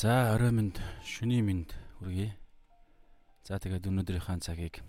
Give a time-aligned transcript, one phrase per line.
[0.00, 0.72] За орой минь
[1.04, 1.68] шүний минь
[2.00, 2.32] хүргэе.
[3.44, 4.80] За тэгээд өнөөдрийнхээ цагийг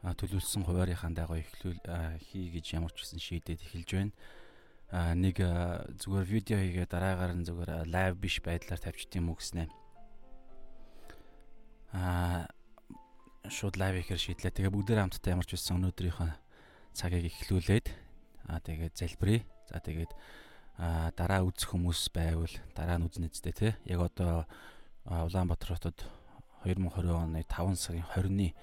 [0.00, 1.84] төлөвлөсөн хуваарийнхаа дагуу эхлүүл
[2.16, 4.16] хий гэж ямар ч гэсэн шийдээд эхэлж байна.
[4.88, 5.36] А нэг
[6.00, 9.68] зүгээр видео хийгээ дараагаар нь зүгээр лайв биш байдлаар тавьчих юм уу гэснэ.
[11.92, 12.48] А
[13.52, 14.64] шууд лайв хийхээр шийдлээ.
[14.64, 16.32] Тэгээ бүгдээр хамтдаа ямар ч байсан өнөөдрийнхөө
[16.96, 17.92] цагийг эхлүүлээд
[18.48, 19.44] а тэгээд залбирая.
[19.68, 20.08] За тэгээд
[20.76, 24.46] дараа үзэх хүмүүс байвал дараа нь үзнэ зтэй те яг одоо
[25.06, 25.98] Улаанбаатар хотод
[26.64, 28.56] 2020 оны 5 сарын 20-ны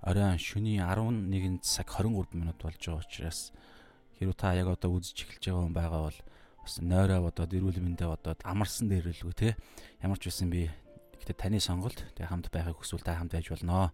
[0.00, 3.52] оройн шөнийн 11 цаг 23 минут болж байгаа учраас
[4.16, 6.18] хэрвээ та яг одоо үзэж эхэлж байгаа хүн байгаа бол
[6.64, 9.48] бас нойроо бодоод эрүүл мэндэ бодоод амарсан дээрэлгүй те
[10.00, 10.72] ямар ч үсэн би
[11.20, 13.90] гэтээ таны сонголт тэг хамт байхыг хүсвэл та хамт байж болно.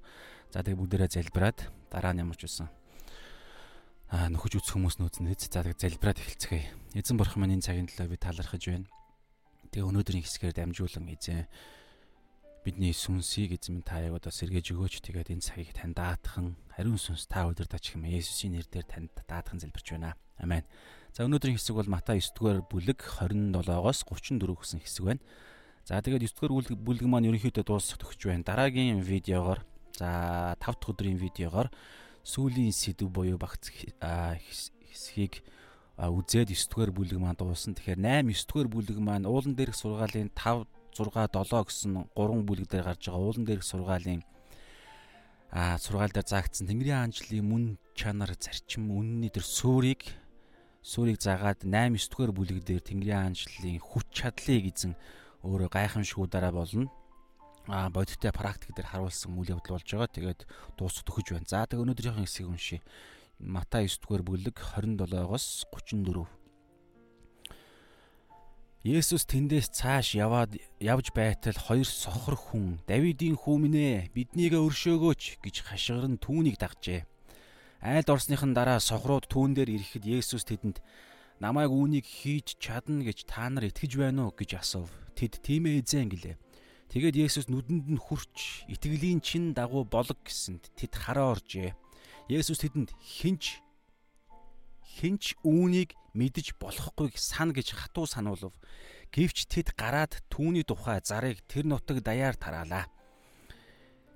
[0.52, 1.58] За тэг бүгдээрээ залбираад
[1.88, 2.68] дараа нь ямар ч үсэн
[4.12, 7.00] нөхөж үтс хүмүүс нөөцнөд за залбираад эхэлцгээе.
[7.00, 8.84] Эзэн бурхан минь энэ цагийн төлөө би талархаж байна.
[9.72, 11.48] Тэгээ өнөөдрийн хэсгээр дамжуулан эзэн
[12.60, 15.00] бидний сүнсийг эзэн минь та яг одоо сэргээж өгөөч.
[15.00, 19.96] Тэгээд энэ цагийг тань даатхан ариун сүнс та удирдах юм Есүсийн нэрээр танд даатхан залбирч
[19.96, 20.12] байна.
[20.36, 20.68] Амен.
[21.16, 25.24] За өнөөдрийн хэсэг бол Матай 9-р бүлэг 27-оос 34 гэсэн хэсэг байна.
[25.88, 28.44] За тэгээд 9-р бүлэг маань ерөнхийдөө дуусах төгсөж байна.
[28.44, 29.64] Дараагийн видеогоор
[29.96, 31.72] за 5 дахь өдрийн видеогоор
[32.22, 35.42] сүүлийн сэдв буюу багц хэсгийг
[35.98, 37.74] үзээд 9 дугаар бүлэг маань дуусан.
[37.74, 42.66] Тэгэхээр 8 9 дугаар бүлэг маань уулан дээрх сургаалын 5 6 7 гэсэн 3 бүлэг
[42.70, 44.22] дээр гарч байгаа уулан дээрх сургаалын
[45.52, 50.04] а сургаал дээр заагдсан Тэнгэрийн аанчлалын мөн чанар зарчим үнний төр суурийг
[50.80, 54.96] суурийг заагаад 8 9 дугаар бүлэг дээр Тэнгэрийн аанчлалын хүч чадлыг эзэн
[55.44, 56.88] өөрөө гайхамшгуудаараа болно
[57.68, 60.10] а бодиттой практик дээр харуулсан үйл явдал болж байгаа.
[60.10, 60.40] Тэгээд
[60.74, 61.46] дуусах төхөж байна.
[61.46, 62.80] За тэг өнөөдрийнхэн хэсгийг уншия.
[63.38, 66.26] Матай 9 дугаар бүлэг 27-оос 34.
[68.82, 75.38] Есүс тэндээс цааш яваад явж байтал хоёр сохор хүн Давидын хүү минь ээ биднийг өршөөгөөч
[75.38, 77.06] гэж хашгирн түүнийг дагжээ.
[77.78, 80.82] Айлд орсныхан дараа сохрууд түүн дээр ирэхэд Есүс тэдэнд
[81.38, 84.90] намайг үүнийг хийж чадна гэж та нар итгэж байна уу гэж асуув.
[85.14, 86.34] Тэд тийм ээ эзэн гэлээ.
[86.92, 91.72] Тэгээд Есүс нүдэнд нь хурч итгэлийн чин дагуу болог гэсэнд тэд хараа оржээ.
[92.28, 93.64] Есүс тэдэнд хинч
[95.00, 98.52] хинч үүнийг мэдэж болохгүйг сан гэж хатуу сануулв.
[99.08, 102.84] Гэвч тэд гараад түүний тухай зарыг тэр нутаг даяар тараалаа.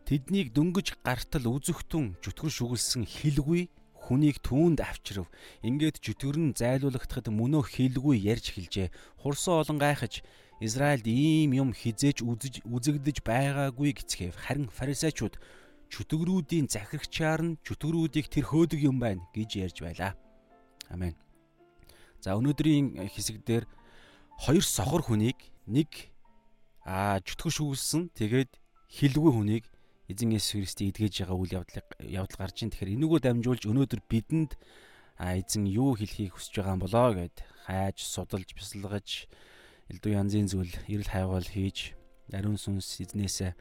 [0.04, 3.72] Тэднийг дөнгөж гартал үзэхтэн зүтгэр шүглсэн хилгүй
[4.04, 5.26] хүнийг түүнд авчирв.
[5.64, 8.92] Ингээд зүтгэр нь зайлуулагдахад мөнөө хилгүй ярьж эхэлжээ.
[9.24, 10.20] Хурсан олон гайхаж
[10.60, 14.34] Израильд ийм юм хизээж үзэж үзэгдэж байгаагүй гэцгээв.
[14.34, 15.36] Харин фарисеучуд
[15.92, 20.16] чөтгөрүүдийн захирагчаар нь чөтгөрүүдийг тэр хөөдөг юм байна гэж ярьж байлаа.
[20.88, 21.12] Амен.
[22.24, 23.68] За өнөөдрийн хэсэг дээр
[24.40, 25.36] хоёр сохор хүнийг
[25.68, 26.10] нэг
[26.88, 28.50] аа чөтгөр шүүгүүлсэн тэгээд
[28.88, 29.64] хилгүй хүнийг
[30.08, 34.52] эзэн Есүс Христийн эдгэж байгаа үйл явдлыг явдал гарч ин тэгэхээр энүүгөө дамжуулж өнөөдөр бидэнд
[35.18, 37.36] эзэн юу хэлхийг хүсэж байгаа юм болоо гэд
[37.66, 39.26] хайж судалж бясалгаж
[39.90, 41.94] элдв янзын зүйл эрэл хайвал хийж
[42.32, 43.52] ариун сүнс эзнээсээ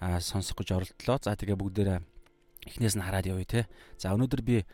[0.00, 1.18] сонсох гэж оролдлоо.
[1.20, 2.00] За тэгээ бүгдээрээ
[2.66, 3.60] эхнээс нь хараад явъя те.
[4.00, 4.64] За өнөөдөр би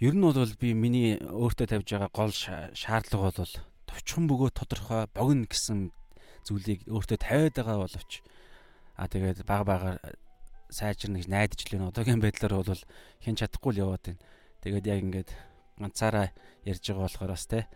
[0.00, 3.54] ер нь бол би миний өөртөө тавьж байгаа гол шаардлага бол
[3.84, 5.92] товчхон бөгөөд тодорхой богино гэсэн
[6.48, 8.24] зүйлийг өөртөө тавиад байгаа боловч
[8.96, 9.98] а тэгээд баг багаар
[10.72, 11.84] сайжирна гэж найдаж лээ.
[11.84, 12.82] Одоогийн байдлаар бол
[13.20, 14.22] хэн чадахгүй л яваад байна.
[14.64, 15.30] Тэгээд яг ингээд
[15.80, 16.32] ганцаараа
[16.64, 17.68] ярьж байгаа болохоор бас те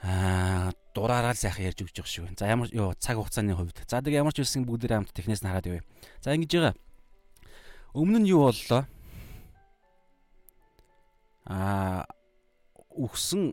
[0.00, 2.26] аа дураараа л сайхан ярьж өгч байгаа шүү.
[2.40, 3.84] За ямар ёо цаг хугацааны хувьд.
[3.84, 5.84] За тэг ямар ч үсэн бүгд хамт технээс нь хараад явъя.
[6.24, 6.74] За ингэж байгаа.
[7.92, 8.88] Өмнө нь юу боллоо?
[11.44, 12.08] Аа
[12.96, 13.52] үхсэн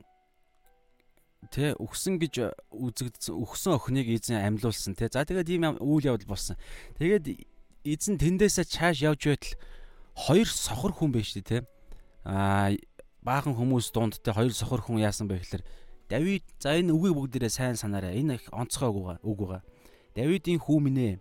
[1.51, 5.11] тэ үхсэн гэж үзэгдсэн үхсэн охиныг эзэн амьлуулсан тэ.
[5.11, 6.55] За тэгээд ийм үйл явдал болсон.
[6.97, 7.43] Тэгээд
[7.83, 9.53] эзэн тэндээсээ чааш явж байтал
[10.15, 11.67] хоёр сохор хүн байж тэ.
[12.23, 12.71] Аа
[13.23, 15.63] баахан хүмүүс дунд тэ хоёр сохор хүн яасан бэ гэхээр
[16.13, 18.21] Давид за энэ үгийг бүгдээрээ сайн санаарай.
[18.21, 19.65] Энэ их онцгой үг байгаа.
[20.13, 21.13] Давидын хүү минь ээ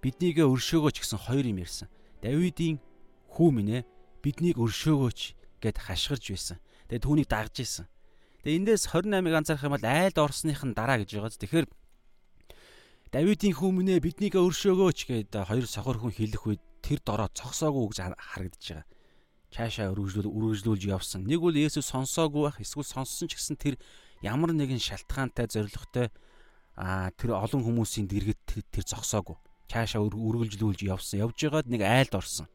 [0.00, 1.92] биднийгээ өршөөгөөч гэсэн хоёр юм ярьсан.
[2.24, 2.80] Давидын
[3.28, 3.88] хүү минь ээ
[4.24, 5.20] биднийг өршөөгөөч
[5.60, 6.56] гэд хашгирж байсан.
[6.88, 7.86] Тэгээ түүнийг дагж исэн.
[8.40, 11.36] Тэгээ эндээс 28-ыг анзаарах юм бол айлд орсныхын дараа гэж байгаа.
[11.36, 11.66] Тэгэхээр
[13.12, 17.84] Давидын хүү минь ээ биднийгээ өршөөгөөч гэд хоёр сохор хүн хэлэх үед тэр дороо цогсоогүй
[17.92, 18.88] гэж харагдаж байгаа
[19.48, 21.24] чаашаа өргөжлүүл үргэлжлүүлж явсан.
[21.24, 23.80] Нэг бол Есүс сонсоогүй байх, эсвэл сонссон ч гэсэн тэр
[24.22, 26.08] ямар нэгэн шалтгаантай зоригтой
[26.78, 29.36] а тэр олон хүмүүсийн дэргэд тэр зогсоогүй
[29.68, 31.28] чаашаа үргэлжлүүлж явсан.
[31.28, 32.48] Явж байгаад нэг айлд орсон.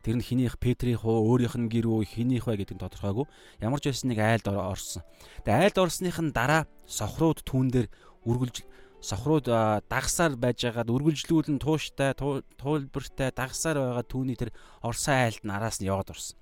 [0.00, 3.28] Тэр нь хинийх Петрийн хуу өөрийнх нь гэр үү хинийх вэ гэдэг нь тодорхойгүй.
[3.60, 5.04] Ямар ч байсан нэг айлд орсон.
[5.44, 7.88] Тэгээ айлд орсных нь дараа сохрууд түүн дээр
[8.24, 8.64] үргэлж
[9.04, 9.46] сохрууд
[9.92, 14.50] дагсаар байж байгаад үргэлжлүүлэн тууштай туулбартай дагсаар байгаа түүний тэр
[14.80, 16.40] орсон айлд нь араас нь яваад орсон.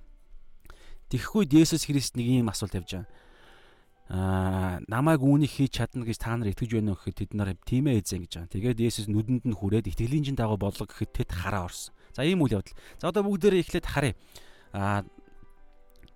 [1.11, 3.11] Тэгэхгүй Есүс Христ нэг ийм асуулт тавьж байгаа.
[4.13, 7.89] Аа намайг үүнийг хийж чадна гэж та нар итгэж байна уу гэхэд тэд нар тийм
[7.89, 8.53] ээ эзэн гэж байгаа.
[8.53, 11.97] Тэгээд Есүс нүдэнд нь хүрээд итгэлийн чин дагуу болго гэхэд тэд хараа орсон.
[12.13, 12.77] За ийм үйл явдал.
[13.01, 14.13] За одоо бүгдээрээ эхлээд харъя.
[14.77, 15.09] Аа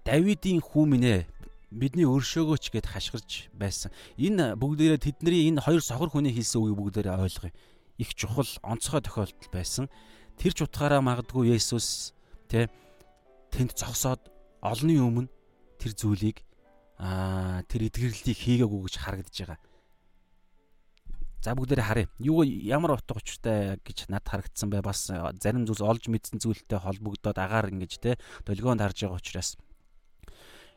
[0.05, 1.21] Давидын хүү минь ээ
[1.73, 3.91] бидний өршөөгөөч гэд хашгирч байсан.
[4.21, 7.57] Энэ бүгдээрээ тэдний энэ хоёр сохор хүний хэлсэн үгийг бүгдээрээ ойлгоё.
[7.99, 9.91] Их чухал онцгой тохиолдол байсан.
[10.39, 12.15] Тэр ч утгаараа магадгүй Есүс
[12.47, 12.69] тэ
[13.51, 14.21] тэнд зогсоод
[14.63, 15.33] олонний өмнө
[15.81, 16.46] тэр зүйлийг
[16.99, 19.61] аа тэр эдгэрлэлийг хийгээгүй гэж харагдаж байгаа.
[21.45, 22.09] За бүгдээрээ харъя.
[22.19, 24.83] Юу ямар утга учиртай гэж надад харагдсан бай.
[24.83, 29.55] Бас зарим зүйлс олж мэдсэн зүйлтэй холбогдоод агаар ингэж те долгионд харж байгаа учраас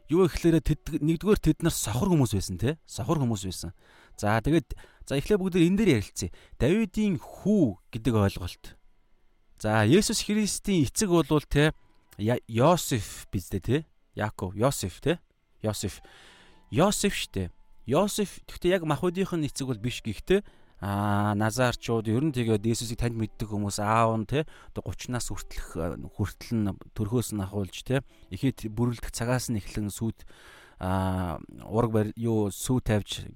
[0.10, 3.72] юу ихлээрэ тэд нэгдүгээр тэд нар сохор хүмүүс байсан те сохор хүмүүс байсан.
[4.18, 4.74] За тэгээд
[5.06, 6.34] за эхлээ бүгд энэ дээр ярилцъя.
[6.58, 8.66] Давидын хүү гэдэг ойлголт.
[9.62, 11.74] За Есүс Христийн эцэг болвол те
[12.18, 13.78] Йосеф биздэ те
[14.18, 15.22] Яаков Йосеф те
[15.62, 16.02] Йосеф
[16.72, 17.52] Йосеф штэ.
[17.86, 20.46] Йосеф гэхдээ яг махбодийнх нь эцэг бол биш гэхдээ
[20.80, 25.76] аа назарчууд ер нь тэгээд Иесусыг танд мэддэг хүмүүс аав нь те 30-наас хүртэлх
[26.16, 28.00] хүртэл нь төрхөөс нь ахуулж те
[28.32, 30.24] ихэд бүрэлдэх цагаас нь эхлэн сүд
[30.80, 33.28] аа ураг юу сүү тавьж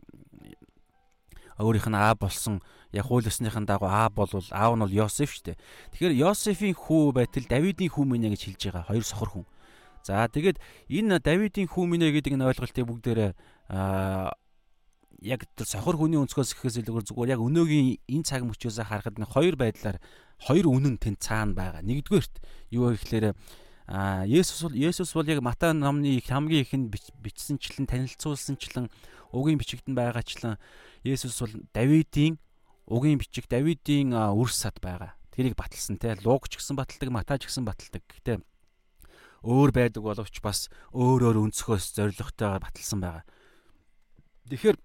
[1.59, 2.63] өөрийнх нь аа болсон
[2.95, 5.57] яг хууль ёсныхын дагуу аа болвол аав нь бол Йосеф шүү дээ.
[5.91, 9.45] Тэгэхээр Йосефийн хүү байтал Давидын хүү минь гэж хэлж байгаа хоёр сохор хүн.
[10.03, 10.59] За тэгээд
[10.91, 13.31] энэ Давидын минь гэдэг энэ ойлголтыг бүгдээрээ
[15.23, 19.55] яг сохор хүний өнцгөөс гэхээс илүүгээр зүгээр яг өнөөгийн энэ цаг мөчөөс харахад нэг хоёр
[19.55, 20.03] байдлаар
[20.43, 21.79] хоёр үнэн тэнд цаана байгаа.
[21.87, 22.35] Нэгдүгээрт
[22.75, 23.25] юу вэ гэхээр
[23.87, 26.91] а Есүс бол Есүс бол яг Матай номны хамгийн ихэнд
[27.23, 28.91] бичсэнчлэн танилцуулсанчлан
[29.31, 30.59] угийн бичигдэн байгаачлан
[31.07, 32.35] Есүс бол Давидын
[32.91, 35.15] угийн бичиг Давидын үр сад байгаа.
[35.31, 38.03] Тэрийг баталсан те Луг ч гэсэн баталдаг, Матай ч гэсэн баталдаг.
[38.07, 38.43] Гэтэ
[39.43, 43.27] өөр байдаг боловч бас өөр өөр өнцгөөс зоригтойгоор баталсан байгаа.
[44.49, 44.77] Тэгэхээр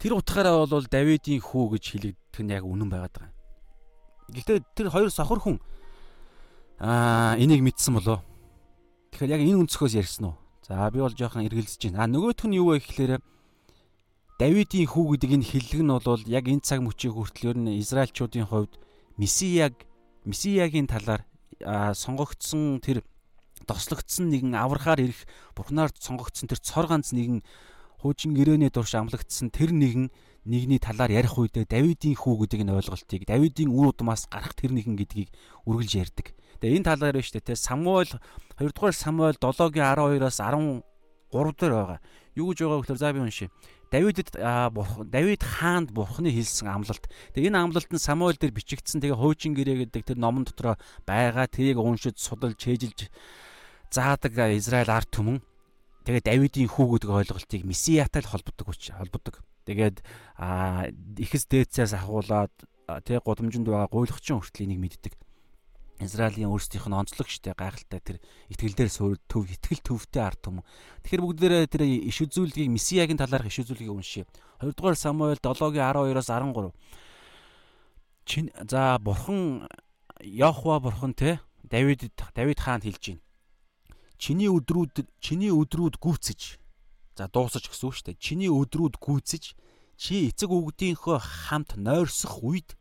[0.00, 3.36] Тэр утгаараа бол Давидын хүү гэж хэлэгдэх нь яг үнэн байгаад байгаа.
[4.32, 5.60] Гэхдээ тэр хоёр сохор хүн
[6.80, 8.24] аа энийг мэдсэн болоо.
[9.12, 10.40] Тэгэхээр яг энэ өнцгөөс ярьсан уу?
[10.64, 12.08] За би бол жоохон эргэлзэж байна.
[12.08, 13.20] А нөгөөх нь юу вэ гэхээр
[14.40, 18.48] Давидын хүү гэдэг энэ хиллэг нь бол яг энэ цаг мөчийг хүртэл ер нь Израильчуудын
[18.48, 18.80] хувьд
[19.20, 19.84] Месияг
[20.24, 21.28] Месиягийн талаар
[21.92, 23.04] сонгогдсон тэр
[23.70, 25.22] тослогдсон нэгэн аврахаар ирэх
[25.54, 27.46] Бурхнаар сонгогдсон тэр цор ганц нэгэн
[28.02, 30.10] хуучин гэрээний дурш амлагдсан тэр нэгэн
[30.44, 34.96] нэгний талаар ярих үедээ Давидын хүү гэдэг нь ойлголтыг Давидын үр удмаас гарах тэр нэгэн
[34.96, 35.30] гэдгийг
[35.68, 36.32] үргэлж ярьдаг.
[36.64, 38.16] Тэгээ энэ талаар биш тэ Самуэль
[38.56, 40.82] 2 дугаар Самуэль 7-гийн 12-аас 13
[41.30, 42.00] дээр байгаа.
[42.34, 43.50] Юу гэж байгаа гэхээр за би уншия.
[43.90, 44.30] Давидэд
[45.12, 47.04] Давид хаанд бурхны хэлсэн амлалт.
[47.34, 49.02] Тэгээ энэ амлалт нь Самуэль дээр бичигдсэн.
[49.02, 51.50] Тэгээ хуучин гэрээ гэдэг тэр номон дотроо байгаа.
[51.50, 53.10] Тэрийг уншиж судалж чэжилж
[53.90, 55.38] заадаг Израиль ард түмэн
[56.04, 59.44] Тэгээд Давидын хүү гэдэг ойлголтыг месиятай л холбодог хүч холбодог.
[59.68, 60.00] Тэгээд
[61.20, 62.50] ихэс дээдсээс ахуулаад
[63.04, 65.12] тэг гудамжинд байгаа гуйлгчин хүртэл энийг мэддэг.
[66.00, 68.16] Израилийн өөрсдийнх нь онцлог штэ гайхалтай тэр
[68.48, 70.64] итгэлдэр суурь төв итгэл төвтэй ард түмэн.
[71.04, 74.24] Тэгэхээр бүгдээрээ тэр иш үзүүлгийг месиягийн талаарх иш үзүүлгийг уншия.
[74.64, 76.72] 2 дугаар Самуэль 7-гийн 12-оос 13.
[78.24, 79.68] Чин за бурхан
[80.24, 83.20] Йохва бурхан те Давид Давид хаанд хэлж байна
[84.20, 86.60] чиний өдрүүд чиний өдрүүд гүйцэж
[87.16, 88.20] за дуусаж гэсэн үг шүү дээ.
[88.20, 89.56] Чиний өдрүүд гүйцэж
[89.96, 92.76] чи эцэг өвгдийнхөө хамт нойрсох үед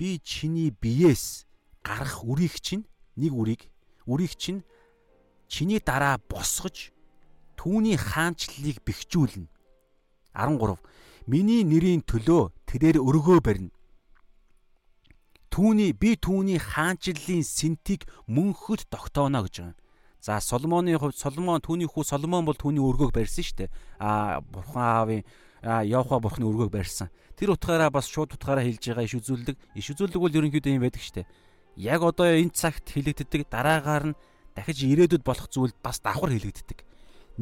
[0.00, 1.44] би чиний биеэс
[1.84, 2.88] гарах үрийг чинь
[3.20, 3.68] нэг үрийг
[4.08, 4.64] үрийг чинь
[5.52, 6.96] чиний дараа босгож
[7.60, 9.52] түүний хаанчлалыг бэхжүүлнэ.
[10.32, 10.80] 13.
[11.28, 13.72] Миний нэрийн төлөө тэрээр өргөө барина.
[15.52, 19.76] Түүний би түүний хаанчлалын сэнтийг мөнхөд тогтооно гэж байна.
[20.24, 23.70] За Соломоны хувьд Соломон түүний хүү Соломон бол түүний өргөөг барьсан шүү дээ.
[24.00, 25.22] Аа Бурхан аавын
[25.84, 27.12] Явха бурхны өргөөг барьсан.
[27.36, 29.56] Тэр утгаараа бас шууд утгаараа хэлж байгаа иш үзүүлдэг.
[29.76, 31.28] Иш үзүүлдэг бол ерөнхийдөө юм байдаг шүү дээ.
[31.76, 34.18] Яг одоо энэ цагт хэлэгддэг дараагаар нь
[34.56, 36.78] дахиж ирээдүйд болох зүйлд бас давхар хэлэгддэг.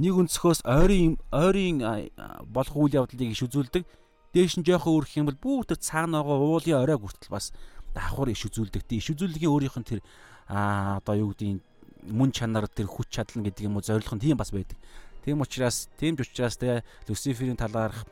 [0.02, 2.10] Нэг өнцгөөс ойрын ойрын
[2.50, 3.86] болох үйл явдлыг иш үзүүлдэг.
[4.34, 7.54] Дээш нь жоохон өрөх юм бол бүгд цаана байгаа уулын орой хүртэл бас
[7.94, 8.90] давхар иш үзүүлдэг.
[8.90, 10.00] Иш үзүүлгийн өөрийнх нь тэр
[10.50, 11.62] аа одоо юу гэдгийг
[12.08, 14.78] мөн чанар тэр хүч чадал гэдэг юм уу зорилго нь тийм бас байдаг.
[15.24, 18.06] Тийм учраас тийм ч учраас те Люциферийн талаарх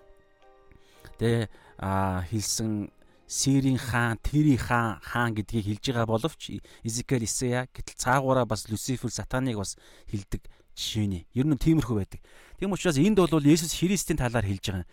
[1.19, 1.49] те
[1.81, 2.91] хэлсэн
[3.31, 6.51] Сирийн хаан, Тэри хаан хаан гэдгийг хэлж байгаа боловч
[6.83, 9.79] Изекэл Исея гэтэл цаагаараа бас Люцифер сатаныг бас
[10.11, 10.43] хэлдэг
[10.75, 11.21] жишээ нэ.
[11.39, 12.21] Ер нь тиймэрхүү байдаг.
[12.59, 14.87] Тийм учраас энд бол Есүс Христийн талаар хэлж байгаа.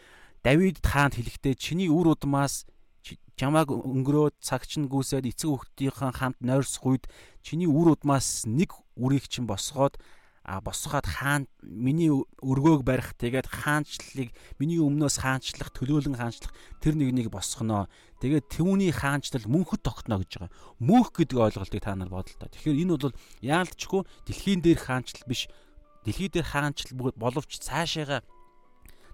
[0.46, 2.70] Давид хаанд хэлэхдээ чиний үр удмаас
[3.38, 7.06] чамааг өнгөрөөд цагч нь гүйсээд эцэг хүүхдийнхээ хамт нойрсох үед
[7.42, 10.02] чиний үр удмаас нэг үрийг чинь босгоод
[10.48, 17.12] а босгоод хаан миний өргөөг барих тэгээд хаанчлалыг миний өмнөөс хаанчлах төлөөлөн хаанчлах тэр нэг
[17.12, 17.92] нэг босгоно.
[18.24, 20.56] Тэгээд түүний хаанчлал мөнхөд тогтно гэж байгаа.
[20.80, 22.48] Мөнх гэдэг ойлголтыг та нар бодолтой.
[22.48, 25.52] Тэгэхээр энэ бол яалтчгүй дэлхийн дээр хаанчлал биш.
[26.08, 28.24] Дэлхий дээр хаанчлал боловч цаашаага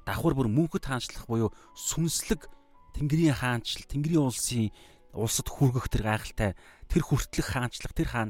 [0.06, 2.46] давхар бүр мөнхөд хаанчлах буюу сүнслэг
[2.94, 4.70] Тэнгэрийн хаанчлал Тэнгэрийн улсын
[5.14, 6.52] улсад хүргэх тэр гайхалтай
[6.90, 8.30] тэр хүртлэх хаанчлах тэр хаан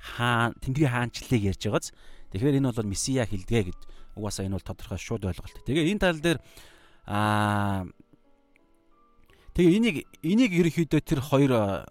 [0.00, 1.92] хаан Тэнгэрийн хаанчлалыг ярьж байгааз
[2.32, 3.80] Тэгэхээр энэ бол месиа хилдгээ гэд
[4.16, 5.52] угаасаа энэ бол тодорхой шууд ойлголт.
[5.68, 6.40] Тэгээ энэ тал дээр
[7.04, 7.84] аа
[9.52, 11.84] тэгээ энийг энийг ерөнхийдөө тэр хоёр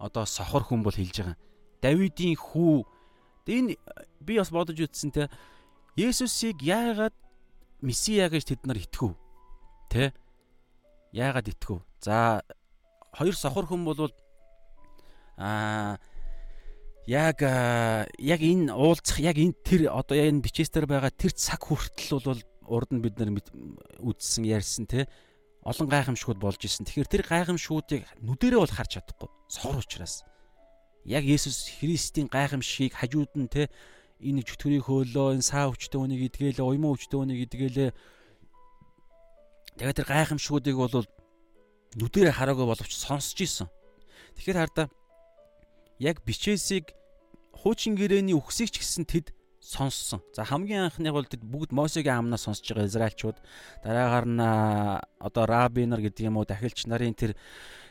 [0.00, 1.36] одоо сохор хүн бол хэлж байгаа.
[1.84, 2.88] Давидын хүү
[3.52, 3.76] энэ
[4.24, 5.28] би бас бодож үзсэн те
[5.92, 7.12] Есүсийг яагаад
[7.84, 9.12] месиа гэж тэд нар итгэв?
[9.92, 10.16] Тэ?
[11.12, 11.84] Яагаад итгэв?
[12.00, 12.40] За
[13.16, 14.12] хоёр сохор хүн бол
[15.40, 15.98] аа
[17.06, 17.40] яг
[18.18, 22.90] яг энэ уулзах яг энэ тэр одоо энэ бичээстэр байгаа тэр цаг хүртэл бол урд
[22.92, 23.30] нь бид нар
[24.02, 25.06] үзсэн ярьсан те
[25.66, 26.86] олон гайхамшгууд болж исэн.
[26.86, 29.30] Тэгэхээр тэр гайхамшгуудыг нүдэрээ бол харж чадахгүй.
[29.50, 30.22] Сор учраас
[31.06, 33.70] яг Есүс Христийн гайхамшгийг хажууд нь те
[34.22, 37.90] энэ чөтгөрийн хөөлөө энэ саа өвчтөө үнийг идгэлээ уймаа өвчтөө үнийг идгэлээ
[39.78, 41.06] тэгээд тэр гайхамшгуудыг бол
[41.96, 43.68] нүдэрээ хараагүй боловч сонсч ийсэн.
[44.36, 44.86] Тэгэхээр хардаа
[45.98, 46.92] яг бичээсийг
[47.56, 49.32] хуучин гэрээний үхсийг ч гэсэн тэд
[49.66, 50.20] сонссон.
[50.36, 53.38] За хамгийн анхныг бол тэд бүгд Мосегийн амнаас сонсож байгаа Израильчууд.
[53.82, 54.40] Дараагаар нь
[55.18, 57.34] одоо раби нар гэдэг юм уу дахилч нарын тэр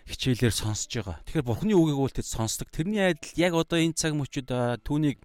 [0.07, 1.17] хичээлээр сонсож байгаа.
[1.25, 2.69] Тэгэхээр Бурхны үгийг бол тэд сонсдог.
[2.69, 4.47] Тэрний адил яг одоо энэ цаг мөчид
[4.85, 5.19] түүнийг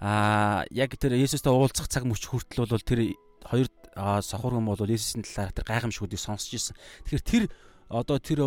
[0.00, 3.14] аа яг тэр Есүстэй уулзах цаг мөч хүртэл бол тэр
[3.46, 6.76] хоёр сохор хүм бол Есүсийн талаар тэр гайхамшгуудыг сонсч ирсэн.
[7.08, 7.44] Тэгэхээр тэр
[7.88, 8.40] одоо тэр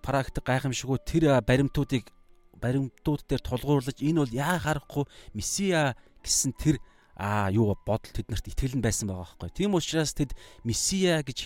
[0.00, 2.08] практик гайхамшгууд тэр баримтуудыг
[2.56, 5.04] баримтууд дээр тулгуурлаж энэ бол яа харахгүй
[5.36, 5.94] месиа
[6.24, 6.80] гэсэн тэр
[7.14, 9.50] а юу бодол тэднэрт итгэл нь байсан байгаа байхгүй.
[9.54, 10.32] Тийм учраас тэд
[10.64, 11.38] месиа гэж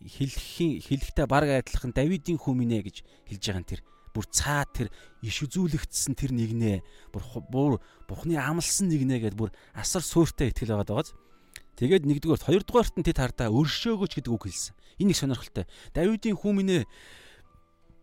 [0.00, 2.96] хэлэхийн хэлэхдээ баг адилхан Давидын хүмүнэ гэж
[3.28, 3.80] хэлж байгаа нь тэр
[4.12, 4.88] бүр цаа тэр
[5.24, 6.78] иш үзүүлэгдсэн тэр нэгнээ
[7.12, 11.16] бүр бурхны амлсан нэгнээ гэдээ бүр асар сууртай итгэл байгаа дагааз.
[11.76, 14.76] Тэгээд нэгдүгээр хоёрдугаарт нь тэд хардаа өршөөгөөч гэдэг үг хэлсэн.
[15.00, 15.64] Энэ их сонирхолтой.
[15.96, 16.84] Давидын хүмүнэ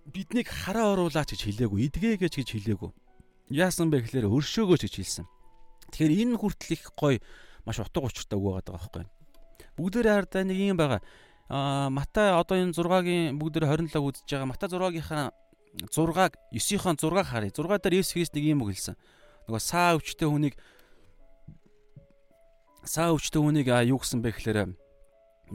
[0.09, 2.91] биднийг хараа оруулаач гэж хэлээгүй, эдгээгээч гэж хэлээгүй.
[3.53, 5.25] Яасан бэ гэхээр өршөөгөөч гэж хэлсэн.
[5.93, 7.21] Тэгэхээр энэ хүртэл их гоё
[7.65, 9.05] маш утга учиртай үг байгаа байхгүй.
[9.77, 11.01] Бүгдээрээ хардаа нэг юм байгаа.
[11.49, 14.49] Аа Матай одоо энэ 6-гийн бүгдээр 27 үзэж байгаа.
[14.49, 15.29] Матай 6-гийнхаа
[15.93, 17.53] 6-аг 9-ийн 6-аг харъя.
[17.53, 18.97] 6 дээр Есүс Христ нэг юм хэлсэн.
[19.49, 20.55] Нөгөө саа өвчтэй хүнийг
[22.83, 24.59] саа өвчтэй хүнийг юу гэсэн бэ гэхээр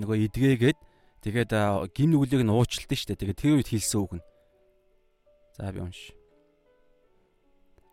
[0.01, 0.79] нөгөө эдгээгээд
[1.25, 1.51] тэгээд
[1.95, 3.17] гим нүглийг нь уучлалт нь штэ.
[3.17, 4.25] Тэгээд тэр үед хэлсэн үг нь
[5.59, 6.11] За би унш.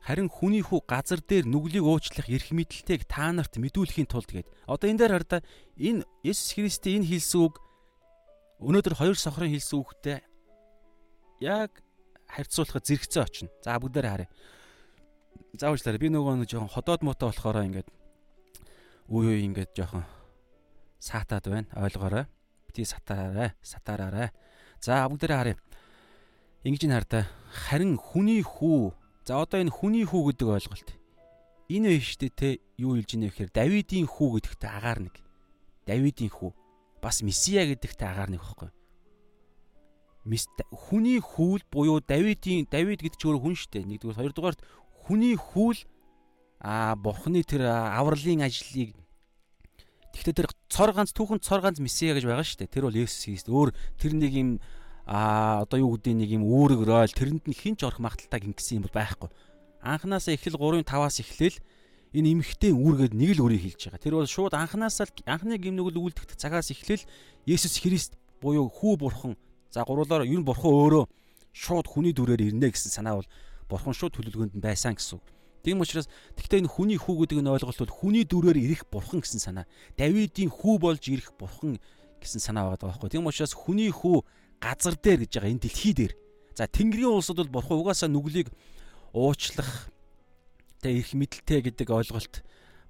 [0.01, 4.49] Харин хүний хүү газар дээр нүглийг уучлах эрх мэдэлтэйг та нарт мэдүүлэхийн тулд гээд.
[4.65, 5.45] Одоо энэ дээр хараа
[5.77, 7.61] энэ Есүс Христийн энэ хэлсэн үг
[8.65, 10.19] өнөөдөр хоёр сохрын хэлсэн үгтэй
[11.45, 11.85] яг
[12.33, 13.53] харьцуулахад зэрэгцээ очно.
[13.61, 14.29] За бүгдээр харъя.
[15.53, 17.89] Заавчлаарай би нөгөө нэг жоохон ходоод муутай болохоор ингээд
[19.11, 20.07] үе үе ингээд жоохон
[21.03, 21.67] саатаад байна.
[21.75, 22.25] Ойлгоорой.
[22.67, 24.31] Бити сатаарай, сатаараарай.
[24.79, 25.57] За бүгдээр харъя.
[26.63, 28.95] Ингэж ин хардаа харин хүний хүү
[29.27, 30.89] за одоо энэ хүний хүү гэдэг ойлголт
[31.67, 35.15] энэ үү те юу хэлж ийнэ гэхээр Давидын хүү гэдэгтэй агаар нэг
[35.87, 36.51] Давидын хүү
[37.01, 38.71] бас Месиа гэдэгтэй агаар нэг байхгүй
[40.69, 44.61] хүний хүүл буюу Давидын Давид гэдэг ч өөр хүн шүү дээ нэгдүгээр хоёрдугаарт
[45.01, 45.79] хүний хүүл
[46.61, 49.00] а бурхны тэр авралын ажлыг
[50.11, 52.73] Тэгэхдээ тэр цор ганц түүхэн цор ганц месиа гэж байгаа шүү дээ.
[52.73, 53.47] Тэр бол Есүс Христ.
[53.47, 54.49] Өөр тэр нэг юм
[55.07, 58.85] а одоо юу гэдэг нэг юм үүрэг ройл тэрэнд нь хинч орох магадaltaй гингсэн юм
[58.87, 59.29] бол байхгүй.
[59.81, 61.57] Анханасаа эхлэл 3-5-аас эхлээл
[62.13, 64.03] энэ эмхтэй үүргээд нэг л үрийг хэлж байгаа.
[64.03, 67.07] Тэр бол шууд анханасаа л анхны гимнүгэл үлдэх цагаас эхлээл
[67.49, 69.33] Есүс Христ буюу хүү бурхан
[69.71, 71.03] за гуруулаар ер нь бурхан өөрөө
[71.55, 73.29] шууд хүний дүрээр ирнэ гэсэн санаа бол
[73.71, 75.25] бурхан шууд төлөвлөгөөнд нь байсан гэсэн үг.
[75.61, 79.41] Тийм учраас тэгвэл энэ хүний хүү гэдэг нь ойлголт бол хүний дүрээр ирэх бурхан гэсэн
[79.41, 79.65] санаа.
[79.97, 81.77] Давидын хүү болж ирэх бурхан
[82.21, 83.09] гэсэн санаа байгаа байхгүй.
[83.13, 84.25] Тийм учраас хүний хүү
[84.57, 86.13] газар дээр гэж байгаа энэ дэлхий дээр.
[86.57, 88.49] За Тэнгэрийн улсад бол бурхан угаасаа нүглийг
[89.13, 89.89] уучлах
[90.81, 92.41] тэ их мэдлэлтэй гэдэг ойлголт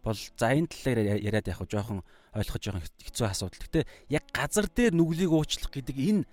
[0.04, 2.01] бол за энэ талаар яриад яг жоохон
[2.34, 3.62] ойлгох жоохон хэцүү асуудал.
[3.68, 6.24] Гэтэ яг газар дээр нүглийг уучлах гэдэг энэ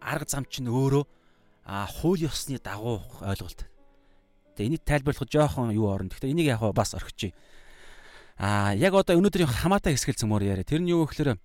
[0.00, 1.04] арга зам чинь өөрөө
[1.64, 3.66] а хууль ёсны дагуу ойлголт.
[4.58, 6.10] Тэгээ энийг тайлбарлах жоохон юу орно.
[6.10, 7.30] Гэтэ энийг яг бас орхичих.
[8.38, 10.66] А яг одоо өнөөдрийн хамаатай хэсгэл цөмөр яриа.
[10.66, 11.38] Тэр нь юу гэхээр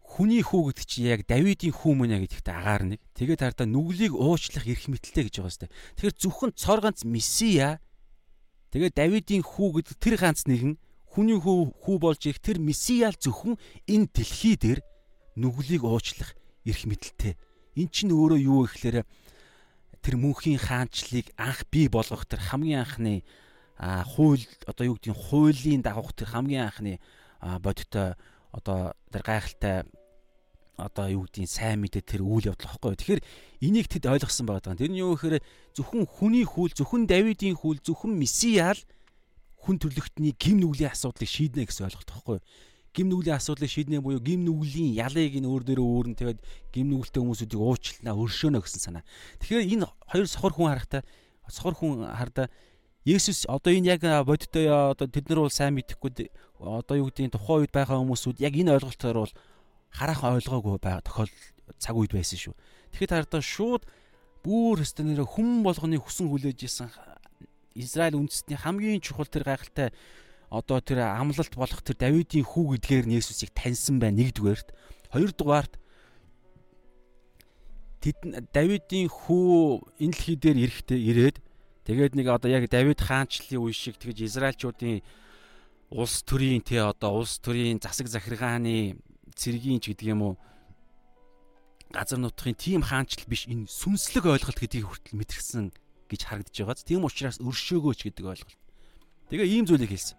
[0.00, 3.00] хүний хүү гэдэг чи яг Давидын хүү мөн яг гэдэгт агаар нэг.
[3.12, 5.68] Тэгээд хараа нүглийг уучлах эрх мэтэлтэй гэж байгаа сте.
[5.98, 7.82] Тэгэхээр зөвхөн цор ганц месиа
[8.72, 10.78] тэгээд Давидын хүү гэдэг тэр ганц нэгэн
[11.10, 13.58] хүний хүү хүү болж ирэх тэр месиал зөвхөн
[13.90, 14.80] энэ дэлхий дээр
[15.34, 17.34] нүглийг уучлах эрх мэтэлтэй.
[17.74, 19.02] Эн чинь өөрөө юу гэхээр
[20.04, 23.24] тэр мөнхийн хаанчлыг анх бий болгох тэр хамгийн анхны
[23.80, 27.00] хууль одоо юу гэдгийг хуулийн дагуух тэр хамгийн анхны
[27.40, 28.14] бодиттой
[28.52, 29.88] одоо тэр гайхалтай
[30.76, 32.98] одоо юу гэдгийг сайн мэдээ тэр үйл явдал واخгүй.
[32.98, 33.22] Тэгэхээр
[33.62, 34.78] энийг тэд ойлгосон байгаа даа.
[34.78, 35.38] Тэр нь юу гэхээр
[35.74, 38.78] зөвхөн хүний хүл, зөвхөн Давидын хүл, зөвхөн Месиал
[39.62, 42.38] хүн төрлөختний гим нүглийн асуудлыг шийднэ гэсэн ойлголт واخгүй.
[42.94, 47.20] Гим нүглийн асуудлыг шийднэ буюу гим нүглийн ялыг нь өөр дээрээ өөрн тэгээд гим нүгэлтэй
[47.20, 49.04] хүмүүсүүдийг уучлнаа, өршөөнө гэсэн санаа.
[49.42, 51.02] Тэгэхээр энэ хоёр сохор хүн харахтаа
[51.50, 52.46] сохор хүн хардаа
[53.04, 57.68] Есүс одоо энэ яг бодиттой одоо тэд нар бол сайн мэдэхгүй одоо юу гэдгийг тухайн
[57.68, 59.34] үед байгаа хүмүүсүүд яг энэ ойлголтоор бол
[59.92, 61.32] хараахан ойлгоогүй байгаа тохиол
[61.76, 62.54] цаг үед байсан шүү.
[62.96, 63.84] Тэгэхээр таардаа шууд
[64.40, 66.88] бүр өстө нэр хүм болгоны хүсэн хүлээж исэн
[67.76, 69.92] Израиль үндэстний хамгийн чухал тэр гайхалтай
[70.54, 74.70] одоо тэр амлалт болох тэр Давидын хүү гэдгээр нь Есүсийг таньсан байна нэгдүгээрт.
[75.10, 75.74] Хоёрдугаарт
[77.98, 78.18] тэд
[78.54, 81.36] Давидын хүү энэ дэлхий дээр ирэхдээ ирээд
[81.90, 85.02] тэгээд нэг одоо яг Давид хаанчлалын үе шиг тэгж Израильчуудын
[85.90, 88.94] улс төрийн те одоо улс төрийн засаг захиргааны
[89.34, 90.34] цэргийн ч гэдэг юм уу
[91.90, 95.70] газар нутгийн тийм хаанчлал биш энэ сүнслэг ойлголт гэдгийг хүртэл мэдэрсэн
[96.10, 96.82] гэж харагдаж байгаа.
[96.82, 98.60] Тийм учраас өршөөгөөч гэдэг ойлголт.
[99.30, 100.18] Тэгээ ийм зүйлийг хэлсэн.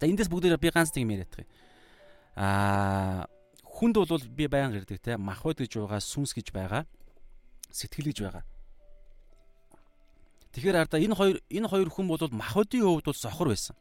[0.00, 1.48] За эндээс бүгдээр би ганц нэг юм яриад байгаа.
[2.36, 3.26] Аа
[3.64, 6.84] хүнд бол би баян ирдэг те махбод гэж байгаа сүнс гэж байгаа
[7.72, 8.44] сэтгэл гэж байгаа.
[10.56, 13.76] Тэгэхээр ардаа энэ хоёр энэ хоёр хүн бол махбодын хувьд бол сохор байсан.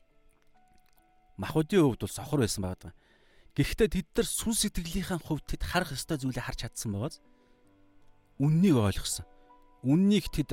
[1.39, 2.91] Махбодын хувьд бол сохор байсан байгаа.
[3.55, 7.23] Гэхдээ тэд нар сүн сэтгэлийнхаа хувьд тэд харах ёстой зүйлээ харж чадсан байгааз
[8.43, 9.23] үннийг ойлгосон.
[9.87, 10.51] Үннийг тэд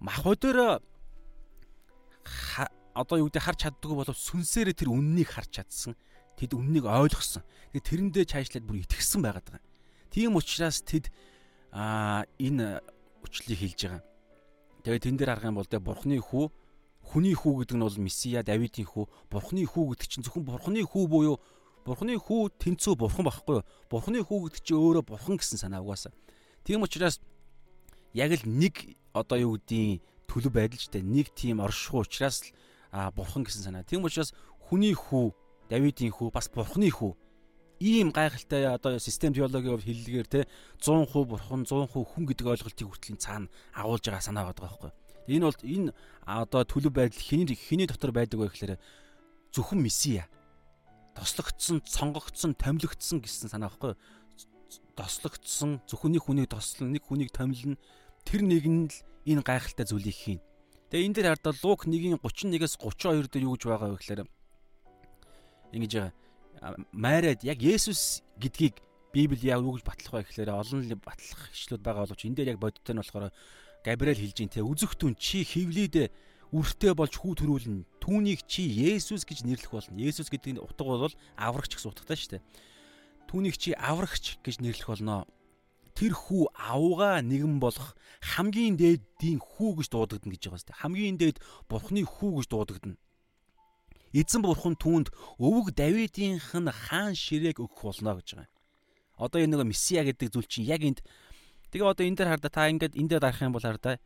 [0.00, 0.80] махбодоор
[2.94, 5.94] одоо юу гэдэг харж чаддгүй болов сүнсээрээ тэр үннийг харж чадсан.
[6.38, 7.42] Тэд үннийг ойлгосон.
[7.74, 9.66] Тэгээ тэрэндээ чаашлаад бүр итгэсэн байгаад байгаа.
[10.10, 11.10] Тийм учраас тэд
[11.74, 12.80] аа энэ
[13.26, 14.02] өчлийг хэлж байгаа.
[14.86, 16.46] Тэгээ тэн дээр харах юм бол тэ бурхны хүү
[17.04, 21.04] хүний хүү гэдэг нь бол месиа давидын хүү бурхны хүү гэдэг чинь зөвхөн бурхны хүү
[21.10, 21.36] буюу
[21.84, 23.64] Бурхны хүү тэнцүү бурхан байхгүй юу?
[23.92, 26.16] Бурхны хүү гэдэг чинь өөрөө бурхан гэсэн санаа угаасаа.
[26.64, 27.20] Тийм учраас
[28.16, 32.56] яг л нэг одоо юу гэдгийг төлөв байдал ч тэ нэг тийм оршихуй учраас л
[32.94, 33.82] а бурхан гэсэн санаа.
[33.82, 34.30] Тийм учраас
[34.70, 35.34] хүний хүү,
[35.66, 37.18] Давидын хүү бас бурхны хүү
[37.80, 40.46] ийм гайхалтай одоо систем теологийн хэллэгээр те
[40.78, 44.90] 100% бурхан 100% хүн гэдэг ойлголтыг хүртлийн цаана агуулж байгаа санаа байгаа байхгүй.
[45.26, 45.90] Энэ бол энэ
[46.22, 48.78] одоо төлөв байдал хэний хэний дотор байдаг вэ гэхээр
[49.50, 50.30] зөвхөн месиа
[51.18, 53.98] тослогдсон, сонгогдсон, томилогдсон гэсэн санаа байхгүй?
[54.94, 57.78] Тослогдсон зөвхөн нэг хүнийг тослон, нэг хүнийг томилно.
[58.22, 60.40] Тэр нэг нь л энэ гайхалтай зүйлийг хийн.
[60.94, 64.22] Тэгээ энэ дээр хардаа Лук 1-ийн 31-ээс 32 дээр юу гэж байгаа вэ гэхээр
[65.74, 66.14] ингэж байгаа.
[66.94, 68.78] Майрад яг Есүс гэдгийг
[69.10, 72.62] Библи яг юу гэж батлах вэ гэхээр олон батлах ишлүүд байгаа боловч энэ дээр яг
[72.62, 73.34] бодиттой нь болохоор
[73.82, 76.14] Габриэл хэлж ин тэ үзэгтэн чи хевлийдэ
[76.54, 77.90] үртэй болж хүү төрүүлнэ.
[77.98, 79.98] Түүнийг чи Есүс гэж нэрлэх болно.
[79.98, 82.42] Есүс гэдэг нь утга бол аврагч гэсэн утгатай шүү дээ.
[83.26, 85.26] Түүнийг чи аврагч гэж нэрлэх болно.
[85.94, 87.94] Тэр хүү авгаа нэгэн болох
[88.34, 90.82] хамгийн дээдийн хүү гэж дуудагдана гэж байгаа дээ.
[90.82, 91.38] Хамгийн дээд
[91.70, 92.98] бурхны хүү гэж дуудагдана.
[94.14, 98.50] Эзэн бурхан түүнд өвөг Давидынх нь хаан ширээг өгөх болно гэж байгаа.
[99.18, 100.98] Одоо энэ нэг месиа гэдэг зүйл чинь яг энд
[101.70, 103.98] тэгээ одоо энэ дээр хардаа та ингээд энэ дээр дарах юм бол хардаа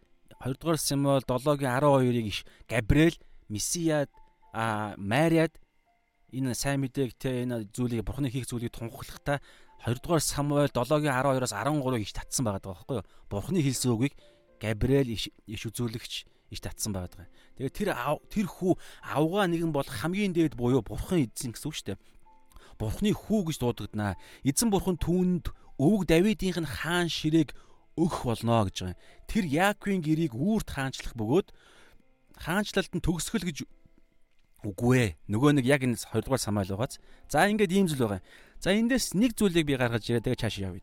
[0.45, 3.17] 2 дугаар Самуэль 7-гийн 12-ыг иш Габриэл,
[3.49, 4.13] Месиад,
[4.53, 5.57] а Мариад
[6.33, 9.41] энэ сайн мэдээг те энэ зүйлийг бурхны хийх зүйлийг тунхаглахдаа
[9.87, 13.07] 2 дугаар Самуэль 7-гийн 12-оос 13-ыг иш татсан байгаа байхгүй юу?
[13.31, 14.15] Бурхны хэлсэн үгийг
[14.59, 16.15] Габриэл иш үзүүлэгч
[16.51, 17.29] иш татсан байгаа.
[17.57, 17.91] Тэгээд тэр
[18.27, 18.75] тэр хүү
[19.07, 22.03] авгаа нэгэн бол хамгийн дээд буюу бурхан эзэн гэсэн үг шүү дээ.
[22.79, 24.19] Бурхны хүү гэж дуудагдана.
[24.43, 27.55] Эзэн бурхан түүнд өвөг Давидынх нь хаан ширээг
[27.99, 28.99] өгөх болно гэж байгаа.
[29.31, 31.55] Тэр Яаковын гэрийг үүрт хаанчлах бөгөөд
[32.39, 33.59] хаанчлалд нь төгсгөл гэж
[34.67, 35.11] үгүй ээ.
[35.31, 36.99] Нөгөө нэг яг энэ 2 дугаар самайл байгааз.
[37.31, 38.23] За ингээд ийм зүйл байгаа.
[38.59, 40.83] За эндээс нэг зүйлийг би гаргаж ирээ тэгээ цааш явъя.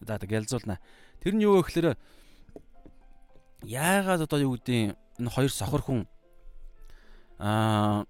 [0.00, 0.80] За тэгээ ялзуулна.
[1.20, 1.96] Тэр нь юу вэ гэхээр
[3.68, 6.00] яагаад одоо юу гэдэг энэ хоёр сохор хүн
[7.38, 8.08] аа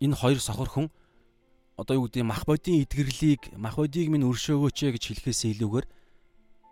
[0.00, 0.86] энэ хоёр сохор хүн
[1.76, 5.86] одоо юу гэдэг мах бодийн эдгэрлийг мах бодийг минь өршөөгөөч гэж хэлэхээс илүүгээр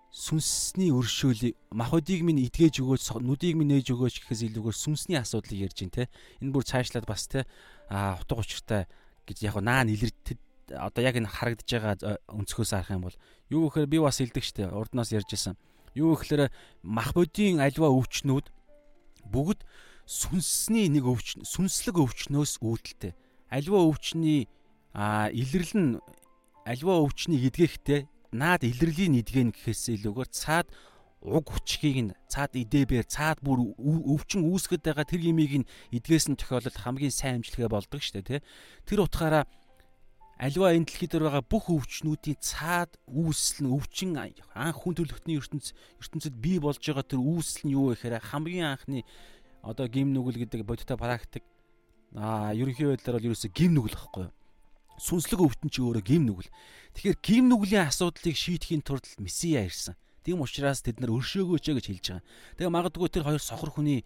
[0.09, 5.85] сүнсний өршөөлийг махбодийг минь идгээж өгөөч нүдийг минь нээж өгөөч гэхээс илүүгээр сүнсний асуудлыг ярьж
[5.85, 6.05] байна те
[6.41, 7.45] энэ бүр цаашлаад бас те
[7.93, 8.83] а утга учиртай
[9.29, 10.13] гэж яг наа нэлэр
[10.73, 13.17] одоо яг энэ харагдаж байгаа өнцгөөс харах юм бол
[13.49, 15.57] юу гэхээр би бас хэлдэг штэ урднаас ярьж исэн.
[15.95, 16.53] Юу гэхээр
[16.83, 18.47] мах бодийн альва өвчнүүд
[19.29, 19.65] бүгд
[20.09, 23.13] сүнсний нэг өвч сүнслэг өвчнөөс үүдэлтэй.
[23.53, 24.49] Альва өвчний
[24.97, 26.01] нь
[26.65, 28.01] альва өвчнийг идгээхдээ
[28.33, 30.69] наад илэрлийн идгэн гэхээс илүүгээр цаад
[31.25, 36.39] уг хүчгийг нь цаад идэбээр цаад бүр өвчин үүсгэж байгаа тэр юмыг нь эдгээс нь
[36.39, 38.41] тохиолдол хамгийн сайн амжилтгээ болдог шүү дээ тий.
[38.87, 39.45] Тэр утгаараа
[40.39, 45.75] альва энэ дэлхий дээр байгаа бүх өвчнүүдийн цаад үүсэл нь өвчин анх хүн төлөвтний ертөнц
[45.99, 49.03] ертөнцид бий болж байгаа тэр үүсэл нь юу вэ гэхээр хамгийн анхны
[49.67, 51.43] одоо гим нүгэл гэдэг бодиттой практик
[52.15, 54.35] аа ерөнхий байдлаар бол ерөөсө гим нүгэл гэхгүй юу?
[55.03, 56.51] Сүнслэг өвтөн чи өөрөө гим нүгэл.
[56.95, 59.95] Тэгэхээр гим нүглийн асуудлыг шийдэхийн тулд месиа ирсэн.
[60.23, 62.27] Тийм учраас тэд нар өршөөгөөч гэж хэлж байгаа.
[62.59, 64.03] Тэгээ магадгүй тэр хоёр сохор хүний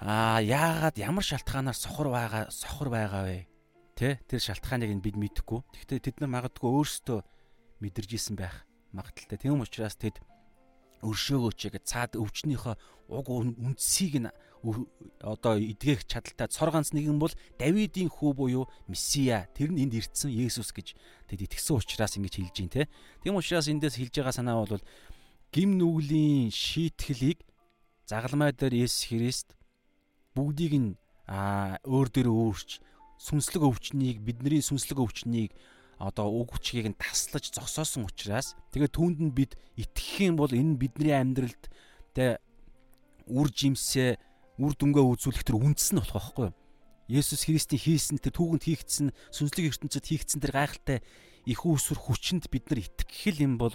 [0.00, 3.51] аа яагаад ямар шалтгаанаар сохор байгаа сохор байгаа вэ?
[3.96, 5.60] Тэ тэр шалтгааныг нь бид мэдэхгүй.
[5.62, 7.20] Гэхдээ тэд нар магадгүй өөрсдөө
[7.84, 9.38] мэдэрж исэн байх магадaltaй.
[9.38, 10.20] Тийм учраас тэд
[11.02, 12.74] өршөөгөөч гэж цаад өвчнөөхөө
[13.10, 14.30] уг үндсийг нь
[15.18, 20.30] одоо эдгэх чадaltaй цор ганц нэгэн бол Давидын хүү буюу Месиа тэр нь энд ирдсэн
[20.30, 20.94] Есүс гэж
[21.26, 22.82] тэд итгэсэн учраас ингэж хэлж байна те.
[23.26, 24.86] Тийм учраас эндээс хэлж байгаа санаа бол
[25.50, 27.42] гим нүглийн шийтгэлийг
[28.06, 29.58] загалмай дээр Есүс Христ
[30.38, 30.90] бүгдийг нь
[31.26, 32.78] өөр дөр өөрч
[33.22, 35.54] сүнслэг өвчнийг бидний сүнслэг өвчнийг
[36.02, 40.74] одоо уг хүчгийг нь таслаж зогсоосон учраас тэгээ түүнд нь бид итгэх юм бол энэ
[40.74, 41.70] бидний амьдралд
[42.18, 42.42] тэ
[43.30, 44.18] үр жимсээ
[44.58, 46.58] үр дүнгээ үзүүлэх тэр үндэс нь болох байхгүй юу?
[47.06, 50.98] Есүс Христийн хийсэн тэр түүхэнд хийгдсэн сүнслэг ертөнцид хийгдсэн тэр гайхалтай
[51.46, 53.74] их үүсвэр хүчинд бид нар итгэх юм бол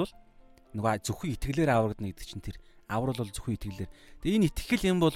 [0.75, 2.57] нөгөө зөвхөн итгэлээр аврагдана гэдэг чинь тэр
[2.91, 3.91] аврал бол зөвхөн итгэлээр.
[4.23, 5.15] Тэгээ энэ итгэл юм бол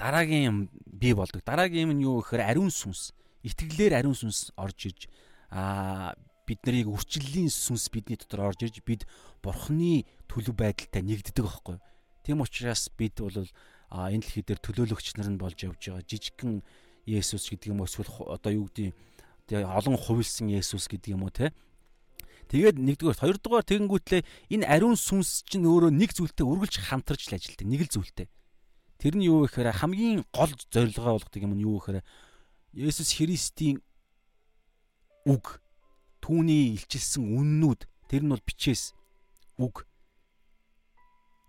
[0.00, 0.58] дараагийн юм
[0.88, 1.44] бий болдог.
[1.44, 3.12] Дараагийн юм нь юу гэхээр ариун сүнс.
[3.44, 5.00] Итгэлээр ариун сүнс орж ирж
[5.52, 6.16] аа
[6.48, 9.04] бид нарыг үрчлэлийн сүнс бидний дотор орж ирж бид
[9.44, 11.76] бурхны төлөв байдалтай нэгддэг байхгүй.
[12.24, 13.44] Тийм учраас бид бол
[13.92, 16.08] энэ дэлхий дээр төлөөлөгч нар нь болж явж байгаа.
[16.08, 16.64] Жижигхэн
[17.04, 18.92] Есүс гэдэг юм уу эсвэл одоо юу гэдэг
[19.48, 21.52] тэгээ олон хувилсан Есүс гэдэг юм уу те
[22.50, 24.22] Тэгээд нэгдүгээр хоёрдугаар тэгэнгүүтлээ
[24.58, 27.62] энэ ариун сүнс чинь өөрөө нэг зүйлтэй үргэлж хамтарч л ажилтдаг.
[27.62, 28.26] Нэг л зүйлтэй.
[29.00, 32.04] Тэр нь юу гэхээр хамгийн гол зорилгоо болгодог юм нь юу гэхээр
[32.76, 33.80] Есүс Христийн
[35.24, 35.58] үг
[36.20, 38.92] түүний илчилсэн үннүүд тэр нь бол бичээс
[39.56, 39.88] үг.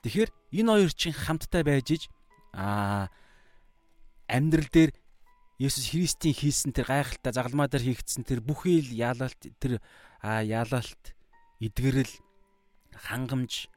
[0.08, 2.04] Тэгэхээр энэ хоёр чинь хамтдаа байж иж
[2.56, 3.12] аа
[4.32, 4.92] амьдрал дээр
[5.62, 9.78] Есүс Христийн хийсэн тэр гайхалтай загалмаа дээр хийгдсэн тэр бүхий л яалалт тэр
[10.24, 11.14] а яалалт
[11.62, 12.10] эдгэрэл
[12.98, 13.70] хангамж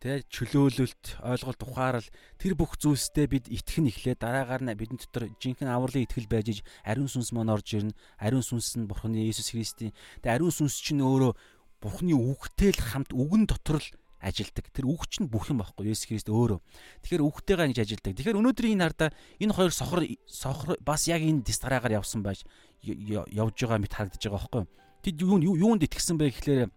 [0.00, 5.32] тэ чөлөөлөлт ойлголт ухаарал тэр бүх зүйлстэй бид итгэх нь эхлээ дараагаар нь бидний дотор
[5.40, 9.50] жинхэнэ авралын итгэл байж иж ариун сүнс маань орж ирнэ ариун сүнс нь бурхны Иесус
[9.50, 11.32] Христийн тэ ариун сүнс чинь өөрөө
[11.80, 13.88] бурхны үгтэй л хамт үгэн дотор л
[14.20, 14.72] ажилдаг.
[14.72, 16.58] Тэр үг чинь бүх юм байхгүй Есүс Христ өөрөө.
[17.04, 18.12] Тэгэхээр үгтэйгээ ингэж ажилдаг.
[18.16, 22.42] Тэгэхээр өнөөдрийн энэ хардаа энэ хоёр сохор сохор бас яг энэ дистараагаар явсан байж
[22.82, 24.64] явж байгаа мэт харагдаж байгаа байхгүй.
[25.04, 26.70] Тэд юу юунд итгэсэн бэ гэхлээр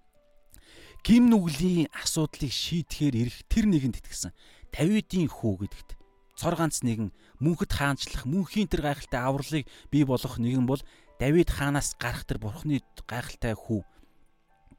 [1.04, 4.32] гим нүглийн асуудлыг шийдэхээр ирэх тэр нэгэнд итгэсэн.
[4.74, 5.90] Давидын хүү гэдэгт
[6.40, 7.12] цор ганц нэгэн
[7.44, 10.80] мөнхөд хаанчлах мөнхийн тэр гайхалтай авралыг бий болгох нэгэн бол
[11.20, 13.84] Давид хаанаас гарах тэр бурхны гайхалтай хүү.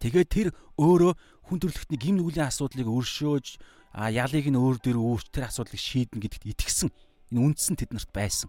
[0.00, 0.48] Тэгээд тэр
[0.80, 1.12] өөрөө
[1.44, 3.60] хүн төрлөختний гим нүглийн асуудлыг өршөөж
[3.92, 6.88] а ялыг нь өөр дөр өөрч тэр асуудлыг шийднэ гэдэгт итгэсэн
[7.28, 8.48] энэ үндсэн тэднэрт байсан.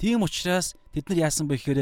[0.00, 1.80] Тийм учраас тэд нар яасан бэ гэхээр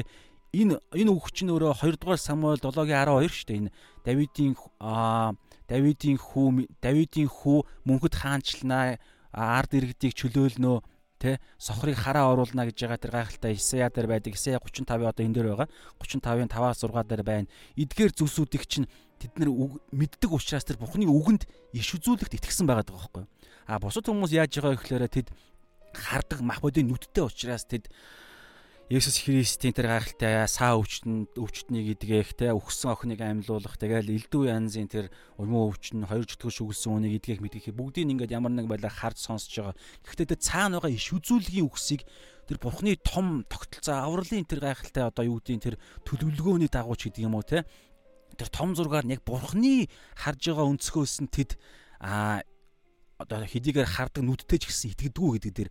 [0.53, 3.59] энэ энэ үг чинь өөрөө 2 дугаар Самуэль 7-гийн 12 шүү дээ.
[3.63, 3.71] Энэ
[4.05, 5.35] Давидын а
[5.69, 6.47] Давидын хүү
[6.81, 8.97] Давидын хүү мөнхөд хаанчлнаа
[9.33, 10.77] ард иргэдийг чөлөөлнөө
[11.19, 14.33] тэ сохрыг хараа оруулна гэж байгаа тэр гайхалтай Исая дээр байдаг.
[14.39, 15.69] Исая 35 одоо энэ дээр байгаа.
[16.01, 17.51] 35-ын 5-аас 6 дээр байна.
[17.77, 19.51] Эдгээр зүйлсүүдийг чинь тэд нар
[19.91, 23.25] мэддэг учраас тэр Бухны үгэнд иш үзүүлэгт итгэсэн байгаа даа байхгүй.
[23.67, 25.29] А бусад хүмүүс яаж байгаа гэхээр тэд
[25.93, 27.91] хардаг мах бодийн нүдтэй учраас тэд
[28.89, 34.89] Есүс Христийн тэр гайхалтай саа өвчтөнд өвчтнийг идгээх те өгсөн охиныг амьлуулах тэгэл элдв янзын
[34.89, 39.21] тэр умуу өвчтөн хоёр чөтгөш өгсөн үнийг идгээх мэдгээх бүгдийг ингээд ямар нэг байлаа харж
[39.29, 39.77] сонсож байгаа.
[40.09, 42.09] Гэхдээ тэр цаана байгаа иш үзүүлгийн үгсийг
[42.49, 45.77] тэр бурхны том тогтолцоо авралын тэр гайхалтай одоо юу гэдгийг тэр
[46.09, 47.69] төлөвлөгөөний дагууч гэдэг юм уу те
[48.41, 51.61] тэр том зургаар яг бурхны харж байгаа өнцгөөс нь тэд
[52.01, 52.41] а
[53.21, 55.71] одоо хэдийгээр хардаг нүдтэй ч гэсэн итгэдэггүй гэдэг дээр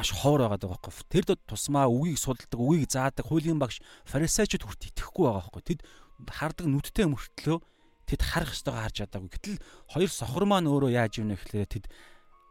[0.00, 0.92] маш ховор байгаа даа байхгүй.
[1.12, 5.62] Тэр тусмаа үгийг судалдаг, үгийг заадаг хуулийн багш фарисеучуд хүрт итгэхгүй байгаа байхгүй.
[5.76, 5.80] Тэд
[6.24, 7.60] хардаг нүдтэй мөртлөө
[8.08, 9.30] тэд харах ёстойгоо харж чадаагүй.
[9.36, 9.60] Гэтэл
[9.92, 11.84] хоёр сохор маань өөрөө яаж юм бэ гэхээр тэд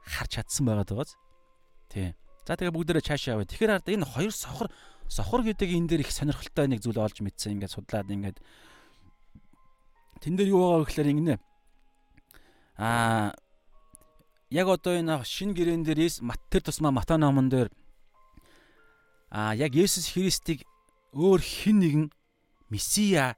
[0.06, 1.18] харж чадсан байгаа дагааз.
[1.90, 2.14] Тий.
[2.46, 3.50] За тэгээ бүгдээрээ цаашаа яваа.
[3.50, 4.70] Тэгэхээр хараад энэ хоёр сохор
[5.10, 7.58] Сохор гэдэг энэ дээр их сонирхолтой нэг зүйл олж мэдсэн.
[7.58, 8.38] Ингээд судлаад ингээд
[10.22, 11.36] тэн дээр юу байгаа вэ гэхээр ингэнэ.
[12.78, 13.34] Аа
[14.50, 17.70] яг одоо энэ шинэ гэрээн дээр мат тэр тусмаа Матай номон дээр
[19.30, 20.66] аа яг Есүс Христийг
[21.14, 22.06] өөр хин нэгэн
[22.70, 23.38] месиа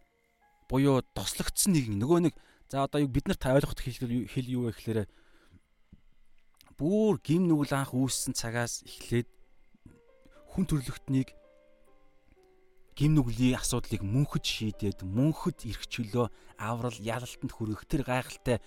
[0.72, 2.00] буюу тослогдсон нэгэн.
[2.00, 2.36] Нөгөө нэг
[2.72, 5.08] за одоо бид нарт ойлгоход хэл юу вэ гэхээр
[6.80, 9.28] бүр гим нүгэл анх үүссэн цагаас эхлээд
[10.56, 11.36] хүн төрлөختнийг
[12.96, 16.28] гим нүглийн асуудлыг мөнхөд шийдээд мөнхөд эрх чөлөө
[16.60, 18.64] аврал ялалтанд хүрэх тэр гайхалтай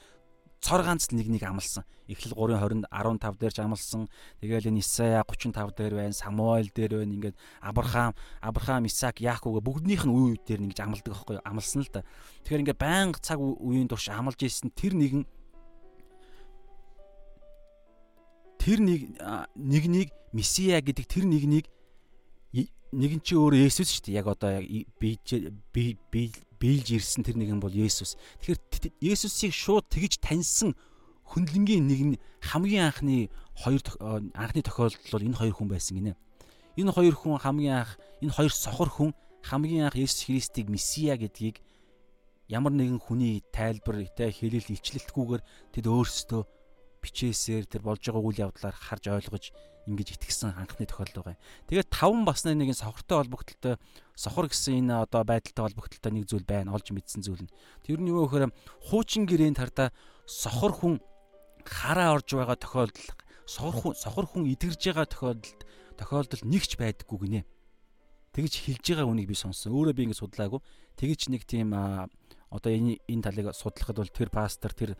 [0.64, 1.84] цор ганц нэг нэг амлсан.
[2.08, 4.08] Эхлэл 3:20-нд 15 дээр ч амлсан.
[4.40, 7.12] Тэгээл энэ Исая 35 дээр байна, Самуэль дээр байна.
[7.12, 11.92] Ингээд Авраам, Авраам, Исаак, Яаков бүгднийх нь үе үе дээр нэгж амлдаг аахгүй амлсан л
[11.92, 12.00] да.
[12.48, 15.28] Тэгэхээр ингээд байнга цаг үеийн турш амлж ийсэн тэр нэгэн
[18.56, 19.20] тэр нэг
[19.52, 21.64] нэг нэг месиа гэдэг тэр нэг нэг
[22.94, 24.18] нэг нь чи өөрөө Есүс шүү дээ.
[24.22, 24.62] Яг одоо
[24.96, 25.28] бийж
[26.60, 28.16] бийлж ирсэн тэр нэгэн бол Есүс.
[28.42, 30.74] Тэгэхээр Есүсийг шууд тэгж таньсан
[31.24, 33.80] хөндлөнгийн нэг нь хамгийн анхны хоёр
[34.36, 36.12] анхны тохиолдол бол энэ хоёр хүн байсан гинэ.
[36.76, 39.10] Энэ хоёр хүн хамгийн анх энэ хоёр сохор хүн
[39.42, 41.60] хамгийн анх Есүс Христийг Месиа гэдгийг
[42.48, 46.42] ямар нэгэн хүний тайлбар тэ хэлэл илчлэлтгүйгээр тэд өөрсдөө
[47.00, 49.44] бичээсээр тэр болж байгаа үйл явдлаар харж ойлгож
[49.84, 51.40] ингэж итгэсэн анхны тохиолдол байгаа.
[51.68, 53.76] Тэгээд таван басны нэгэн сохортой холбогдлолтой
[54.16, 56.72] сохор гэсэн энэ одоо байдалтай холбогдлолтой нэг зүйл байна.
[56.72, 57.52] Олж мэдсэн зүйл нь.
[57.84, 58.48] Тэр нь юу гэхээр
[58.88, 59.92] хуучин гэрээнд тардаа
[60.24, 60.94] сохор хүн
[61.64, 63.08] хараа орж байгаа тохиолдол
[63.44, 65.60] сохор хүн сохор хүн идэрж байгаа тохиолдолд
[66.00, 67.40] тохиолдол нэгч байдаггүй гинэ.
[68.32, 69.76] Тэгж хэлж байгаа үнийг би сонссон.
[69.76, 70.60] Өөрөө би ингэ судлаагүй.
[70.96, 74.96] Тэгж нэг тийм одоо энэ энэ талыг судлахад бол тэр пастор тэр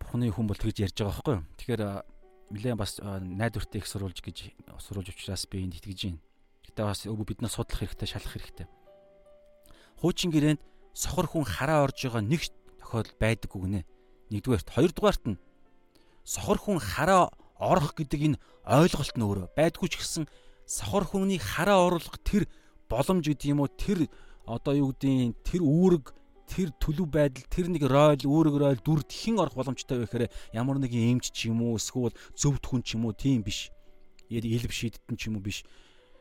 [0.00, 1.44] бурхны хүн бол тэгж ярьж байгаа байхгүй юу.
[1.60, 1.82] Тэгэхээр
[2.52, 6.20] нэлээд бас найдвартай их сурулж гэж сурулж учраас би энд итгэж байна.
[6.68, 8.66] Гэтэ бас өвөө бид нар судлах хэрэгтэй, шалах хэрэгтэй.
[10.00, 10.60] Хуучин гэрээнд
[10.92, 12.42] сохор хүн хараа орж байгаа нэг
[12.80, 13.80] тохиолдол байдаггүй гинэ.
[14.30, 15.40] Нэгдүгээрт, хоёрдугаарт нь
[16.24, 20.24] сохор хүн хараа орох гэдэг энэ ойлголт нь өөрөө байдгүй ч гэсэн
[20.66, 22.46] сохор хүний хараа оруулах тэр
[22.90, 24.06] боломж гэдэг юм уу тэр
[24.46, 26.04] одоо юу гэдгийг тэр үүрэг
[26.52, 30.76] тэр төлөв байдал тэр нэг ройл үүрэг ройл дүрд хэн орох боломжтой вэ гэхээр ямар
[30.76, 33.72] нэгэн эмч ч юм уу эсвэл зөвд хүн ч юм уу тийм биш.
[34.28, 35.64] Илв шийдтэн ч юм уу биш.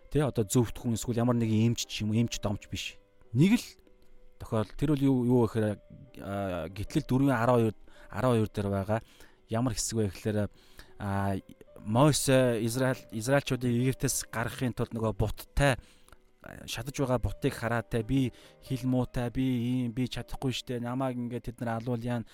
[0.07, 2.95] Тэ одоо зөвд хүн эсвэл ямар нэгэн эмч ч юм уу эмч домч биш.
[3.35, 3.65] Нэг л
[4.39, 5.75] тохиол тэр бол юу юу гэхээр
[6.71, 7.75] гитлэл 4-12
[8.15, 8.99] 12 дээр байгаа
[9.51, 10.39] ямар хэсэг вэ гэхээр
[11.81, 15.75] Мосе Израиль Израильчуудыг Египтээс гаргахын тулд нөгөө буттай
[16.65, 18.33] шатаж байгаа бутыг хараад те би
[18.65, 22.25] хил муутай би ийм би чадахгүй штэ намайг ингээд тэд нар алуул яа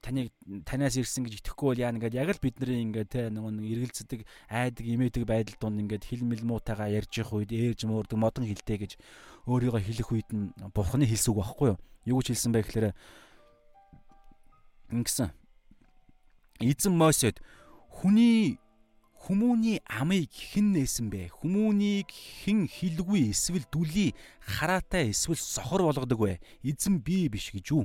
[0.00, 0.30] таныг
[0.62, 4.20] танаас ирсэн гэж итгэхгүй бол яа ингээд яг л бидний ингээд те нөгөө нэг эргэлздэг
[4.46, 8.78] айдаг имээдэг байдал дунд ингээд хил мэл муутайгаа ярьж явах үед ээрж муурдаг модон хилтэй
[8.78, 8.92] гэж
[9.50, 11.78] өөрийгөө хэлэх үед нь бурхны хэлсүг байхгүй юу?
[12.06, 12.86] Юу гэж хэлсэн бэ гэхээр
[14.94, 15.34] ингэсэн.
[16.62, 17.42] Эзэн Мосед
[17.90, 18.62] хүний
[19.28, 21.28] Хүмүүний амыг хэн нээсэн бэ?
[21.44, 26.40] Хүмүүнийг хэн хилгүй эсвэл дүлий хараатай эсвэл сохор болгодог вэ?
[26.64, 27.84] Эзэн би биш гэж юу?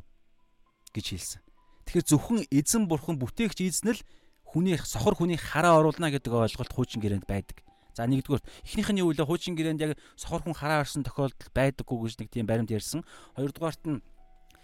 [0.93, 1.41] гэж хэлсэн.
[1.89, 4.01] Тэгэхээр зөвхөн эзэн бурхан бүтээгч эзэн л
[4.47, 7.59] хүний сохор хүний хараа оруулна гэдэг ойлголт хуучин гэрээнд байдаг.
[7.91, 9.25] За нэгдүгээр эхнийх нь юу вэ?
[9.25, 13.03] Хуучин гэрээнд яг сохор хүн хараа орсон тохиолдол байдаггүй гэж нэг тийм баримт ярьсан.
[13.35, 13.99] Хоёрдугаарт нь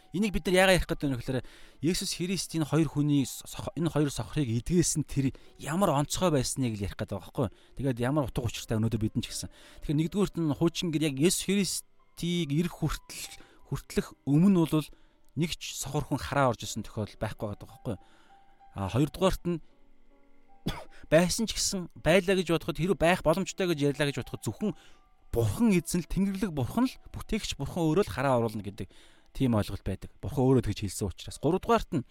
[0.09, 1.45] Энийг бид нар яагаад ярих гэдэг вэ гэхээр
[1.85, 3.29] Есүс Христийн хоёр хүний
[3.77, 7.47] энэ хоёр сохрыг эдгээсэн тэр ямар онцгой байсныг л ярих гэдэг байгаа байхгүй.
[7.77, 9.53] Тэгээд ямар утга учиртай өнөөдөр бидэн ч гэсэн.
[9.85, 13.37] Тэгэхээр нэгдүгüүрт нь хуучин гэр яг Есүс Христийг ирэх хүртэл
[13.69, 14.87] хүртлэх өмнө бол
[15.37, 17.95] нэг ч сохор хүн хараа орж исэн тохиолдол байхгүй байгаа байхгүй.
[18.73, 19.61] А хоёрдугаарт нь
[21.13, 24.73] байсан ч гэсэн байлаа гэж бодоход хэрэг байх боломжтой гэж ярьлаа гэж бодоход зөвхөн
[25.29, 28.89] бурхан эзэн л тэнгэрлэг бурхан л бүтээгч бурхан өөрөө л хараа оруулна гэдэг
[29.33, 30.09] тийм ойлголт байдаг.
[30.21, 31.37] Бурхан өөрөө тэгж хэлсэн учраас.
[31.39, 32.03] Гуравдугаарт нь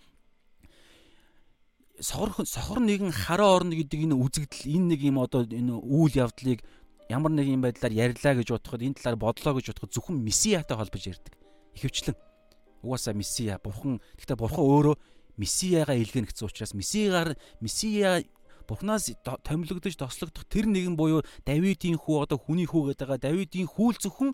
[2.00, 6.62] сохор сохор нэгэн хараа орно гэдэг энэ үзэгдэл энэ нэг юм одоо энэ үйл явдлыг
[7.11, 11.02] ямар нэг юм байдлаар ярьлаа гэж бодоход энэ талаар бодлоо гэж бодоход зөвхөн месиатай холбож
[11.11, 11.35] ярьдаг.
[11.74, 12.16] Ихэвчлэн
[12.83, 14.96] угаасаа месиа бурхан гэхдээ бурхан өөрөө
[15.38, 18.22] месиагаа илгээнэ гэсэн учраас месиагаар месиа
[18.68, 23.88] бурхнаас томилогдож тослогдох тэр нэгэн буюу Давидын хүү одоо хүний хүү гэдэг байгаа Давидын хүү
[23.96, 24.31] л зөвхөн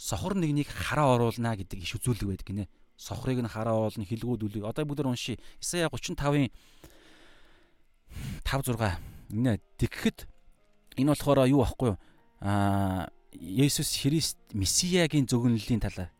[0.00, 2.72] сохор нэгнийг хараа оруулна гэдэг иш үзүүлэг байдаг гинэ.
[2.96, 4.64] Сохрыг нь хараа оолно, хилгүүд үлээ.
[4.64, 5.36] Одоо бүгд уншия.
[5.60, 6.48] Исая 35-ын
[8.40, 8.80] 5 6
[9.36, 10.24] нэ тэгэхэд
[10.96, 11.98] энэ болохоор юу аахгүй юу?
[12.40, 16.10] Аа Есүс Христ Месиягийн зөгнөлийн талаа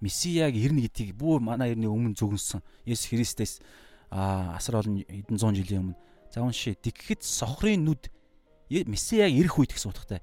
[0.00, 2.62] Месияг ирнэ гэдгийг бүү манай ирний өмнө зөгнсөн.
[2.86, 3.52] Есүс Христээс
[4.08, 5.98] асар олон хэдэн зуун жилийн өмнө.
[6.32, 6.72] За уншия.
[6.78, 8.08] Тэгэхэд сохрын нүд
[8.70, 10.22] Месияг ирэх үед гэсэн утгатай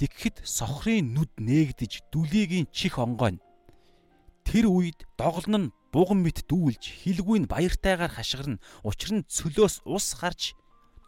[0.00, 3.36] Тэгэхэд сохрын нүд нээгдэж дүлигийн чих онгойно.
[4.48, 8.56] Тэр үед доголн нь буган мэт дүүлж хилгүй нь баяртайгаар хашгирна.
[8.80, 10.56] Учир нь цөлөөс ус гарч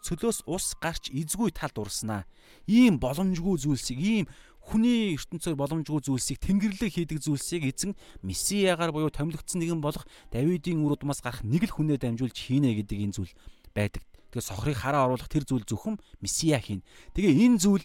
[0.04, 2.28] цөлөөс ус гарч эзгүй талд урснаа.
[2.68, 4.26] Ийм боломжгүй зүйлсийг ийм
[4.60, 11.00] хүний ертөнцөөр боломжгүй зүйлсийг тэнгэрлэг хийдэг зүйлсийг эзэн месиягаар буюу томилогдсон нэгэн болох Давидын үр
[11.00, 13.32] удмаас гарах нэг л хүнээ дамжуулж хийнэ гэдэг энэ зүйл
[13.72, 14.04] байдаг.
[14.36, 16.84] Тэгээ сохрыг хараа оруулах тэр зүйл зөвхөн месиа хийн.
[17.16, 17.84] Тэгээ энэ зүйл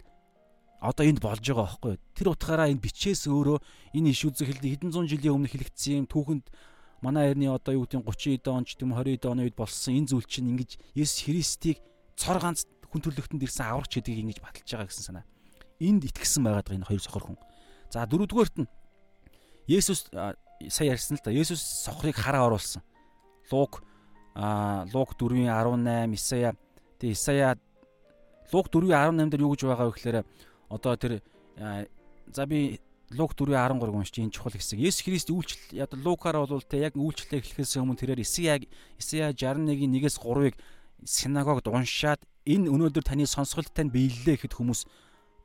[0.82, 3.58] одоо энд болж байгаа байхгүй тэр утгаараа энэ бичээс өөрөө
[3.98, 6.46] энэ иш үзэг хэлдэг хэдэн зуун жилийн өмнө хэлэгдсэн түүхэнд
[7.02, 9.98] манай эртний одоо юу гэдэг 30 эд он ч гэм 20 эд оны үед болсон
[9.98, 11.82] энэ зүйл чинь ингэж Есүс Христийг
[12.18, 15.26] цор ганц хүн төрлөختөнд ирсэн аврагч гэдгийг ингэж баталж байгаа гэсэн санаа.
[15.78, 17.38] Энд итгэсэн байгаад байгаа энэ хоёр сохор хүн.
[17.94, 18.70] За дөрөвдүгээрт нь
[19.70, 21.30] Есүс сая ярьсан л да.
[21.30, 22.82] Есүс сохрыг хараа оруулсан.
[23.52, 23.84] Лук
[24.34, 26.56] а Лук 4:18 Исая
[26.98, 27.58] тэгээ Исая
[28.54, 30.18] Лук 4:18 дээр юу гэж байгаа вэ гэхээр
[30.70, 31.22] одоо тэр
[32.32, 32.80] за би
[33.12, 34.84] Лук 4:13 уншиж энэ чухал хэсэг.
[34.84, 38.60] Есүс Христ үйлчлэл яд Лукаар бол тэ яг үйлчлэлээ эхлэхээс өмнө тэрээр Исая
[39.00, 40.60] Исая 61-ийн 1-ээс 3-ыг
[41.08, 44.92] синагогд уншаад энэ өнөөдөр таны сонсголт тань биеллээ гэхэд хүмүүс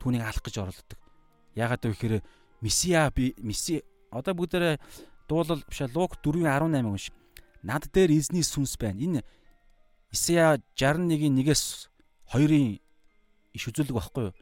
[0.02, 0.98] түүнийг алах гэж оролддог.
[1.54, 2.14] Яагаад вэ гэхээр
[2.66, 4.82] Месиа би Меси одоо бүгдээрээ
[5.30, 7.14] дуулал биш Лук 4:18 унш.
[7.62, 8.98] Над дээр эзний сүнс байна.
[8.98, 9.20] Энэ
[10.11, 11.87] Исая 61-ийн 1-ээс
[12.35, 12.82] 2-ын
[13.54, 14.35] иш үзүүлэг багхгүй юу?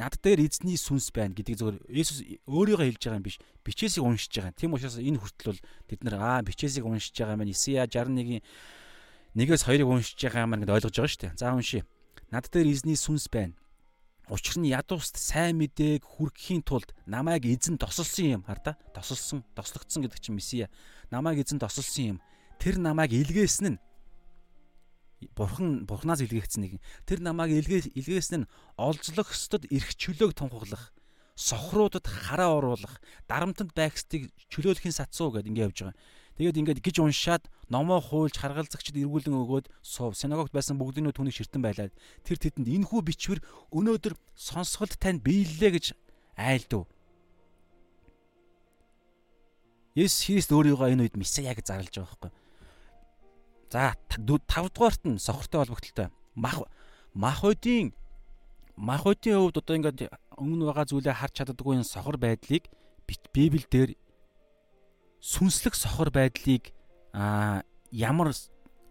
[0.00, 3.36] Над дээр эзний сүнс байна гэдгийг зөвөр Есүс өөрийгөө хэлж байгаа юм биш.
[3.60, 4.56] Бичээсийг уншиж байгаа.
[4.56, 5.60] Тийм учраас энэ хүртэл бол
[5.92, 8.40] бид нар аа бичээсийг уншиж байгаа маань Исая 61-ийн
[9.36, 11.36] 1-ээс 2-ыг уншиж байгаа маань гэдээ ойлгож байгаа шүү дээ.
[11.36, 11.84] За уншия.
[12.32, 13.52] Над дээр эзний сүнс байна.
[14.32, 18.78] Учир нь ядууст сайн мэдээг хүргэхийн тулд намайг эзэн тосолсон юм хараа.
[18.94, 20.70] Тосолсон, тослогдсон гэдэг чинь Месиа.
[21.10, 22.18] Намайг эзэн тосолсон юм.
[22.62, 23.78] Тэр намайг илгээсэн нь
[25.36, 26.72] бурхан бурханаас илгээгдсэн нэг.
[27.04, 30.92] Тэр намайг илгээ илгээсэн нь олзлох хөстөд эрх чөлөөг тунхаглах,
[31.36, 35.96] сохруудад хараа оруулах, дарамтанд байгстыг чөлөөлөхийн сацуу гэдээ ингэ явж байгаа.
[36.40, 40.16] Тэгээд ингээд гिज уншаад номоо хуульж харгалзагчд эргүүлэн өгөөд суув.
[40.16, 41.92] Синагогт байсан бүгднөө түүнийг ширтэн байлаад
[42.24, 43.44] тэр тэдэнд энхүү бичвэр
[43.76, 45.86] өнөөдөр сонсголт танд биеллээ гэж
[46.40, 46.88] айлдав.
[49.92, 52.39] Есүс Христ өөрийгөө энэ үед месиа гэж зарлж байгаа байхгүй.
[53.70, 54.18] За 5
[54.74, 56.10] дугаарт нь сохортой холбогдлолтой.
[56.34, 56.66] Мах
[57.14, 57.94] махуудын
[58.76, 60.00] махуудын хувьд одоо ингээд
[60.34, 62.66] өмнө байгаа зүйлээ харж чаддаггүй энэ сохор байдлыг
[63.06, 63.94] Библиэлд
[65.22, 66.74] сүнслэг сохор байдлыг
[67.12, 68.34] а ямар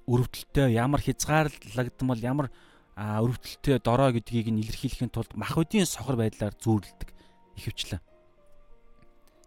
[0.07, 2.47] өрөвдөлтөй, ямар хязгаарлагдмал, ямар
[2.95, 7.09] өрөвдөлтөй дорой гэдгийг нь илэрхийлэхийн тулд махуудын сохор байдлаар зүүрлдэг
[7.57, 8.01] ихэвчлэн.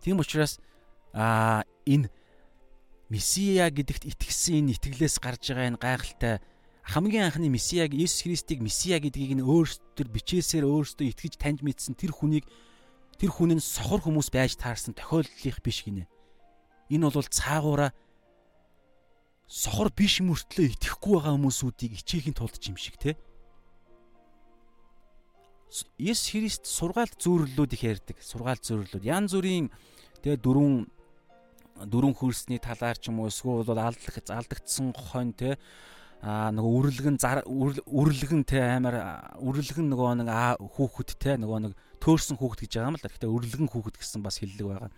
[0.03, 0.61] Тийм учраас
[1.12, 2.11] а энэ
[3.12, 6.40] Месиа гэдэгт итгэсэн энэ итгэлээс гарч байгаа энэ гайхалтай
[6.81, 12.17] хамгийн анхны Месиаг Есүс Христийг Месиа гэдгийг нь өөрсдөр бичээсээр өөрсдөө итгэж таньж мэдсэн тэр
[12.17, 12.48] хүнийг
[13.21, 16.08] тэр хүн нь сохор хүмүүс байж таарсан тохиолдлих биш гинэ.
[16.88, 17.92] Энэ бол цаагаараа
[19.44, 23.21] сохор биш мөртлөө итгэхгүй байгаа хүмүүсүүдийг ичээхийн тулд юм шиг те.
[26.00, 28.17] Есүс Христ сургаалт зүйрлэлүүд их ярьдаг.
[28.25, 29.69] Сургаалт зүйрлэлүүд янз бүрийн
[30.25, 30.88] тэгээ дөрвөн
[31.81, 35.56] дөрөн хөрсний талаар ч юм уу эсвэл бол алдлах алдагдсан хонь те
[36.23, 37.16] а нөгөө үрлэгэн
[37.90, 38.94] үрлэгэн те амар
[39.42, 40.31] үрлэгэн нөгөө нэг
[40.62, 43.02] хүүхэд те нөгөө нэг төөрсөн хүүхэд гэж байгаа юм л.
[43.02, 44.90] Гэхдээ үрлэгэн хүүхэд гэсэн бас хэллэг байгаа.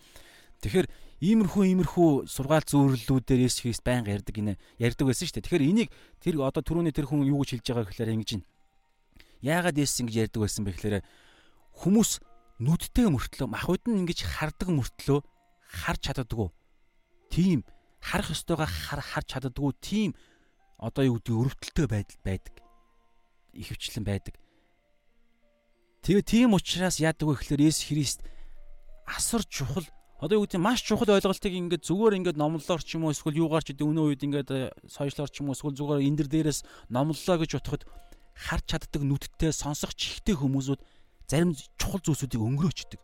[0.61, 0.89] Тэгэхээр
[1.25, 5.45] иймэрхүү иймэрхүү сургаал зүйрлэлүүдээр Есүс Христ байнга ярьдаг гинэ ярьдаг байсан шүү дээ.
[5.49, 8.49] Тэгэхээр энийг тэр одоо түрүүний тэр хүн юу гэж хэлж байгаа гэхээр ингэж байна.
[9.41, 10.97] Яагаад Есүс ингэж ярьдаг байсан бэ гэхээр
[11.85, 12.11] хүмүүс
[12.61, 15.21] нүдтэй мөртлөө махуд нь ингэж хардаг мөртлөө
[15.85, 16.49] харж чаддаггүй
[17.35, 17.67] тийм
[17.99, 20.11] харах ёстойгоо харж чаддаггүй тийм
[20.79, 22.55] одоо юу гэдэг өрөвдөлтөй байдал байдаг.
[23.59, 24.35] Ихэвчлэн байдаг.
[26.07, 28.21] Тэгээ тийм учраас яадаг вэ гэхээр Есүс Христ
[29.09, 29.89] асар чухал
[30.21, 33.65] одоо юу гэдэг маш чухал ойлголтыг ингээд зүгээр ингээд номлолоор ч юм уу эсвэл юугаар
[33.65, 36.61] ч гэдэг өнөө үед ингээд э, сошиалор ч юм уу эсвэл зүгээр энэ дэр дээрээс
[36.93, 37.83] номлолоо гэж утгахад
[38.37, 40.81] харж чаддаг нүдтэй сонсох чихтэй хүмүүсүүд
[41.25, 43.01] зарим чухал зүйлсүүдийг өнгөрөөчдөг.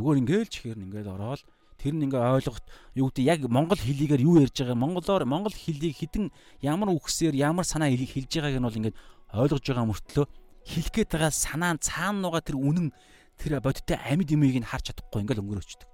[0.00, 1.44] Зүгээр ингээд л чихээр нь ингээд ороод
[1.78, 2.64] Тэр нь ингээ ойлгохт
[2.94, 6.30] юу гэдэг яг монгол хэлийгээр юу ярьж байгаа монголоор монгол хэлийг хідэн
[6.62, 8.94] ямар үгсээр ямар санаа хэлж байгааг нь бол ингээ
[9.34, 10.26] ойлгож байгаа мөртлөө
[10.64, 12.88] хэлэх гээд байгаа санаа нь цаана нугаа тэр үнэн
[13.36, 15.88] тэр бодиттой амьд юмыг нь харж чадахгүй ингээл өнгөрөөчдөг.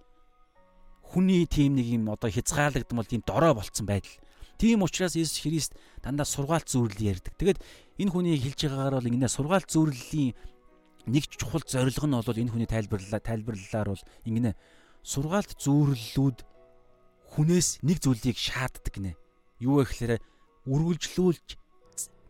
[1.10, 4.14] Хүний тийм нэг юм одоо хязгаарлагдмал тийм дорой болцсон байдал.
[4.60, 5.72] Тийм учраас Иесус Христ
[6.04, 7.34] дандаа сургаалт зүйрлэл ярьдаг.
[7.34, 7.58] Тэгэд
[7.98, 10.36] энэ хүний хэлж байгаагаар бол ингэ сургаалт зүйрлэлийн
[11.08, 14.52] нэг чухал зорилго нь бол энэ хүний тайлбарлалаа тайлбарлалаар бол ингэ
[15.02, 16.38] сургаалт зүүрлэлүүд
[17.36, 19.16] хүнээс нэг зүйлийг шаарддаг гинэ.
[19.60, 20.12] Юу вэ гэхээр
[20.66, 21.56] үргэлжлүүлж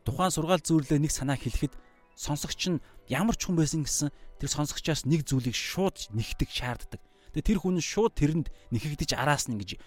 [0.04, 1.74] тухайн сургаалт зүйрлэлээ нэг санаа хэлэхэд
[2.14, 4.08] сонсогч нь ямар ч хүн байсан гэсэн
[4.38, 7.00] тэр сонсогчоос нэг зүйлийг шууд нэгтгэх шаарддаг.
[7.32, 9.80] Тэгээ тэр хүн шууд тэрэнд нэхэгдэж араас нь ингэж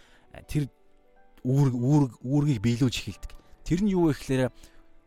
[0.50, 0.68] тэр
[1.44, 3.32] үүрэг үүрэг үүргийг биелүүлж эхэлдэг.
[3.68, 4.50] Тэр нь юу вэ гэхээр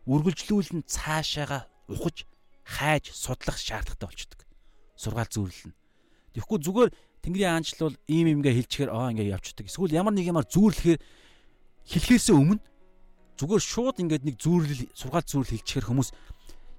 [0.07, 2.23] үргэлжлүүлэн цаашаага ухаж
[2.63, 4.39] хайж судлах шаардлагатай болчдөг.
[4.95, 5.77] Сургаал зүйрлэл нь.
[6.37, 6.89] Тэгэхгүй зүгээр
[7.27, 9.67] Тэнгэрийн аанчлал ийм юмгээ хэлчихээр аа ингээ явчихдаг.
[9.67, 11.03] Эсвэл ямар нэг юмар зүүрлэхээр
[11.91, 12.63] хэлхээсээ өмнө
[13.35, 16.09] зүгээр шууд ингээд нэг зүүрлэл сургаал зүүрлэл хэлчихээр хүмүүс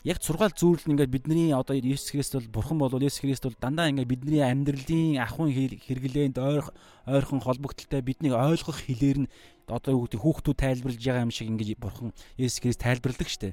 [0.09, 3.93] яг сургаал зүүрлэл ингээд бидний одоо Есүс Христ бол бурхан бол Есүс Христ бол дандаа
[3.93, 9.31] ингээд бидний амьдралын ахуйн хэрэглээнд ойрхон холбогдолтой биднийг ойлгох хэлээр нь
[9.69, 13.53] одоо юу гэдэг хүүхдүүд тайлбарлаж байгаа юм шиг ингээд бурхан Есүс Христ тайлбарладаг штэ.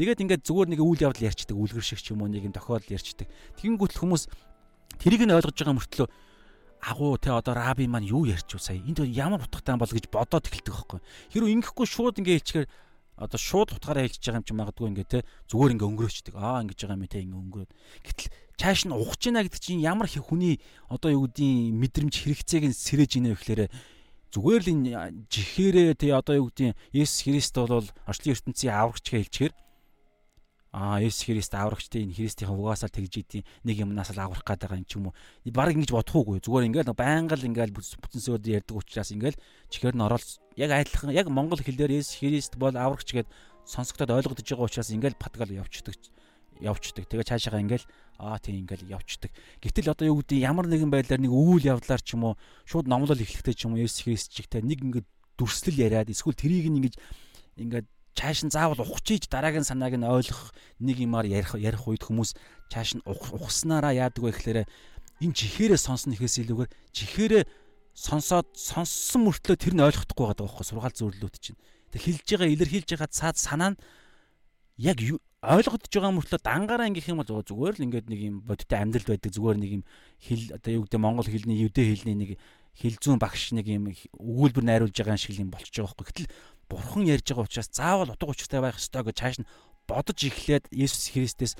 [0.00, 2.96] Тэгээд ингээд зүгээр нэг үйл явдал ярьчдаг, үлгэр шиг ч юм уу нэг юм тохиолдол
[2.96, 3.28] ярьчдаг.
[3.60, 4.32] Тэгэнгүүт хүмүүс
[5.04, 6.08] тэрийг нь ойлгож байгаа мөртлөө
[6.80, 8.80] агуу те одоо раби маань юу ярьч вэ сая?
[8.80, 11.00] Энд ямар утгатай бол гэж бодоод эхэлдэг байхгүй
[11.32, 12.68] хэрвээ ингэхгүй шууд ингээ хэлчихээр
[13.20, 15.18] одоо шууд утгаараа хэлчихэж байгаа юм чи магадгүй ингээ те
[15.52, 16.34] зүгээр ингээ өнгөрөөчдөг.
[16.40, 17.70] Аа ингэж байгаа юм те ингээ өнгөрөөд.
[18.00, 20.56] Гэтэл чааш нь ухаж гинэ гэдэг чинь ямар хүний
[20.88, 23.68] одоо юу гэдгийг мэдрэмж хэрэгцээг нь сэрэж гинэ гэхээр
[24.32, 24.88] зүгээр л энэ
[25.28, 29.52] жихээрээ те одоо юу гэдгийг Есүс Христ бол орчлын ертөнцийн аврагч хэлчихээр
[30.70, 34.78] аа Есүс Христ аврагчтай энэ Христийн угаасаа тэгж идэв нэг юмнаас л аврах гээд байгаа
[34.78, 35.14] юм ч юм уу.
[35.50, 40.06] Бараг ингэж бодохгүй зүгээр ингээл байнга л ингээл бүтэн сөөд ярьдаг учраас ингээл чихээр нь
[40.06, 40.22] ороод
[40.54, 43.28] яг айдлах яг монгол хэлээр Есүс Христ бол аврагч гэд
[43.66, 45.98] сонсогдоод ойлгогдож байгаа учраас ингээл патгал явчихдаг
[46.60, 47.08] явчихдаг.
[47.08, 47.86] Тэгээ цаашаага ингээл
[48.20, 49.32] аа тийм ингээл явчихдаг.
[49.64, 52.34] Гэтэл одоо юу гэдэг ямар нэгэн байдлаар нэг үйл явдлаар ч юм уу
[52.68, 55.08] шууд номлол эхлэхтэй ч юм уу Есүс Христ чигтэй нэг ингээд
[55.40, 56.94] дүрслэл яриад эсвэл тэрийг нэг
[57.56, 62.34] ингээд чааш нь заавал ухчихж дараагийн санааг нь ойлгох нэг юмар ярих ярих үед хүмүүс
[62.72, 64.58] чааш нь ухснараа яадаг вэ гэхээр
[65.20, 67.44] энэ жихээрээ сонсно ихээс илүүгээр жихээрээ
[67.94, 71.60] сонсоод сонссон мөртлөө тэр нь ойлгохдохгүй байгаа байхгүй сургаал зөвлөлүүд чинь.
[71.92, 73.80] Тэг хэлж байгаа илэрхийлж байгаа цаад санаа нь
[74.80, 74.98] яг
[75.40, 79.32] ойлгогдож байгаа мөртлөө дангаараа ингэх юм бол зүгээр л ингээд нэг юм бодиттой амьдрал байдаг
[79.32, 79.82] зүгээр нэг юм
[80.20, 82.30] хэл одоо юу гэдэг монгол хэлний евдээ хэлний нэг
[82.76, 86.24] хэл зүүн багш нэг юм өгүүлбэр найруулж байгаа шиг юм болчихж байгаа байхгүй.
[86.24, 86.32] Гэтэл
[86.70, 89.50] бурхан ярьж байгаа учраас заавал утга учиртай байх ёстой гэж цааш нь
[89.90, 91.58] бодож эхлээд Есүс Христэс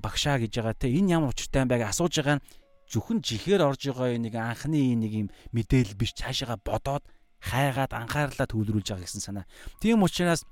[0.00, 2.44] багшаа гэж байгаа те энэ ямар учиртай юм бэ гэж асууж байгаа нь
[2.88, 7.04] зөвхөн жихээр орж байгаа нэг анхны нэг юм мэдээлэл биш цаашаага бодоод
[7.44, 9.46] хайгаад анхаарлаа төвлөрүүлж байгаа гэсэн санаа.
[9.80, 10.48] Тийм учраас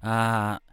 [0.00, 0.64] аа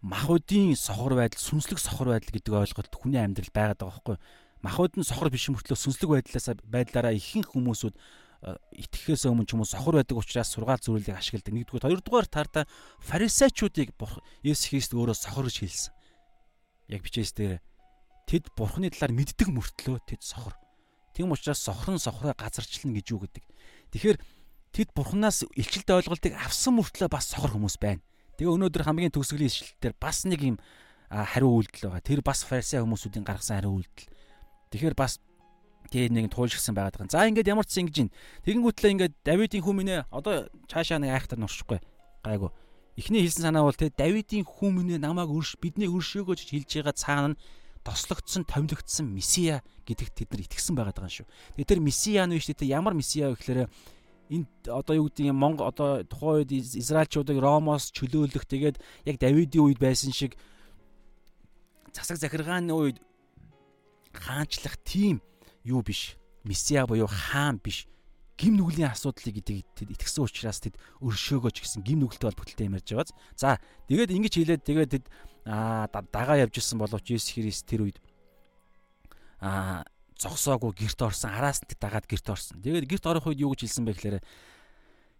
[0.00, 4.16] махуудын сохор байдал, сүнслэг сохор байдал гэдэг ойлголт хүний амьдрал байгаад байгаа байхгүй.
[4.64, 7.96] Махууд нь сохор биш мөртлөө сүнслэг байдлаас байдлаараа ихэнх хүмүүсүүд
[8.40, 11.52] итгэхээс өмнө ч юм уу сохор байдаг учраас сургаал зүрэлийг ашигладаг.
[11.52, 12.64] Нэгдүгээр, хоёрдугаар тарда
[13.04, 13.92] фарисеучуудыг
[14.40, 15.92] Есүс Христ өөрөө сохор гэж хэлсэн.
[16.88, 17.60] Яг бичээс дээр
[18.24, 20.56] тэд бурхны талаар мэддэг мөртлөө тэд сохор.
[21.12, 23.44] Тийм учраас сохрон сохроо газарчлна гэж юу гэдэг.
[23.92, 24.18] Тэгэхээр
[24.72, 28.00] тэд бурхнаас илчилт ойлголтыг авсан мөртлөө бас сохор хүмүүс байна.
[28.40, 30.56] Тэгээ өнөөдөр хамгийн төгсгөлийн ишлэлээр бас нэг юм
[31.12, 32.06] хариу үйлдэл байгаа.
[32.06, 34.08] Тэр бас фарисеи хүмүүсүүдийн гаргасан хариу үйлдэл.
[34.72, 35.18] Тэгэхээр бас
[35.90, 37.10] Тэгээд нэг туулшгсан байгаад байгаа.
[37.10, 38.10] За ингээд ямар ч ингэж ин.
[38.46, 41.82] Тэгэнгүүтлээ ингээд Давидын хүмүүнээ одоо цаашаа нэг айхтар нуршихгүй.
[42.22, 42.50] Гайгүй.
[42.94, 47.28] Эхний хэлсэн санаа бол те Давидын хүмүүнээ намайг өрш бидний өршөөгөө ч хэлж байгаа цаана
[47.34, 47.40] нь
[47.82, 51.28] тослогдсон, томилогдсон месиа гэдэгт тэд нар итгэсэн байгаад байгаа шүү.
[51.58, 53.60] Тэгээд тэр месиа нь биш те ямар месиа вэ гэхээр
[54.30, 58.76] энэ одоо юу гэдэг юм Монгол одоо тухайн үед Израильчуудыг Ромоос чөлөөлөх тэгээд
[59.08, 60.38] яг Давидын үед байсан шиг
[61.90, 63.02] засаг захиргааны үед
[64.14, 65.18] хаанчлах тийм
[65.64, 66.16] юу биш.
[66.44, 67.86] Месиа буюу хаан биш.
[68.40, 72.88] Гим нүглийн асуудлыг гэдэг тэд итгэсэн учраас тэд өршөөгөөч гэсэн гим нүгэлтэй холбогдолтой юм ярьж
[72.88, 73.12] байгааз.
[73.36, 73.60] За
[73.92, 75.04] тэгээд ингэж хэлээд тэгээд тэд
[75.44, 78.00] аа дагаа явж исэн боловч Есүс Христ тэр үед
[79.44, 79.84] аа
[80.16, 82.64] зогсоогүй герт орсон араас нь дагаад герт орсон.
[82.64, 84.18] Тэгээд герт орох үед юу гэж хэлсэн бэ гэхээр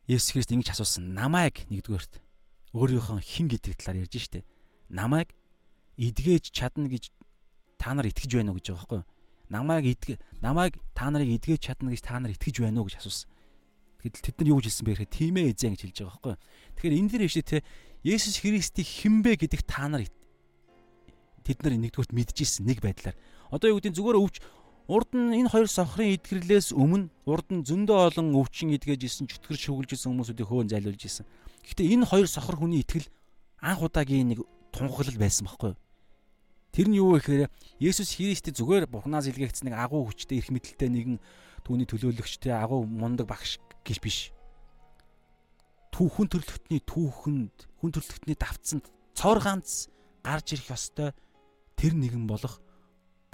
[0.09, 1.13] Есүс Христ ингэж асуусан.
[1.13, 2.25] Намайг нэгдүгээрт
[2.73, 4.49] өөрийнхөө хэн гэдэг талаар ярьж штэ.
[4.89, 5.33] Намайг
[6.01, 7.13] эдгэж чадна гэж
[7.77, 9.09] та нар итгэж байна уу гэж байгаа байхгүй юу?
[9.51, 13.29] Намайг идгэ намайг та нарыг эдгэж чадна гэж та нар итгэж байна уу гэж асуусан.
[14.01, 16.37] Тэгэхдээ тэд нар юу гэж хэлсэн бэ гэхээр тийм ээ эзэн гэж хэлж байгаа байхгүй.
[16.79, 17.59] Тэгэхээр энэ дэр ихтэй те
[18.01, 20.09] Есүс Христийг хинбэ гэдэг та нар
[21.45, 23.19] тэд нар нэгдүгürt мэдчихсэн нэг байдлаар.
[23.53, 24.37] Одоо юу гэдэг зүгээр өвч
[24.89, 29.59] урд нь энэ хоёр сохрын идгэрлээс өмнө урд нь зөндөө олон өвчин идгэж исэн чөтгөр
[29.59, 31.27] шүглж исэн хүмүүсүүдийг хөөн зайлуулж исэн.
[31.67, 33.07] Гэхдээ энэ хоёр сохор хүний итгэл
[33.61, 34.41] анх удаагийн нэг
[34.73, 35.79] тунхаглал байсан байхгүй юу?
[36.71, 37.43] Тэр нь юу вэ гэхээр
[37.83, 41.19] Есүс Христэд зүгээр Бурханаас илгээгдсэн нэг агуу хүчтэй, эрх мэдэлтэй нэгэн
[41.67, 44.19] түүний төлөөлөгчтэй агуу мундаг багш гэж биш.
[45.91, 48.87] Түүхэн төрлөختний түүхэнд, хүн төрлөختний давцанд
[49.19, 49.91] цор ганц
[50.23, 51.11] гарч ирэх ёстой
[51.75, 52.63] тэр нэгэн болох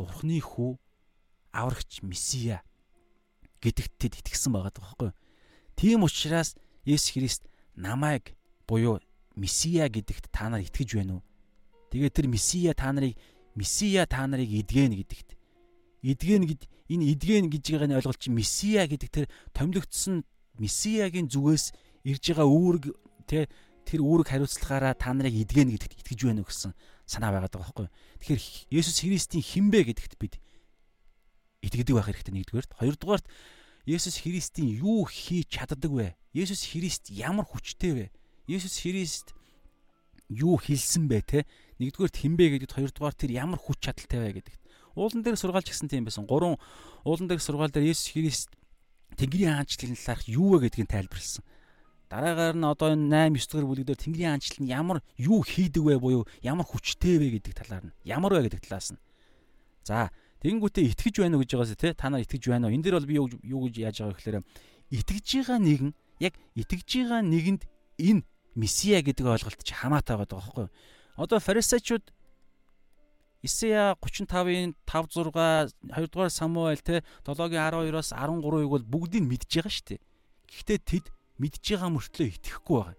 [0.00, 0.80] Бурхны хүү
[1.52, 2.64] аврагч Месиа
[3.60, 5.10] гэдэгтэд итгэсэн байгаа даахгүй.
[5.76, 7.42] Тийм учраас Есүс Христ
[7.76, 9.00] намайг буюу
[9.36, 11.25] Месиа гэдэгт та нар итгэж байна уу?
[11.96, 13.16] Тэгээд тэр Месиа та нарыг
[13.56, 15.32] Месиа та нарыг эдгэн гэдэгт.
[16.04, 19.26] Эдгэн гэд энэ эдгэн гэж байгааг нь ойлголт чи Месиа гэдэг тэр
[19.56, 20.28] томилогдсон
[20.60, 21.72] Месиагийн зүгээс
[22.04, 22.84] ирж байгаа үүрэг
[23.24, 23.48] тэ
[23.88, 26.76] тэр үүрэг хариуцлагаараа та нарыг эдгэн гэдэгт итгэж байна гэсэн
[27.08, 27.88] санаа байгаад байгаа байхгүй.
[28.20, 28.40] Тэгэхээр
[28.76, 30.36] Есүс Христийн хинбэ гэдэгт бид
[31.64, 32.76] итгэдэг байх хэрэгтэй нэгдүгээрт.
[32.76, 33.24] Хоёрдугаарт
[33.88, 36.12] Есүс Христийн юу хийж чаддаг вэ?
[36.36, 38.06] Есүс Христ ямар хүчтэй вэ?
[38.44, 39.32] Есүс Христ
[40.28, 41.40] юу хэлсэн бэ те?
[41.76, 44.60] Нэгдүгээр хинбэ гэдэгт хоёрдугаар тэр ямар хүч чадалтай вэ гэдэгт.
[44.96, 46.24] Уулан дээр сургаалч гэсэн тийм байсан.
[46.24, 46.56] Гурван
[47.04, 48.50] уулан дээр сургаал дээр Есүс Христ
[49.20, 51.44] Тэнгэрийн хаанчлалын талаарх юу вэ гэдгийг тайлбарлсан.
[52.08, 56.00] Дараагаар нь одоо энэ 8 9 дугаар бүлэгдэр Тэнгэрийн хаанчлал нь ямар юу хийдэг вэ
[56.00, 59.00] буюу ямар хүчтэй вэ гэдэг талаар нь ямар вэ гэдэг талаас нь.
[59.84, 60.08] За
[60.40, 62.74] тэгэнгүүтээ итгэж байна уу гэж байгаас те та нар итгэж байна уу?
[62.76, 64.38] Энэ дээр бол би юу гэж яаж байгаа гэхээр
[64.96, 65.90] итгэж байгаа нэгэн
[66.22, 67.62] яг итгэж байгаа нэгэнд
[67.98, 68.22] энэ
[68.54, 70.72] месиа гэдэг ойлголт чи хамаатай байгаа байхгүй юу?
[71.16, 72.12] Одоо фарисеучуд
[73.42, 79.70] Исая 35-ын 5 6 2 дугаар Самуэль те 7-гийн 12-оос 13-ыг бол бүгдийг мэдж байгаа
[79.70, 80.00] шүү дээ.
[80.50, 81.06] Гэхдээ тэд
[81.38, 82.96] мэдж байгаа мөртлөө итгэхгүй байгаа.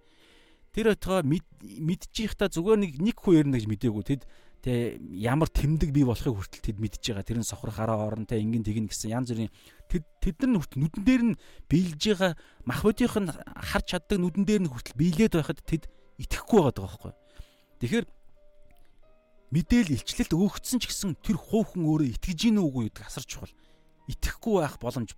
[0.72, 4.04] Тэр отгоо мэдчихийхта зүгээр нэг нэг хүн ярина гэж мдээгүй.
[4.08, 4.24] Тэд
[4.62, 7.26] тэ ямар тэмдэг бий болохыг хүртэл тэд мэдж байгаа.
[7.28, 9.52] Тэр нь сохрох араа орон тэ ингэн тэгнэ гэсэн янз бүрийн
[9.90, 12.32] тэд тэд нар хүртэл нүдэн дээр нь биелж байгаа
[12.64, 15.90] махбодийнх нь харж чаддаг нүдэн дээр нь хүртэл биелээд байхад тэд
[16.22, 17.14] итгэхгүй байгаа байхгүй.
[17.78, 18.06] Тэгэхээр
[19.54, 23.54] мэдээл илчлэлт өгөгдсөн ч гэсэн тэр хуухын өөрөө итгэж гин үгүй гэдэг асар чухал.
[24.12, 25.14] Итгэхгүй байх боломж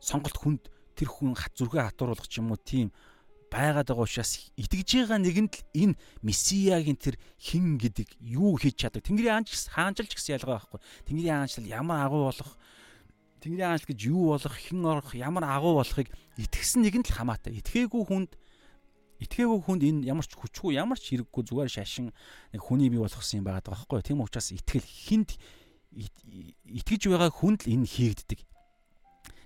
[0.00, 0.62] сонголт хүнд
[0.98, 2.90] тэр хүн хат зүрхээ хатууруулах ч юм уу тийм
[3.52, 9.06] байгаад байгаа учраас итгэж байгаа нэгэнд л энэ месиягийн тэр хин гэдэг юу хийж чаддаг.
[9.06, 10.80] Тэнгэрийн хаанч хаанчилж гэсэн ялгаа байхгүй.
[11.08, 12.50] Тэнгэрийн хаанчлал ямар агуу болох
[13.40, 17.54] Тэнгэрийн хаанчлал гэж юу болох, хэн орох, ямар агуу болохыг итгэсэн нэгэнд л хамаатай.
[17.62, 18.34] Итгээгүй хүнд
[19.18, 22.14] итгээгүй хүнд энэ ямар ч хүчгүй, ямар ч хэрэггүй зүгээр шашин
[22.54, 24.02] нэг хүний бий болгосон юм байгаа байхгүй.
[24.06, 25.34] Тийм учраас итгэл хинд
[25.92, 28.40] итгэж байгаа хүнд л энэ хийгддэг.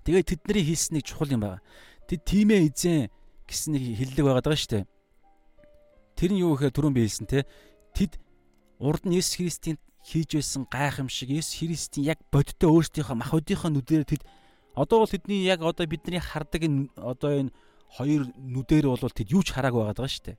[0.04, 1.64] Тэгээд тэдний хийснийг чухал юм байна.
[2.04, 3.08] Тэд тимээ эзэн
[3.48, 4.84] гэсэн нэг хиллэг байгаад байгаа шүү дээ.
[6.18, 7.46] Тэр нь юу гэхээр түрүүн би хэлсэн те.
[7.96, 8.18] Тэд
[8.82, 14.22] урд нь Есүс Христийн хийж байсан гайхамшиг Есүс Христийн яг бодиттой өөрсдийнхөө махбодынхоо нүдээр тэд
[14.74, 17.54] одоо бол тэдний яг одоо бидний хардаг энэ одоо энэ
[17.92, 20.38] хоёр нүдээр бол тэд юу ч хараагүй байгаа шүү дээ.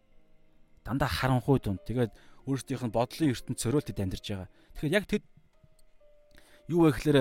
[0.84, 1.86] Дандаа харанхуй дунд.
[1.86, 2.12] Тэгээд
[2.50, 4.50] өөрсдийнх нь бодлын ертөнд цориул тэд амьдарч байгаа.
[4.76, 5.24] Тэгэхээр яг тэд
[6.68, 7.18] юу вэ гэхээр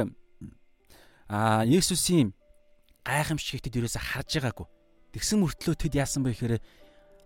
[1.29, 2.33] аа Есүсийн
[3.05, 4.67] гайхамшигт тэд ерөөсө харж байгаагүй.
[5.13, 6.55] Тэгсэн мөртлөө тэд яасан бэ гэхээр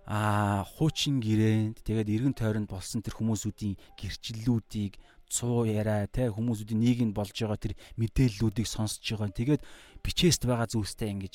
[0.06, 7.14] аа хуучин гэрээнд тэгээд эргэн тойронд болсон тэр хүмүүсүүдийн гэрчлэлүүдийг цуу яриа те хүмүүсүүдийн нийгэнд
[7.14, 9.34] болж байгаа тэр мэдээллүүдийг сонсож байгаа.
[9.34, 9.62] Тэгээд
[10.06, 11.34] бичээст байгаа зүйлстэй ингэж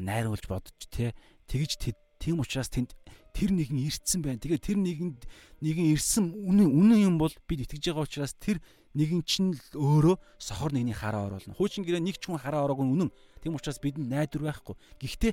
[0.00, 1.12] найруулж бодож те
[1.50, 2.94] тэгж тийм учраас тэнд
[3.34, 4.38] тэр нэгэн ирсэн байна.
[4.38, 5.20] Тэгээд тэр нэгэнд
[5.64, 8.62] нэгэн ирсэн үнэн үнэн юм бол бид итгэж байгаа учраас тэр
[8.94, 11.56] нэгэн чинь л өөрөө сохор нэгний хараа оруулна.
[11.56, 13.10] Хуучин гэрээ нэг ч хүн хараа ороогүй үнэн.
[13.40, 14.76] Тийм учраас бидэнд найдвар байхгүй.
[15.00, 15.32] Гэхдээ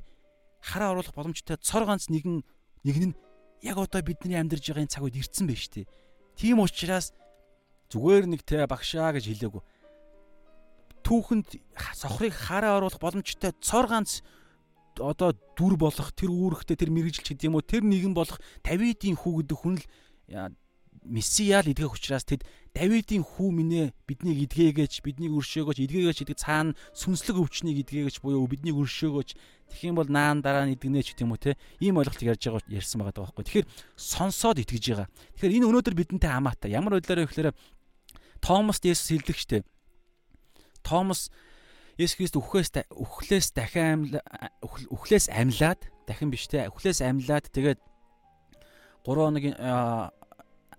[0.64, 2.41] хараа оруулах боломжтой цор ганц нэгэн
[2.88, 3.16] нэгэн нь
[3.62, 5.86] яг одоо бидний амьдарч байгаа энэ цаг үед ирцэн байж тээ.
[6.39, 7.12] Тийм учраас
[7.91, 9.64] зүгээр нэг тэ багшаа гэж хэлээгүй.
[11.03, 11.60] Түүхэнд
[11.99, 14.24] сохрыг хараа оруулах боломжтой цор ганц
[15.02, 19.43] одоо дүр болох тэр үүрэгтэй тэр мэрэгжилч гэдэг юм уу тэр нэгэн болох Давидын хүү
[19.43, 19.86] гэдэг хүн л
[21.04, 22.43] месиал идгэх учраас тэд
[22.76, 28.78] Давидын хүү минь биднийг идгээгээч биднийг өршөөгөөч идгээгээч гэдэг цаана сүнслэг өвчнийг идгээгээч буюу биднийг
[28.78, 29.30] өршөөгөөч
[29.74, 32.43] тэгэх юм бол наан дараа нь идгэнэ ч гэдэг юм уу те ийм ойлголт ярьж
[32.45, 33.43] байгаа ярьсан байгаа байхгүй.
[33.47, 35.08] Тэгэхээр сонсоод итгэж байгаа.
[35.39, 36.70] Тэгэхээр энэ өнөөдөр бидэнтэй хамаатай.
[36.78, 37.50] Ямар байдлаараа гэхээр
[38.43, 39.66] Томас Есүс хэлдэг штеп.
[40.86, 41.34] Томас
[42.00, 44.08] Есүс Христ үхээс үхлээс дахин
[44.64, 47.80] үхлээс амьлаад дахин биш те үхлээс амьлаад тэгээд
[49.04, 50.08] 3 хоногийн 3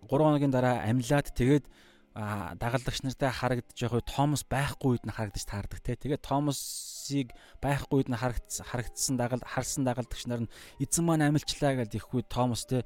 [0.09, 1.69] хоногийн дараа амьлаад тэгээд
[2.15, 5.95] дагалдагч нартай харагдаж явах Томас байхгүй үед нь харагдаж таардаг те.
[5.95, 10.53] Тэгээд Томасыг байхгүй үед нь харагдсан дагалд харсан дагалдагч нар нь
[10.83, 12.83] эзэн маань амилчлаа гэж их үед Томас те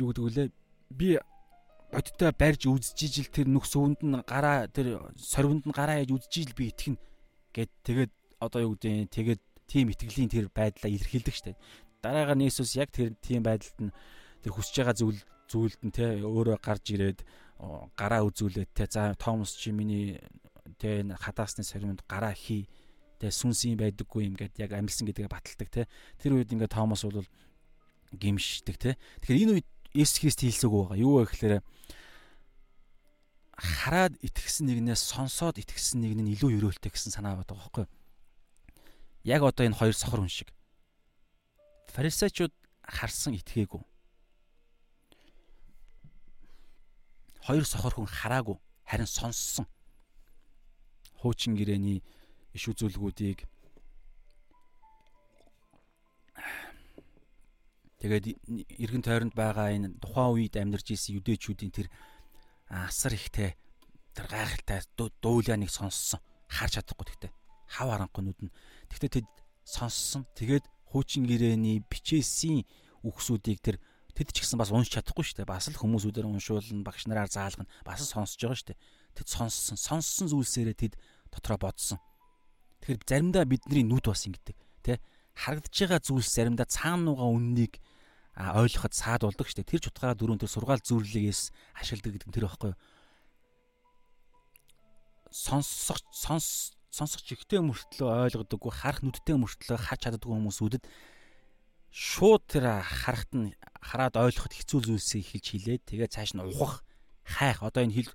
[0.00, 0.48] юу гэдэг вүлээ
[0.90, 1.20] би
[1.94, 6.74] бодтой барьж үзжижил тэр нүх сөвөнд нь гараа тэр сорвинд нь гараа яаж үзжижил би
[6.74, 6.98] итгэн
[7.54, 11.56] гэд тэгээд одоо юу гэдэг тэгээд тийм итгэлийн тэр байдлаа илэрхийлдэг штэ.
[12.02, 13.94] Дараагаар нь Иесус яг тэр тийм байдалд нь
[14.44, 17.24] тэр хүсэж байгаа зүйл зүйлд нь те өөрөө гарч ирээд
[17.96, 20.20] гараа үзүүлээд те за Томас чи миний
[20.76, 22.68] те хадаасны саримд гараа хий
[23.20, 25.88] те сүнсийн байдаггүй юм гэд яг амилсан гэдгээ баталдаг те.
[26.20, 27.24] Тэр үед ингээ Томас бол
[28.12, 28.90] гимшдэг те.
[29.24, 30.98] Тэгэхээр энэ үед Есүс Христ хэлсэг байгаа.
[30.98, 31.62] Юу вэ гэхээр
[33.58, 37.86] хараад итгэсэн нэгнээс сонсоод итгэсэн нэг нь илүү өрөөлтэй гэсэн санаа байдаг байхгүй
[39.24, 40.50] яг одоо энэ хоёр сохор хүн шиг
[41.94, 42.52] фарисеучуд
[42.82, 43.82] харсан итгээгүй
[47.44, 48.56] хоёр сохор хүн хараагүй.
[48.84, 49.66] харин сонссон.
[51.20, 52.04] Хуучин гэрээний
[52.52, 53.48] иш үзүүлгүүдийг
[58.00, 58.24] тэгээд
[58.84, 61.88] эргэн тойронд байгаа энэ тухайн үед амьдарч исэн юдэчүүдийн тэр
[62.74, 63.54] асар ихтэй
[64.14, 64.82] тэр гайхалтай
[65.22, 66.18] дуулааныг сонссон.
[66.50, 67.32] Харж чадахгүй тэгтээ.
[67.70, 68.54] Хав харанхуй нүд нь.
[68.90, 69.28] Тэгтээ тэд
[69.62, 70.26] сонссон.
[70.34, 72.66] Тэгээд хуучин гэрээний бичээсийн
[73.06, 73.76] үгсүүдийг тэр
[74.14, 75.50] тэд ч гэсэн бас уншиж чадахгүй шүү дээ.
[75.50, 77.70] Бас л хүмүүсүүдээр уншуулна, багш нараар заалгана.
[77.82, 78.82] Бас сонсож байгаа шүү дээ.
[79.18, 79.78] Тэд сонссон.
[79.78, 80.94] Сонссон зүйлсээрээ тэд
[81.34, 81.98] дотроо бодсон.
[82.82, 84.56] Тэгэхээр заримдаа бидний нүд бас ингэдэг,
[84.86, 85.02] тэ?
[85.34, 87.82] Харагдаж байгаа зүйлс заримдаа цаана нугаа үннийг
[88.34, 89.62] ойлгоход саад болдог дээ.
[89.66, 92.78] Тэр ч утгаараа дөрөв тэр сургаал зүрлэлээс ашигладаг гэдэг нь тэр байхгүй юу?
[95.30, 100.84] Сонсох сонс сонсох чихтэй мөртлөө ойлгодоггүй, харах нүдтэй мөртлөө харж чаддаггүй хүмүүсүүдэд
[101.90, 103.50] шууд тэр харахт нь
[103.82, 106.86] хараад ойлгоход хэцүү зүйлсийг хэлж хилээд тэгээ цааш нь ухах,
[107.22, 107.62] хайх.
[107.62, 108.10] Одоо энэ хэл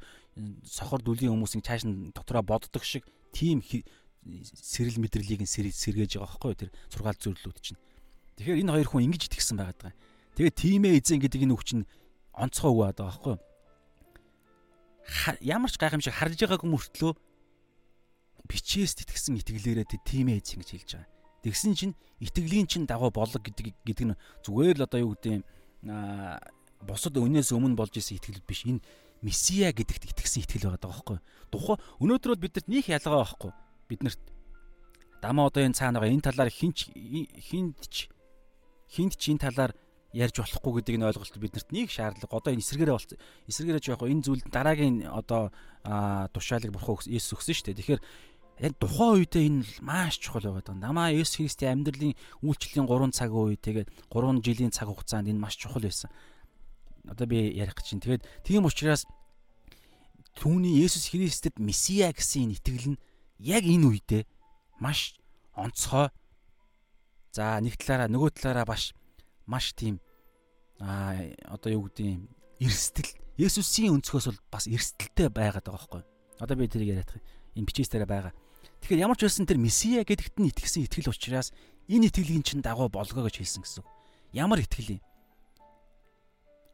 [0.63, 3.03] сохор дүлийн хүмүүсийн цааш нь дотроо боддог шиг
[3.35, 7.79] тийм сэрэл мэдрэлийг нь сэргээж байгаа юу тэр сургаал зөвлөлүүд чинь.
[8.39, 9.95] Тэгэхээр энэ хоёр хүн ингэж итгэсэн байгаад байгаа.
[10.39, 11.83] Тэгээд тимээ эзэн гэдэг энэ үг чинь
[12.31, 13.43] онцгой үг байгаа байхгүй юу?
[15.43, 17.11] Ямар ч гайхамшиг харж байгаагүй мөртлөө
[18.47, 21.11] бичээс итгэсэн итгэлээрээ тимээ эзэн гэж хэлж байгаа.
[21.43, 25.43] Тэгсэн чинь итгэлийн чинь дагуу болог гэдэг гэдэг нь зүгээр л одоо юу гэдэг
[25.91, 26.39] аа
[26.87, 28.63] бусад өнөөс өмнө болж исэн итгэл биш.
[28.63, 28.79] Энэ
[29.19, 31.25] месиа гэдэгт итгэсэн итгэл байгаа байхгүй юу?
[31.51, 33.51] Тухай өнөөдөр бол биднэрт нөх ялгаа байхгүй.
[33.91, 34.23] Биднэрт
[35.19, 38.07] дамаа одоо энэ цаана байгаа энэ талаар хинч хинч
[38.87, 39.75] хинт ч энэ талаар
[40.13, 42.33] ярьж болохгүй гэдэг нь ойлголт биднэрт нэг шаардлага.
[42.41, 43.13] Одоо энэ эсэргээрээ болц.
[43.45, 45.53] Эсэргээрээ жоох энэ зүйлд дараагийн одоо
[46.33, 47.77] тушаалыг бурхан Есүс өгсөн шүү дээ.
[47.77, 48.01] Тэгэхээр
[48.59, 50.89] яг тухайн үедээ энэ маш чухал байгаад байна.
[50.89, 55.55] Намаа Есүс Христийн амьдралын үйлчлэлийн 3 цаг үе тэгээд 3 жилийн цаг хугацаанд энэ маш
[55.61, 56.09] чухал байсан.
[57.05, 58.03] Одоо би ярих гэж байна.
[58.03, 59.05] Тэгээд тийм учраас
[60.35, 63.01] түүний Есүс Христэд Месиа гэсэн итгэл нь
[63.39, 64.23] яг энэ үедээ
[64.81, 65.15] маш
[65.55, 66.11] онцгой.
[67.31, 68.91] За нэг талаараа нөгөө талаараа баш
[69.49, 69.97] маш тийм
[70.77, 71.17] аа
[71.49, 72.29] одоо юу гэдэг юм
[72.61, 76.03] эрсдэл Есүсийн өнцгөөс бол бас эрсдэлтэй байгаад байгаа байхгүй.
[76.43, 77.23] Одоо би тэрийг яриад байгаа.
[77.55, 78.33] Энэ бичээс дээр байгаа.
[78.83, 81.55] Тэгэхээр ямар ч байсан тэр Месиа гэдэгт нь итгэсэн итгэл учраас
[81.87, 83.83] энэ итгэлийн чинь дагуу болгоо гэж хэлсэн гэсэн.
[84.35, 85.01] Ямар итгэл юм?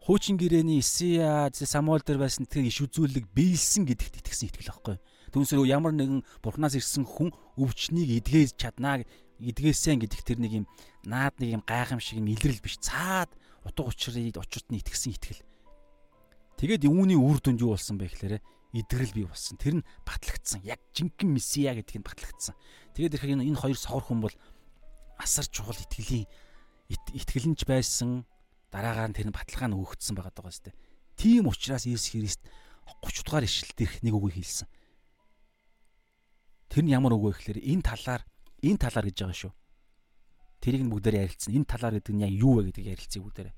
[0.06, 4.98] Хуучин гэрээний Исия Самуэль дээр байсан тэр иш үзүүлэг биелсэн гэдэгт итгэсэн итгэл байхгүй.
[5.34, 9.02] Түүнсээр ямар нэгэн бурхнаас ирсэн хүн өвчнийг эдгээж чаднаа
[9.40, 10.66] эдгээсэн гэдэг тэр нэг юм
[11.04, 13.32] наад нэг юм гайхамшиг юм илрэл биш цаад
[13.66, 15.44] утга учирыг учирт нь итгэсэн итгэл.
[16.56, 18.40] Тэгээд үүний үр дүнд юу болсон бэ гэхээр
[18.76, 19.60] идэгрэл бий болсон.
[19.60, 20.64] Тэр нь батлагдсан.
[20.64, 22.56] Яг жинхэнэ месиа гэдг нь батлагдсан.
[22.96, 24.36] Тэгээд ихээр энэ хоёр согор хүн бол
[25.20, 26.28] асар чухал итгэлийн
[26.92, 28.24] итгэлэнч байсан.
[28.72, 30.76] Дараагаар нь тэр нь баталгаа нь өгөгдсөн байгаа даа сте.
[31.16, 32.42] Тийм учраас Иесус Христ
[33.04, 34.68] 30 дугаар ишлэлд ирэх нэг үгийг хэлсэн.
[36.68, 38.22] Тэр нь ямар үг вэ гэхээр энэ талаар
[38.64, 39.54] энэ талаар гэж байгаа шүү.
[40.62, 41.52] Тэрийг нь бүгдээр ярилцсан.
[41.56, 43.50] Энэ талаар гэдэг нь яг юу вэ гэдгийг ярилцъя бүгдээр.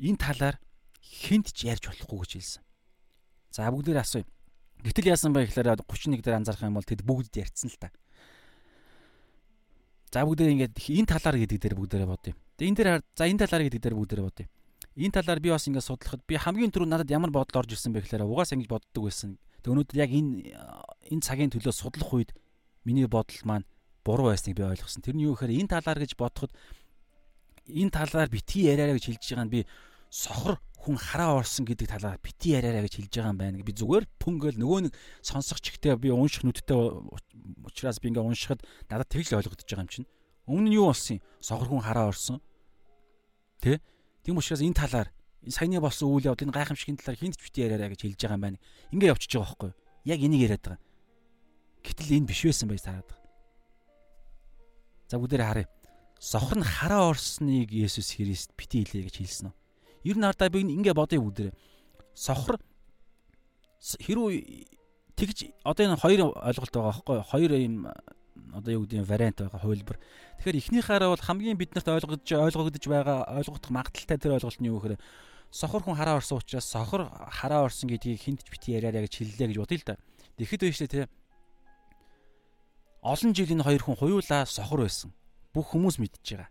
[0.00, 0.56] Энэ талаар
[1.02, 2.62] хинт ч ярьж болохгүй гэж хэлсэн.
[3.52, 4.26] За бүгдээр асууя.
[4.82, 7.88] Гэтэл яасан бэ гэхээр 31 дээр анзаарах юм бол тэд бүгд ярьцсан л та.
[10.12, 12.34] За бүгдээр ингээд энэ талаар гэдэг дээр бүгдээрээ бодъё.
[12.56, 14.46] Тэгээ энэ дээр за энэ талаар гэдэг дээр бүгдээрээ бодъё.
[14.96, 18.00] Энэ талаар би бас ингээд судлахад би хамгийн түрүү надад ямар бодол орж ирсэн бэ
[18.04, 19.36] гэхээр угаасаа ингэж боддог байсан.
[19.60, 20.56] Тэг өнөөдөр яг энэ
[21.12, 22.30] энэ цагийн төлөө судлах үед
[22.86, 23.66] миний бодол маань
[24.06, 25.02] буруу байсныг би ойлгосон.
[25.02, 26.54] Тэр нь юу гэхээр энэ талаар гэж бодоход
[27.66, 29.60] энэ талаар битгий яриараа гэж хэлж байгаа нь би
[30.10, 33.66] сохор хүн хараа орсон гэдэг талаар битгий яриараа гэж хэлж байгаа юм байна.
[33.66, 36.78] Би зүгээр пөнгөл нөгөө нэг сонсох чигтээ би унших нүдтэй
[37.66, 40.06] учраас би ингээ уншихад надад тэг л ойлгогдож байгаа юм чинь.
[40.46, 41.26] Өмнө нь юу болсон юм?
[41.42, 42.38] Сохор хүн хараа орсон.
[43.58, 43.82] Тэ?
[44.22, 45.10] Тийм учраас энэ талаар
[45.50, 48.58] саяны болсон үйл явдлын гайхамшигын талаар хинт битгий яриараа гэж хэлж байгаа юм байна.
[48.94, 49.78] Ингээ явчихж байгаа байхгүй юу?
[50.06, 50.85] Яг энийг яриад байгаа.
[51.86, 53.30] Гэтэл энэ биш байсан байж таарад байгаа.
[55.06, 55.68] За бүгдээрээ харъя.
[56.18, 59.56] Сохор нь хараа орсныг Есүс Христ бити хэлээ гэж хэлсэн нь.
[60.02, 61.54] Ер нь ардаа би ингээ бодъё бүгдээрээ.
[62.18, 62.58] Сохор
[63.78, 64.26] хэрүү
[65.14, 67.86] тэгж одоо энэ хоёр ойлголт байгаа байхгүй хоёр юм
[68.52, 69.98] одоо юу гэдэг вариант байгаа хувилбар.
[70.42, 74.98] Тэгэхээр эхнийхээрээ бол хамгийн биднэрт ойлгогдож ойлгогдож байгаа ойлгох магадaltaй тэр ойлголт нь юу гэхээр
[75.52, 79.48] сохор хүн хараа орсон учраас сохор хараа орсон гэдгийг хинт ч бити яриараа гэж хэллээ
[79.54, 79.94] гэж бодъё л да.
[80.36, 81.06] Тэгэхэд байж тээ
[83.06, 85.14] олон жил энэ хоёр хүн хуйлаа сохор байсан.
[85.54, 86.50] Бүх хүмүүс мэдж байгаа.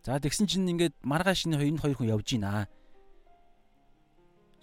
[0.00, 2.64] За тэгсэн чинь ингээд маргааш энэ хоёр хүн явж гинэ.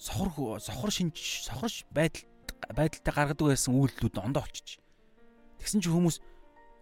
[0.01, 2.25] Сохор сохор шинж сохор байдал
[2.73, 4.81] байдалтай гаргадаг байсан үйлдэлүүд ондоо олчиж.
[5.61, 6.17] Тэгсэн чинь хүмүүс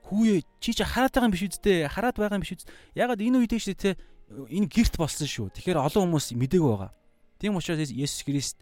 [0.07, 2.71] хүүе чи чи хараад байгаа юм биш үсттэй хараад байгаа юм биш үст.
[2.95, 3.99] Ягаад энэ үед шүү те
[4.31, 5.51] энэ герт болсон шүү.
[5.51, 6.91] Тэгэхээр олон хүмүүс мдэггүй байгаа.
[7.41, 8.57] Тийм учраас Есүс Христ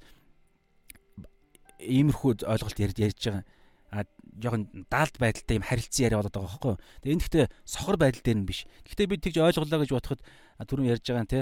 [1.80, 3.44] иймэрхүү ойлголт ярьж байгаа.
[3.90, 4.06] А
[4.38, 6.76] жоохон даалт байдалтай юм харилцан яриа болоод байгаа байхгүй.
[7.04, 8.60] Тэгээ энэ гэхдээ сохор байдал дээр нь биш.
[8.86, 10.22] Гэхдээ би тэгж ойлголоо гэж бодоход
[10.62, 11.40] түрүүн ярьж байгаа нь те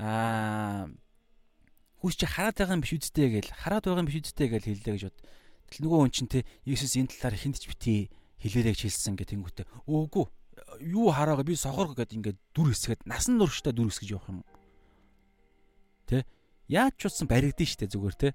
[0.00, 0.88] а
[2.00, 4.94] хүс чи хараад байгаа юм биш үсттэй гэл хараад байгаа юм биш үсттэй гэл хэллээ
[4.96, 5.18] гэж бод.
[5.68, 8.08] Тэгэл нөгөө хүн чинь те Иесус энэ талаар хинт ч бити
[8.40, 10.24] хэлээрэй гэж хэлсэн гэх тэнгүүтээ өөгүй
[10.80, 14.40] юу хараага би сохор гэдэг ингээд дүр хэсгээд насан туршдаа дүр хэсгэж явах юм.
[16.06, 16.24] Тэ?
[16.68, 18.28] Яаж ч утсан баригдэн штэ зүгээр те.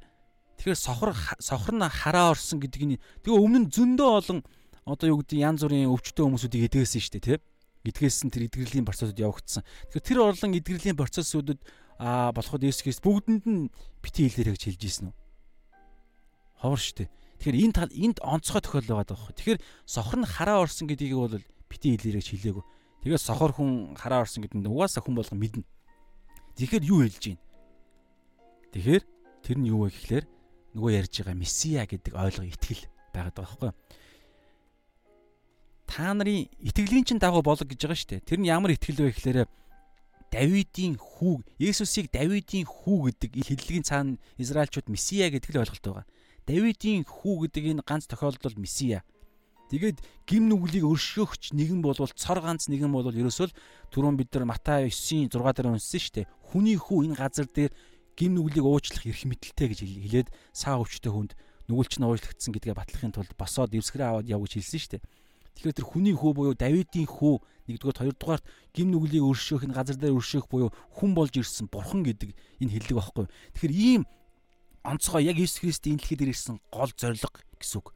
[0.57, 4.39] Тэгэхээр сохор сохор нь хараа орсон гэдэг нь тэгээ өмнө нь зөндөө олон
[4.85, 7.33] одоо юу гэдэг янз бүрийн өвчтөе хүмүүсүүдийг эдгээсэн штэ те.
[7.85, 9.65] Эдгээсэн тэр эдгэрлийн процессыг явагдсан.
[9.93, 11.59] Тэгэхээр тэр орлон эдгэрлийн процессуудад
[11.97, 13.69] аа болоход Есүс Христ бүгдэнд нь
[14.01, 15.15] бити хэлээрэй гэж хэлж ийсэн үү?
[16.61, 17.09] Ховор штэ.
[17.41, 19.33] Тэгэхээр энд энд онцгой тохиол байгаа байхгүй.
[19.37, 21.37] Тэгэхээр сохор нь хараа орсон гэдгийг бол
[21.69, 22.63] бити хэлээрэй гэж хэлээгүү.
[23.05, 25.65] Тэгээд сохор хүн хараа орсон гэдэг нь угаасаа хүн болгон мэднэ.
[26.57, 27.39] Тэгэхээр юу хэлж гин?
[28.73, 29.03] Тэгэхээр
[29.45, 30.25] тэр нь юу вэ гэхлээр
[30.75, 32.83] нөгөө ярьж байгаа месиа гэдэг ойлго итгэл
[33.15, 33.71] байгаад байгаа байхгүй.
[35.87, 38.27] Та нарын итгэлийн чинь дагуу болог гэж байгаа шүү дээ.
[38.27, 39.47] Тэр нь ямар итгэл вэ гэхлээр
[40.35, 46.05] Давидын хүү, Есүсийг Давидын хүү гэдэг хэллэгийн цаана Израильчууд месиа гэдэг л ойлголт байгаа.
[46.43, 49.05] Давидын хүү гэдэг энэ ганц тохиолдол месиа.
[49.71, 53.49] Тэгээд гим нүглийг өршөөгч нэгэн болвол цор ганц нэгэн болвол ерөөсөө
[53.95, 56.29] түрүүн бид нар Матай 9-ийн 6 дээр унссан шүү дээ.
[56.51, 57.71] Хүний хүү энэ газар дээр
[58.15, 61.31] гим нүглийг уучлах эрх мэдэлтэй гэж хэлээд саа өвчтөе хүнд
[61.67, 65.03] нүгэлч нь уучлагдсан гэдгээ батлахын тулд босоод эвсгэрээ аваад яв гэж хэлсэн шүү дээ.
[65.55, 67.35] Тэгэхээр тэр хүний хүү буюу Давидын хүү
[67.71, 68.45] нэгдүгээр хоёрдугаарт
[68.75, 72.99] гим нүглийг өршөөх нь газар дээр өршөөх буюу хүн болж ирсэн бурхан гэдэг энэ хэллэг
[72.99, 73.25] багхгүй.
[73.55, 74.01] Тэгэхээр ийм
[74.83, 77.95] онцгой яг Иесус Христийн дэлхийд ирсэн гол зорилго гэсэн үг.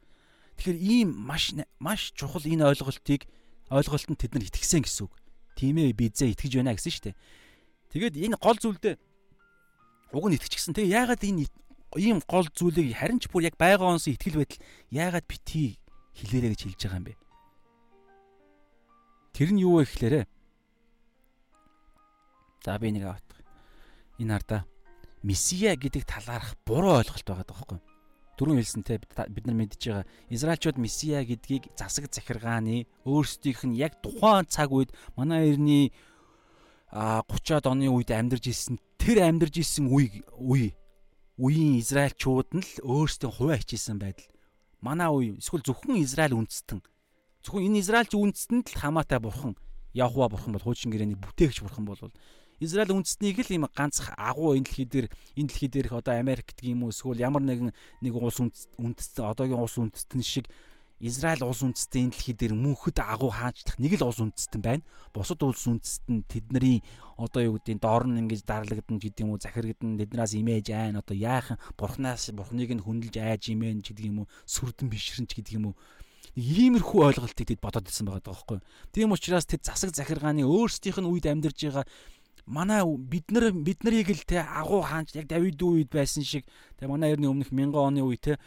[0.56, 3.28] Тэгэхээр ийм маш маш чухал энэ ойлголтыг
[3.70, 5.14] ойлголтод тэд нар итгэсэн гэсэн үг.
[5.54, 7.16] Тийм ээ бизээ итгэж байна гэсэн шүү дээ.
[7.92, 8.94] Тэгээд энэ гол зүйлдээ
[10.12, 10.74] уг нь итгэчихсэн.
[10.74, 11.46] Тэгээ яагаад энэ
[11.98, 15.78] ийм гол зүйлийг харин ч бүр яг байгаа онс итгэл байтал яагаад бити
[16.18, 17.14] хэлээрэ гэж хэлж байгаа юм бэ?
[19.34, 20.22] Тэр нь юу вэ гэхлээрэ?
[22.64, 23.24] За би нэг авах.
[24.20, 24.62] Энэ хардаа
[25.22, 27.80] месиа гэдэг талаарх буруу ойлголт байгаа даахгүй.
[28.40, 34.48] Түрүүн хэлсэнтэй бид нар мэдж байгаа Израильчууд месиа гэдгийг засаг захиргааны өөрсдийнх нь яг тухайн
[34.48, 35.92] цаг үед манай эртний
[36.90, 40.74] 30-аад оны үед амьдарч ирсэн тэр амьдарч исэн үе үе
[41.38, 44.28] үеийн израильчууд нь л өөрсдөө хуваа хичээсэн байдал.
[44.82, 46.82] Манай үе эсвэл зөвхөн Израиль үндэстэн
[47.46, 49.56] зөвхөн энэ Израильч үндэстэнд л хамаатай бурхан
[49.94, 52.00] Яхва бурхан бол хуучин гэрээний бүтээгч бурхан бол
[52.60, 55.06] Израиль үндэстнийг л юм ганц агуу энэ дэлхий дээр
[55.38, 57.72] энэ дэлхий дээрх одоо Америк гэдэг юм уу эсвэл ямар нэгэн
[58.04, 60.44] нэг улс үндэстэн одоогийн улс үндэстэн шиг
[61.00, 64.84] Израиль улс үндэстэн энэ дэлхий дээр мөнхөд агуу хаажлах нэг л улс үндэстэн байна.
[65.16, 66.84] Бусад улс үндэстэн тэдний
[67.16, 71.16] одоо юу гэдэг доор нь ингэж дарлагдана гэдэг юм уу захирагдана тэднээс имэж айн одоо
[71.16, 75.76] яахан бурхнаас бурхныг нь хүндэлж айж имэн гэдэг юм уу сүрдэн бишрэнч гэдэг юм уу
[76.36, 78.58] иймэрхүү ойлголтыг тэд бодоод ирсэн байгаа байхгүй.
[78.92, 81.88] Тийм учраас тэд засаг захиргааны өөрсдийнх нь үед амьдарж байгаа
[82.50, 86.44] манай бид нар бид нарыг л те агуу хаанч яг Давид үед байсан шиг
[86.78, 88.38] те манай эртний өмнөх 1000 оны үе те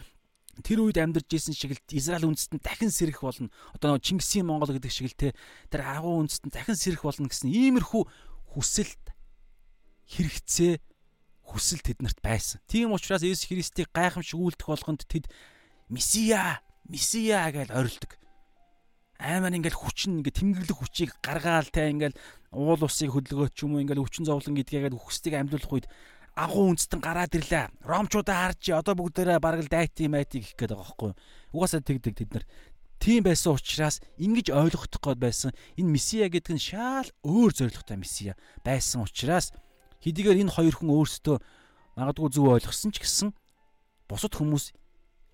[0.62, 3.50] тэр үед амьдарч исэн шиг л Израиль үндэстэн дахин сэрэх болно.
[3.74, 5.34] Одоо нөгөө Чингисийн Монгол гэдэг шиг л те
[5.74, 8.04] тэр агуу үндэстэн дахин сэрэх болно гэсэн иймэрхүү
[8.54, 9.06] хүсэлт
[10.14, 10.78] хэрэгцээ
[11.42, 12.62] хүсэл тэднэрт байсан.
[12.70, 15.26] Тийм учраас Иесус Христийг гайхамшиг үйлдэх болгонд тэд
[15.90, 18.16] Месиа, Месиа гэж орилдог.
[19.18, 22.18] Аймаар ингээл хүчин ингээ тэмдэглэх хүчийг гаргаал те ингээл
[22.52, 25.88] уул усыг хөдөлгөөч юм уу ингээл өвчин зовлон гэдгээгээд үхсдгийг амьдлуулах үед
[26.34, 27.70] агуу үндэстэн гараад ирлээ.
[27.86, 31.12] Ромчуудаа харж одоо бүгдээрээ бараг л дайти майти гэх гээд байгаа байхгүй.
[31.54, 32.46] Угаасаа тэгдэг тэд нар.
[32.98, 38.34] Тийм байсан учраас ингэж ойлгохдох гээд байсан энэ месиа гэдэг нь шаал өөр зоригтой месиа
[38.66, 39.54] байсан учраас
[40.02, 41.38] хэдийгээр энэ хоёр хүн өөрсдөө
[42.00, 43.30] магадгүй зөв ойлгосон ч гэсэн
[44.10, 44.74] бусад хүмүүс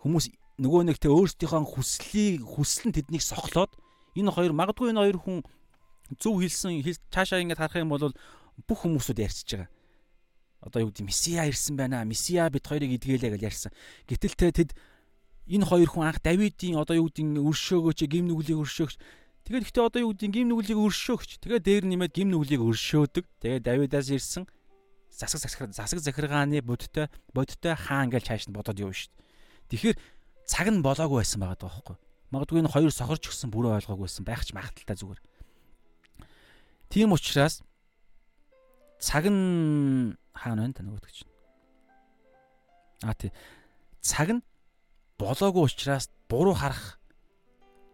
[0.03, 0.25] хүмүүс
[0.59, 3.71] нөгөө нэг тэ өөрсдийнхөө хүслийг хүсэл нь тэднийг сохлоод
[4.17, 5.37] энэ хоёр магадгүй энэ хоёр хүн
[6.17, 6.81] зөв хэлсэн
[7.13, 8.11] цаашаа ингэж харах юм бол
[8.65, 9.78] бүх хүмүүсүүд ярьчихж байгаа
[10.61, 12.03] одоо юу гэдэг месиа ирсэн байна.
[12.03, 13.71] Месиа бид хоёрыг эдгэлээ гэж ярьсан.
[14.07, 14.69] Гэтэл те тэд
[15.47, 18.95] энэ хоёр хүн анх Давидын одоо юу гэдэг өршөөгөөч гим нүглийг өршөөгч
[19.49, 21.41] Тэгээд ихтэй одоо юу гэдэг гим нүглийг өршөөгч.
[21.41, 23.25] Тэгээд дээр нэмээд гим нүглийг өршөөдөг.
[23.41, 24.45] Тэгээд Давидаас ирсэн
[25.09, 29.25] засаг захир засаг захиргааны бодтой бодтой хаан гэж цааш нь бодоод явна шүү дээ.
[29.73, 29.97] Тэгэхээр
[30.45, 31.97] цаг нь болоогүй байсан байгаа байхгүй.
[32.29, 35.21] Магадгүй энэ хоёр сохорч гисэн бүрээ ойлгоогүй байсан байх ч магадaltaй зүгээр.
[36.93, 37.65] Тийм учраас
[39.01, 41.31] цаг нь хаана байна та нөгөөдөг чинь.
[43.03, 43.31] Аа тий.
[44.01, 44.45] Цаг нь
[45.19, 46.99] болоогүй учраас буруу харах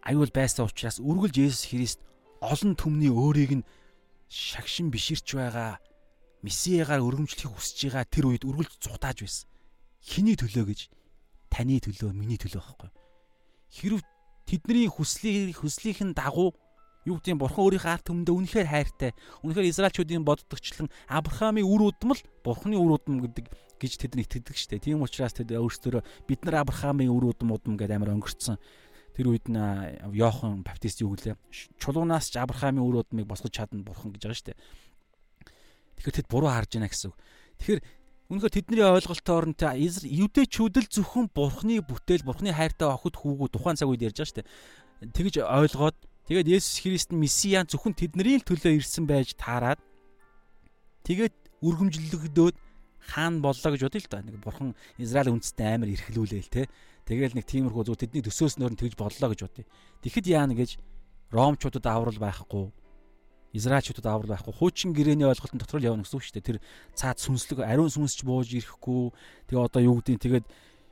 [0.02, 2.00] аюул байсан учраас үргэлж Есүс Христ
[2.40, 3.68] олон түмний өөрийг нь
[4.30, 5.78] шагшин биширч байгаа
[6.46, 9.48] месиагаар өргөмжлөхийг хүсэж байгаа тэр үед үргэлж зугатааж байсан.
[10.02, 10.80] Хиний төлөө гэж
[11.50, 12.90] таны төлөө, миний төлөө байхгүй.
[13.74, 14.00] Хэрв
[14.46, 16.54] тэдний хүслийг хүслийнхэн дагуу
[17.06, 19.10] юу гэдэг нь бурхан өөрийнхөө арт түмэндээ үнэхээр хайртай.
[19.46, 23.46] Үнэхээр Израильчүүдийн боддогчлон Авраамийн үр удам л бурханы үр удам гэдэг
[23.78, 24.82] гэж тэд итгэдэг штэ.
[24.82, 28.58] Тийм учраас тэд өөрсдөө бид нар Авраамийн үр удам удам гэдэг амар өнгөрцөн.
[29.14, 29.56] Тэр үед нь
[30.12, 31.38] Йохан баптист юу гэлээ?
[31.78, 34.58] Чулуунаас ч Авраамийн үр удмыг босгож чадна бурхан гэж байгаа штэ.
[36.02, 37.16] Тэгэхээр тэд буруу харж байна гэсэн үг.
[37.62, 37.80] Тэгэхээр
[38.26, 44.02] Үнэхээр тэдний ойлголтоор нь юдэчүүдэл зөвхөн бурхны бүтээл, бурхны хайртай охид хүүгүү тухайн цаг үед
[44.02, 44.50] ярьж байгаа шүү дээ.
[45.14, 45.96] Тэгж ойлгоод
[46.26, 49.78] Тэгээд Есүс Христ нь Месиа зөвхөн тэдний л төлөө ирсэн байж таарад
[51.06, 52.56] тэгээд үргэмжлэгдөөд
[53.14, 54.22] хаан боллоо гэж бодъё л да.
[54.26, 56.66] Нэг бурхан Израиль үндэстэн амар эрхлүүлээл те.
[57.06, 59.64] Тэгээл нэг тиймэрхүү зөв тэдний төсөөснөр нь тэгж бодлоо гэж бодъё.
[60.02, 60.82] Тэгэхэд яана гэж
[61.30, 62.74] Ромчуудад аврал байхгүй.
[63.54, 64.54] Израильчуудад аврал байхгүй.
[64.58, 66.50] Хуучин гэрээний ойлголтын дотор л явна гэсэн үг шүү дээ.
[66.50, 66.58] Тэр
[66.98, 69.14] цаад сүнслэг ариун сүнсч бууж ирэхгүй.
[69.46, 70.46] Тэгээ одоо юу гэдэг нь тэгээд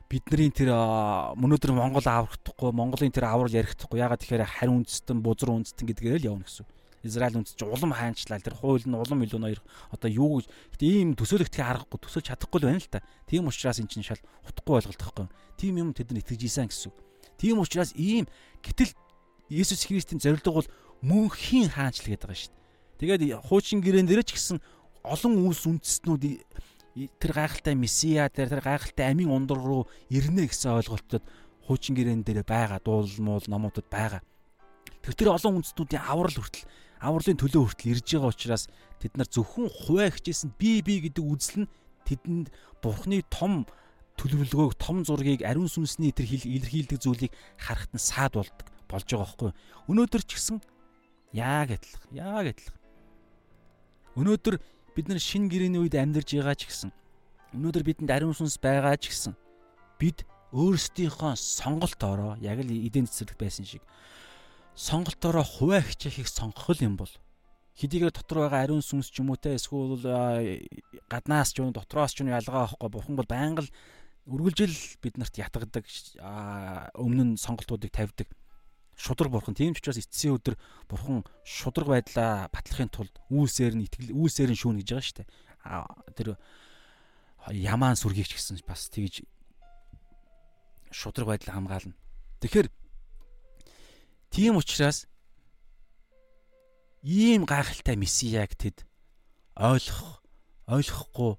[0.09, 5.85] бидний тэр өнөөдөр Монгол аврахдахгүй Монголын тэр аврал ярихдахгүй ягаад тэгэхээр харин үндэстэн бузар үндэстэн
[5.89, 6.65] гэдгээр л явна гэсэн.
[7.05, 9.61] Израиль үндэс чинь улам хаанчлал тэр хууль нь улам илүү ноёр
[9.93, 13.05] одоо юу гэж гэтээ ийм төсөөлөгдөхийг аргагүй төсөөлж чадахгүй л байна л та.
[13.29, 15.27] Тийм учраас эн чинь шал утгагүй ойлголт байхгүй.
[15.57, 16.93] Тийм юм тэд нар итгэж ийсэн гэсэн.
[17.37, 18.25] Тийм учраас ийм
[18.65, 18.93] гэтэл
[19.53, 20.69] Есүс Христийн зорилго бол
[21.05, 22.53] мөнхийн хаанчлал гэдэг байгаа шүү
[22.97, 23.17] дээ.
[23.21, 24.57] Тэгээд хуучин гэрээн дээр ч гэсэн
[25.05, 26.41] олон улс үндэстнүүд
[26.95, 31.23] тэр гайхалтай месиа тэр тэр гайхалтай амийн ундар руу ирнэ гэсэн ойлголтод
[31.67, 34.23] хуучин гэрээн дээр байгаа дуул муул номуудад байгаа.
[35.03, 36.63] Тэр тэр олон үндэстнүүдийн аврал хүртэл
[37.03, 38.63] авралын төлөө хүртэл ирж байгаа учраас
[39.03, 41.71] тэд нар зөвхөн хуваа хичээсэн би би гэдэг үзэл нь
[42.07, 42.47] тэдэнд
[42.79, 43.67] бурхны том
[44.15, 49.51] төлөвлөгөөг том зургийг ариун сүнсний тэр илэрхийлдэг зүйлийг харахад нь саад болдог болж байгаа байхгүй.
[49.91, 50.57] Өнөөдөр ч гэсэн
[51.35, 52.79] яг адилхан яг адилхан.
[54.15, 54.55] Өнөөдөр
[54.95, 56.89] бид нар шин гэрээний үед амьдарч байгаа ч гэсэн
[57.53, 59.35] өнөөдөр бидэнд ариун сүнс байгаа ч гэсэн
[59.99, 60.23] бид
[60.55, 63.83] өөрсдийнхөө сонголтоороо яг л эдийн засаг байсан шиг
[64.75, 67.11] сонголтоороо хуваа хичээхийг сонгох юм бол
[67.75, 69.99] хэдийгээр дотор байгаа ариун сүнс ч юм уу те эсвэл
[71.11, 73.71] гаднаас ч юм дотроос ч юм ялгаа авахгүй бурхан бол байнга л
[74.31, 75.83] үргэлжил бид нарт ятгадаг
[76.95, 78.31] өмнө нь сонголтуудыг тавьдаг
[78.95, 80.55] шудраг бурхан тийм ч учраас эцсийн өдөр
[80.87, 85.29] бурхан шудраг байдлаа батлахын тулд үүсээр нь итгэл үүсээр нь шүүн гэж байгаа шүү дээ.
[86.15, 86.27] Тэр
[87.51, 89.27] ямаан сүргийч гэсэн бас тэгж
[90.95, 91.95] шудраг байдлаа хамгаална.
[92.39, 92.67] Тэгэхээр
[94.31, 95.05] тийм учраас
[97.03, 98.87] ийм гайхалтай месияг тэд
[99.59, 100.23] ойлгох
[100.71, 101.37] ойлгохгүй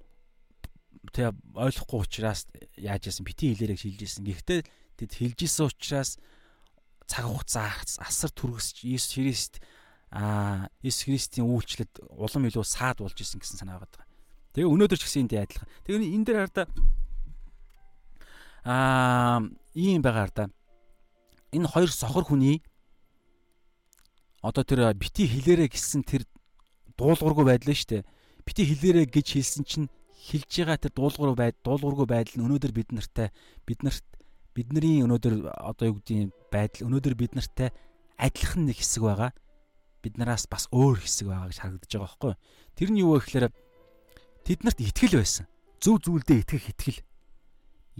[1.11, 2.46] тэгээ ойлгохгүй учраас
[2.76, 4.28] яаж яасан битгий хэлээрэг шилжиж ирсэн.
[4.28, 4.61] Гэхдээ
[5.00, 6.20] тэд хэлж исэн учраас
[7.07, 7.70] цаг хугацаа
[8.02, 9.54] асар түргэсч Иесус Христ
[10.11, 14.07] а Иесус Христийн үйлчлэлд улам илүү саад болж исэн гэсэн санаа байгаа.
[14.54, 15.68] Тэгээ өнөөдөр ч гэсэн энд адилхан.
[15.86, 16.66] Тэгээ энэ дээр хараа
[18.66, 19.38] аа
[19.74, 20.48] ийм байгаа хараа.
[21.54, 22.64] Энэ хоёр сохор хүний
[24.42, 26.26] одоо тэр бити хилээрэ гэсэн тэр
[26.98, 28.09] дуулуургүй байдал нь шүү дээ.
[28.42, 29.86] Бити хилээрэ гэж хэлсэн чинь
[30.16, 33.30] хэлж байгаа тэр дуулуургүй байдал дуулуургүй байдал нь өнөөдөр бид нартай
[33.68, 34.02] бид нарт
[34.57, 37.76] бидний өнөөдөр одоо юу гэдгийг байдал өнөөдөр бид нартай
[38.16, 39.30] адилхан нэг хэсэг байгаа.
[40.00, 42.40] Бид нараас бас өөр хэсэг байгаа гэж харагдаж байгаа байхгүй юу?
[42.72, 43.46] Тэр нь юу вэ гэхээр
[44.48, 45.44] тэднэрт итгэл байсан.
[45.76, 47.04] Зөв зүйлдээ итгэх итгэл.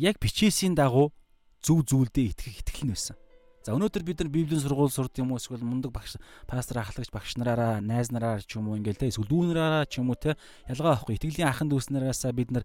[0.01, 1.13] Яг бичээсийн дагуу
[1.61, 3.21] зөв зүйлдээ итгэх итгэл нь байсан.
[3.67, 6.15] За өнөөдөр бид нар библийн сургууль сурд юм уу эсвэл мундаг багш
[6.47, 9.99] пастор ахлагч багш нараараа найз нараар ч юм уу ингээл те эсвэл дүү нараараа ч
[9.99, 10.39] юм уу те
[10.71, 12.63] ялгаа авахгүй итгэлийн ахын дүүс нараасаа бид нар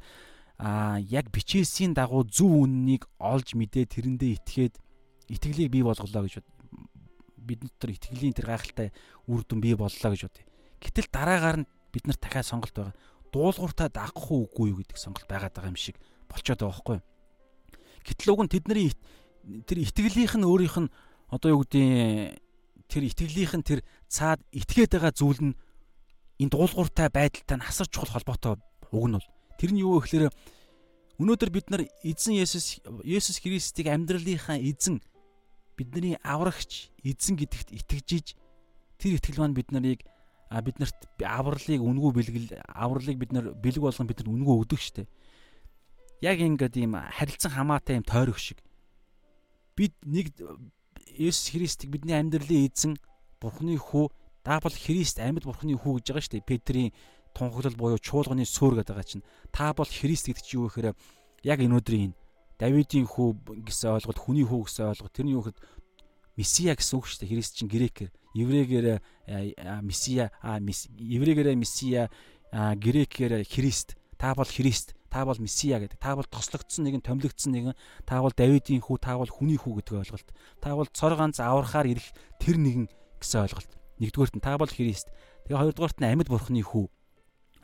[0.62, 4.78] а яг бичээсийн дагуу зөв үннийг олж мэдээ тэрэндээ итгээд
[5.34, 6.46] итгэлийг бий болголоо гэж
[7.42, 8.94] бид нар итгэлийн тэр гайхалтай
[9.26, 10.46] үр дүн бий боллоо гэж бодъё.
[10.78, 12.94] Гэтэл дараагаар нь бид нар дахиад сонголт байгаа.
[13.34, 15.98] Дуулууртаа дагах уугүй юу гэдэг сонголт байгаад байгаа юм шиг
[16.30, 17.06] болчиход байгаа байхгүй юу?
[18.06, 18.94] Гэтэл уг нь тэдний
[19.66, 20.94] тэр итгэлийнх нь өөрийнх нь
[21.34, 22.38] одоо юу гэдэг
[22.86, 25.58] тэр итгэлийнх нь тэр цаад итгээд байгаа зүйл нь
[26.38, 28.62] энэ дуулууртай байдалтай нь асар чухал холбоотой
[28.94, 29.28] уг нь бол
[29.62, 30.26] Тэр нь юу вэ гэхээр
[31.22, 34.98] өнөөдөр бид нар эзэн Есүс Есүс Христийг амьдралынхаа эзэн
[35.78, 38.34] бидний аврагч эзэн гэдэгт итгэжиж
[38.98, 40.02] тэр итгэл маань бид нарыг
[40.50, 45.06] биднэрт авралыг үнгүү бэлгэл авралыг бид нар бэлэг болгон бид нар үнгүү өгдөг штэ.
[46.26, 48.66] Яг ингээд ийм харилцан хамаатай ийм тойрог шиг.
[49.78, 50.34] Бид нэг
[51.22, 52.98] Есүс Христийг бидний амьдралын эзэн
[53.38, 54.10] Бурхны хүү
[54.42, 56.42] даапал Христ амьд Бурхны хүү гэж байгаа штэ.
[56.42, 56.92] Петрийн
[57.34, 60.96] тунхаглал буюу чуулганы суурь гэдэг байгаа чинь та бол Христ гэдэг чинь юу гэхээр
[61.44, 62.14] яг энэ өдрийн
[62.62, 65.58] Давидын хүү гэсэн ойлголт хүний хүү гэсэн ойлголт тэрний юу гэхэд
[66.38, 67.32] Месиа гэсэн үг шүү дээ.
[67.36, 68.88] Христ чинь грекээр, еврейгээр
[69.84, 72.08] Месиа, еврейгээр Месиа,
[72.54, 74.00] грекээр Христ.
[74.16, 74.96] Та бол Христ.
[75.12, 76.00] Та бол месиа гэдэг.
[76.00, 77.76] Та бол тослогдсон нэгэн, томилогдсон нэгэн.
[78.08, 80.30] Та бол Давидын хүү, та бол хүний хүү гэдэг ойлголт.
[80.64, 82.88] Та бол цор ганц аврахаар ирэх тэр нэгэн
[83.20, 83.76] гэсэн ойлголт.
[84.00, 85.12] Нэгдүгээрт нь та бол Христ.
[85.52, 86.88] Тэгээ хоёрдугаарт нь амьд бурхны хүү.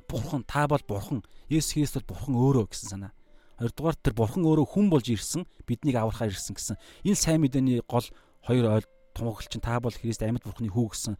[0.08, 1.24] Бурхан та бол бурхан.
[1.52, 3.12] Есүс Христ бол бурхан өөрөө гэсэн санаа.
[3.60, 6.76] Хоёрдугаарт тэр бурхан өөрөө хүн болж ирсэн, биднийг аврахаар ирсэн гэсэн.
[7.04, 8.06] Энэ сайн мэдээний гол
[8.48, 8.88] хоёр ойл
[9.18, 11.16] тунхаглч нь та бол Христ амьд бурхны хүү гэсэн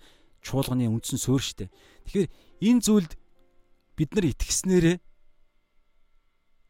[0.46, 1.74] чуулганы үндсэн суурь штэ.
[2.06, 2.30] Тэгэхээр
[2.62, 3.12] энэ зүйлд
[3.98, 4.98] бид нар итгэснээрээ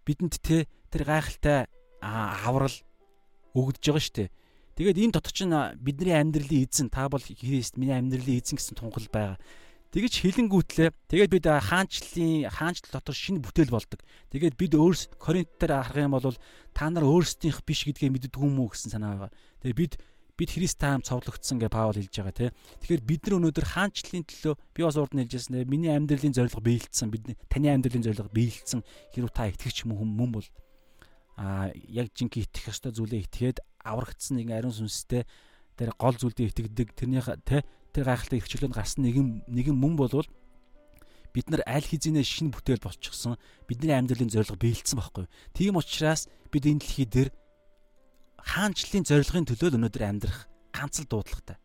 [0.08, 1.68] бидэнд те тэр гайхалтай
[2.00, 2.74] аврал
[3.52, 4.30] өгдөж байгаа дээ.
[4.80, 5.52] Тэгээд энэ дотор чинь
[5.84, 9.38] бидний амьдралын эзэн та бол Христ миний амьдралын эзэн гэсэн тунхал байгаа.
[9.92, 10.90] Тэгэж хилэнгүүтлээ.
[11.08, 14.04] Тэгээд бид хаанчлалын хаанчлал дотор шинэ бүтээл болдог.
[14.36, 16.36] Тэгээд бид өөрс Коринтээр харах юм бол
[16.76, 19.32] та нар өөрсдийнх биш гэдгээ мэддэг уу гэсэн санаа байгаа.
[19.64, 19.94] Тэгээд бид
[20.38, 22.54] бид Христтэй хамт цовдлогдсон гэж Паул хэлж байгаа тийм.
[22.84, 25.66] Тэгэхээр бид нар өнөөдөр хаанчлалын төлөө би бас урд нь хэлжсэн.
[25.66, 27.10] Миний амьдралын зорилго биелэлцсэн.
[27.10, 28.86] Бидний таны амьдралын зорилго биелэлцсэн.
[29.18, 30.48] Хэрвээ та итгэгч мөн мөн бол
[31.38, 35.26] а яг жинхэнэ итгэх ёстой зүйлээ итгээд аврагдсан нэгэн ариун сүнстэй
[35.78, 37.62] тэр гол зүйлдээ итгэдэг тэрний тэ
[37.98, 40.30] тэр гайхалтай ихчлөөнд гарсан нэгэн нэгэн мөн болвол
[41.34, 45.26] бид нар аль хэзээ шинэ бүтээл болчихсон бидний амьдралын зорилго биелэлцсэн байхгүй.
[45.58, 47.30] Тийм учраас бид энэ дэлхий дээр
[48.38, 50.46] хаанчлалын зорилгын төлөө л өнөөдөр амьдрах
[50.78, 51.58] ганц л дуудлагатай.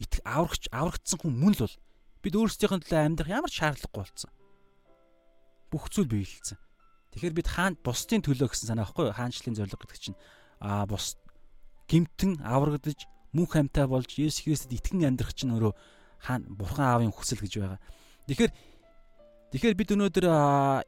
[0.00, 1.76] Итг аврагч аврагдсан хүн мөн л бол
[2.24, 4.32] бид өөрсдийнхөө төлөө амьдрах ямар шаардлагагүй болсон.
[5.68, 6.56] Бүх зүйл биелэлцэн.
[7.12, 10.20] Тэгэхээр бид хаан бусдын төлөө гэсэн санаа байхгүй хаанчлалын зорилго гэдэг чинь
[10.64, 11.16] аа бус
[11.88, 15.74] гимтэн аврагдаж мөнх амьтаа болж Есүс Христэд итгэн амьдрах чинь өөрөө
[16.26, 17.80] хаан бурхан аавын хүсэл гэж байгаа.
[18.28, 18.52] Тэгэхээр
[19.46, 20.26] Тэгэхээр бид өнөөдөр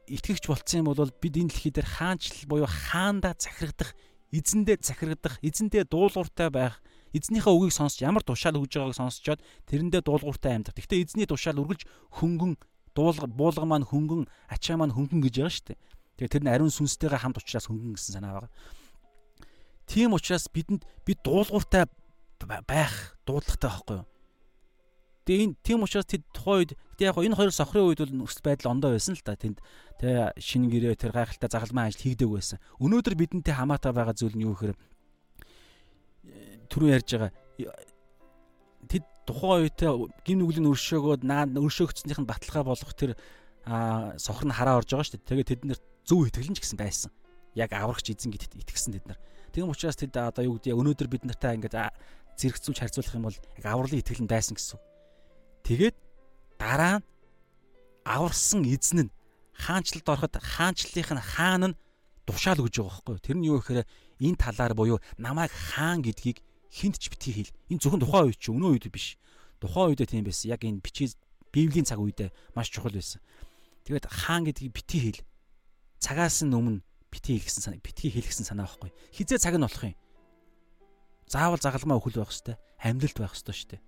[0.03, 3.95] итгэгч болцсон юм бол бид энэ дэлхий дээр хаанчлал буюу хаанда захирагдах
[4.31, 6.81] эзэндээ захирагдах, эзэндээ дуулууртай байх,
[7.13, 10.77] эзнийхээ үгийг сонсч ямар тушаал өгж байгааг сонсчоод тэрэндээ дуулууртай амьдрах.
[10.77, 11.89] Гэхдээ эзний тушаал үргэлж
[12.21, 12.53] хөнгөн
[12.93, 15.79] дуулга буулга маань хөнгөн, ачаа маань хөнгөн гэж байгаа шүү дээ.
[16.21, 18.51] Тэгээ тэр нь ариун сүнстэйгээ хамт учраас хөнгөн гэсэн санаа байгаа.
[19.89, 21.89] Тийм учраас бидэнд бид дуулууртай
[22.47, 24.07] байх дуудлагатай байхгүй юу?
[25.29, 28.73] Тэгээ энэ тийм учраас тэд тухайн үед яг энэ хоёр сохрын үед бол нөхцөл байдал
[28.73, 29.61] ондоо байсан л та тэнд
[30.01, 32.57] тэ шинэ гэрээ тэр гайхалтай загалмайн ажил хийдэг байсан.
[32.81, 34.73] Өнөөдөр бидэнтэй хамаатай байгаа зүйл нь юу гэхээр
[36.73, 37.31] түрүү ярьж байгаа
[38.89, 39.91] тэд тухайн үедээ
[40.25, 41.21] гим нүглийн өршөөгөөд
[41.61, 43.13] өршөөгдснийх нь баталгаа болох тэр
[44.17, 45.29] сохор нь хараа орж байгаа шүү дээ.
[45.29, 45.79] Тэгээ тэд нэр
[46.09, 47.11] зөв итгэлэн ч гэсэн байсан.
[47.53, 49.19] Яг аврагч эзэн гэдэгт итгэсэн тэд нар.
[49.53, 51.77] Тийм учраас тэд одоо юу гэдэг өнөөдөр бид нартай ингээд
[52.39, 54.79] зэрэгцүүлж харьцуулах юм бол яг авралын итгэлэн байсан гэсэн.
[55.67, 55.95] Тэгээд
[56.55, 57.05] дараа нь
[58.07, 59.13] аварсан эзэн нь
[59.53, 61.77] хаанчлалд ороход хаанчлалынх нь хаан нь
[62.23, 63.25] тушаал өгж байгаа байхгүй юу.
[63.27, 63.83] Тэр нь юу гэхээр
[64.23, 66.39] энэ талаар буюу намайг хаан гэдгийг
[66.71, 67.53] хинт ч битгий хэл.
[67.69, 69.19] Энэ зөвхөн тухайн үед ч өнөө үед биш.
[69.59, 70.53] Тухайн үедээ тийм байсан.
[70.53, 71.17] Яг энэ бичиг
[71.51, 73.21] Библийн цаг үедээ маш чухал байсан.
[73.83, 75.21] Тэгээд хаан гэдгийг битгий хэл.
[75.97, 78.93] Цагаас нь өмнө битгий хэлсэн санаа, битгий хэлсэн санаа байхгүй.
[79.11, 79.97] Хизээ цаг нь болох юм.
[81.29, 83.81] Заавал загалмаа өхөл байх хэвээр, амьдлалт байх хэвээр шүү дээ.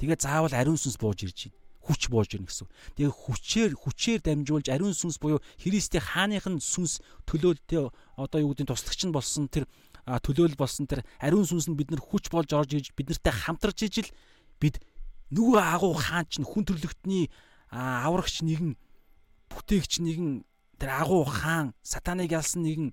[0.00, 2.68] Тэгээ заавал ариун сүнс бууж ирж байна хүч бууж ирнэ гэсэн.
[2.96, 8.68] Тэгээ хүчээр хүчээр дамжуулж ариун сүнс буюу Христийн хааных нь сүнс төлөөлтөө одоо юу гэдэг
[8.68, 9.64] туслагч нь болсон тэр
[10.06, 14.08] төлөөлөл болсон тэр ариун сүнс нь бид нар хүч болж орж иж биднэртэй хамтарч ижил
[14.60, 14.76] бид
[15.32, 17.32] нөгөө агуу хаан ч хүн төрлөختний
[17.72, 18.76] аврагч нэгэн
[19.48, 20.44] бүтээгч нэгэн
[20.76, 22.92] тэр агуу хаан сатаныг ялсан нэгэн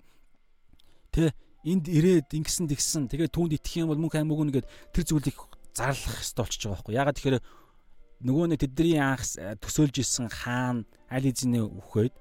[1.12, 5.38] тэ энд ирээд ингэсэн тэгсэн тэгээ түүнд итгэх юм бол мөнх аймаг үгээд тэр зүйлийг
[5.74, 7.38] зарлах хэрэгтэй болчихж байгаа байхгүй ягаад тэгэхээр
[8.18, 9.22] нөгөө нэг тэдний анх
[9.62, 12.14] төсөөлж исэн хаан аль эзний үхээд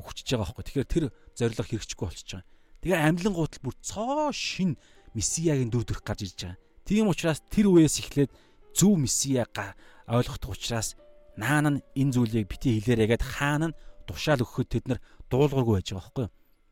[0.00, 0.64] үхчихэж байгаа байхгүй.
[0.64, 1.04] Тэгэхээр тэр
[1.36, 2.48] зориг хэрэгжихгүй болчихж байгаа.
[2.80, 4.78] Тэгээ амьлан гутал бүр цоо шин
[5.12, 6.58] месиягийн дүр төрх гарч ирж байгаа.
[6.86, 8.30] Тийм учраас тэр үеэс эхлээд
[8.72, 9.74] зөв месияга
[10.06, 10.94] ойлгох учраас
[11.36, 15.88] наан нь энэ зүйлийг бити хэлээрээ гэд хаан нь тушаал өгөхөд тэд нар дуулуургүй байж
[15.92, 16.26] байгаа байхгүй.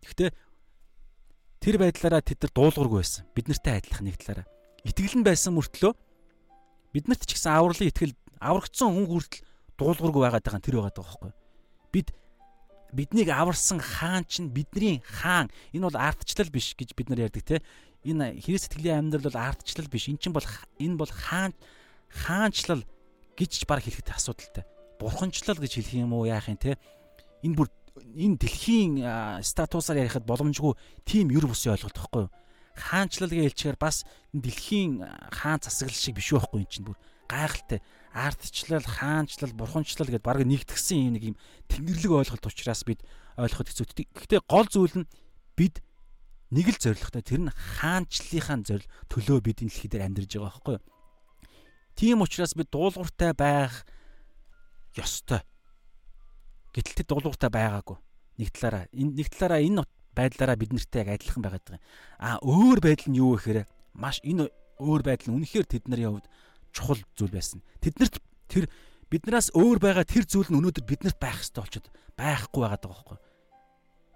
[0.07, 0.31] Гэхдээ
[1.61, 3.25] тэр байдлаараа тэд нар дуулуургүй байсан.
[3.35, 4.47] Бид нартай адилхан нэг талаараа.
[4.87, 5.93] Итгэл нь байсан мөртлөө
[6.97, 9.45] биднэрт ч гэсэн авралын итгэл аврагдсан хүн хүртэл
[9.77, 11.33] дуулуургүй байгаад байгаа нь тэр байгаад байгаа байхгүй.
[11.93, 12.09] Бид
[12.97, 15.53] биднийг аварсан хаан чинь бидний хаан.
[15.77, 17.57] Энэ бол ардчлал биш гэж бид нар ярьдаг те.
[18.07, 20.09] Энэ Христ сэтгэлийн амьдрал бол ардчлал биш.
[20.09, 20.47] Энэ чинь бол
[20.81, 21.53] энэ бол хаан
[22.09, 22.83] хаанчлал
[23.37, 24.65] гэж баг хэлэхэд асуудалтай.
[24.97, 26.81] Бурханчлал гэж хэлэх юм уу яах юм те.
[27.45, 28.95] Энэ бүр энэ дэлхийн
[29.43, 30.75] статусаар ярихад боломжгүй
[31.05, 32.33] тийм юр бусын ойлголт байхгүй юу?
[32.77, 34.05] Хаанчлал гэж хэлчихээр бас
[34.37, 37.81] дэлхийн хаан засаглал шиг биш байхгүй юм чинь бүр гайхалтай
[38.13, 41.37] ардчлал, хаанчлал, бурханчлал гэдээ баг нэгтгсэн юм нэг юм
[41.69, 43.01] тэнгэрлэг ойлголт учраас бид
[43.37, 43.87] ойлгоход хэцүү.
[44.15, 45.11] Гэхдээ гол зүйл нь
[45.57, 45.83] бид
[46.55, 50.75] нэг л зоригтой тэр нь хаанчлалынхаа зорил төлөө бид энэ дэлхий дээр амьдарж байгаа байхгүй
[50.79, 50.85] юу?
[51.97, 53.85] Тийм учраас бид дуулууртай байх
[54.95, 55.43] ёстой.
[56.77, 57.97] Гэтэл тэр дуулууртай байгаагүй.
[58.37, 61.81] Нэг талаараа энэ нэг талаараа энэ байдлаараа бид нартай яг адилхан байгаад байгаа.
[62.21, 63.65] А өөр байдал нь юу гэхээр
[63.97, 66.29] маш энэ өөр байдал нь үнэхээр тэд нарын хувьд
[66.73, 67.65] чухал зүйл байсан.
[67.81, 68.69] Тэднэрт тэр
[69.09, 73.19] биднээс өөр байгаа тэр зүйл нь өнөөдөр биднэрт байх хэрэгтэй болчиход байхгүй байгаа даа байхгүй.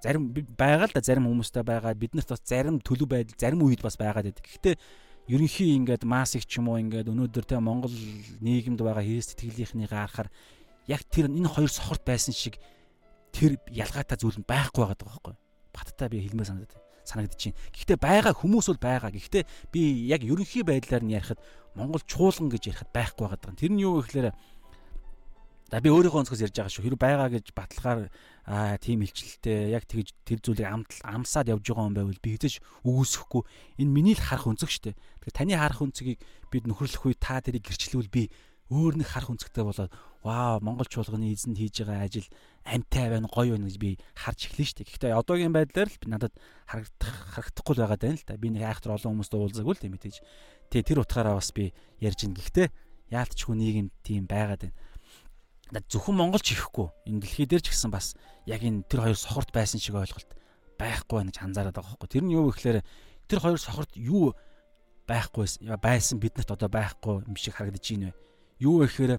[0.01, 0.23] Зарим
[0.57, 4.29] байгаа л да зарим хүмүүстэй байгаа биднэрт бас зарим төлөв байдал зарим үед бас байгаад
[4.29, 4.45] байдаг.
[4.45, 4.77] Гэхдээ
[5.29, 7.93] ерөнхий ингээд масыг ч юм уу ингээд өнөөдөр те Монгол
[8.41, 10.33] нийгэмд байгаа Христ итгэлийнхнийг харахаар
[10.91, 12.59] яг тэр энэ хоёр сохорт байсан шиг
[13.31, 15.35] тэр ялгаатай зүйл нь байхгүй байгаа байхгүй.
[15.71, 17.57] Баттай би хэлмээр санагдав санагдчихээн.
[17.71, 19.11] Гэхдээ байгаа хүмүүс бол байгаа.
[19.15, 21.39] Гэхдээ би яг ерөнхий байдлаар нь ярихад
[21.79, 23.55] Монгол чуулган гэж ярихад байхгүй байгаа.
[23.55, 24.35] Тэр нь юу гэхээр
[25.71, 26.83] За би өөрийнхөө онцгоос ярьж байгаа шүү.
[26.83, 28.11] Хэрэг байгаа гэж баталгаар
[28.43, 33.43] аа тийм илчлэлтэй яг тэгж тэр зүйлийг амсаад явж байгаа юм байвал би хэзээ өгөөсөхгүй.
[33.79, 34.99] Энэ миний л харах өнцөг шүү дээ.
[34.99, 36.19] Тэгэхээр таны харах өнцөгийг
[36.51, 38.35] бид нөхөрлөх үе та тэрийг гэрчлэвэл би
[38.71, 39.93] өөр нэг харах өнцгтэй болоод
[40.23, 42.29] вау Монгол чуулганы эзэнд хийж байгаа ажил
[42.63, 44.89] амтай байна гоё байна гэж би харж эхлэв шүү дээ.
[44.95, 46.35] Гэхдээ одоогийн байдлаар л надад
[46.71, 48.39] харагдах харагдахгүй л байгаа даа л та.
[48.39, 50.17] Би нэг айхтар олон хүмүүстэй уулзаагүй л тийм мэдээж.
[50.71, 52.39] Тэ тэр утгаараа бас би ярьж ин.
[52.39, 52.69] Гэхдээ
[53.11, 54.79] яалтчгүй нийгэм тийм байгаад байна
[55.79, 59.79] зөвхөн монголч ихгүй энэ дэлхий дээр ч гэсэн бас яг энэ тэр хоёр сохорт байсан
[59.79, 60.27] шиг ойлголт
[60.75, 62.11] байхгүй байна гэж анзаараад байгаа хөөхгүй.
[62.11, 62.83] Тэр нь юу гэхээр
[63.31, 64.35] тэр хоёр сохорт юу
[65.07, 65.47] байхгүй
[65.79, 68.30] байсан биднэрт одоо байхгүй юм шиг харагдаж байна вэ?
[68.61, 69.17] Юу гэхээр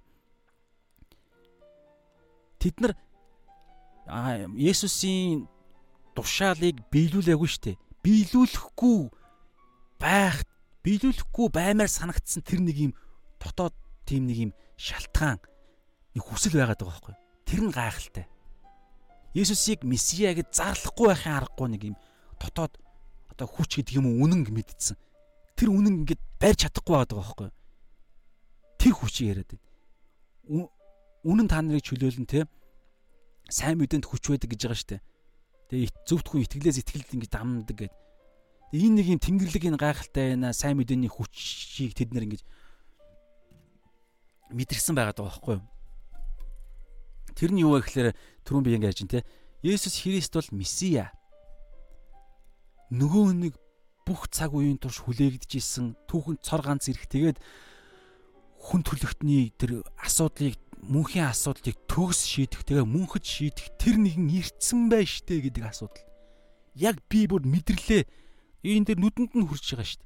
[2.61, 2.93] тэд нар
[4.53, 5.49] Есүсийн
[6.13, 7.79] тушаалыг биелүүлээгүй штэ.
[8.05, 9.09] Биелүүлэхгүй
[10.01, 10.43] байх,
[10.83, 12.93] биелүүлэхгүй баймаар санагдсан тэр нэг юм
[13.39, 13.73] дотоод
[14.05, 17.15] тийм нэг юм шалтгаан нэг хүсэл байгаад байгаа байхгүй.
[17.47, 18.25] Тэр нь гайхалтай.
[19.37, 21.97] Есүсийг месиа гэж зарлахгүй байхын аргагүй нэг юм
[22.35, 22.75] дотоод
[23.31, 24.99] одоо хүч гэдэг юм үнэн мэдсэн.
[25.55, 27.49] Тэр үнэн ингээд барьж чадахгүй байгаа байхгүй.
[28.81, 30.65] Тэр хүчийг яриад байна.
[31.21, 32.49] Үнэн та нарыг чөлөөлн те
[33.45, 34.97] сайн мэдээнд хүч байдаг гэж байгаа штэ.
[35.69, 37.99] Тэгээ зөвхөн итгэлээс итгэлд ингэж дамнадаг гэдэг.
[38.73, 42.41] Энэ нэг юм тэнгэрлэг энэ гайхалтай байна сайн мэдээний хүчийг тэд нэр ингэж
[44.49, 45.65] мэдэрсэн байгаа даа байхгүй юу?
[47.37, 48.09] Тэр нь юу вэ гэхээр
[48.47, 49.27] түрүүн би ингэж ярьж байна те.
[49.61, 51.13] Есүс Христ бол Месиа.
[52.89, 53.53] Нөгөө нэг
[54.09, 57.37] бүх цаг үеийн турш хүлээгдэж исэн түүхэн цор ганц ирэх тэгээд
[58.61, 60.55] хүн төлөвтний тэр асуудлыг
[60.85, 66.05] мөнхийн асуудлыг төгс шийдэх тэгээ мөнхөд шийдэх тэр нэгэн ирцэн бай штэ гэдэг асуудал.
[66.77, 68.05] Яг би бүр мэдэрлээ.
[68.61, 70.05] Энэ дээр нүдэнд нь хүрч байгаа штэ.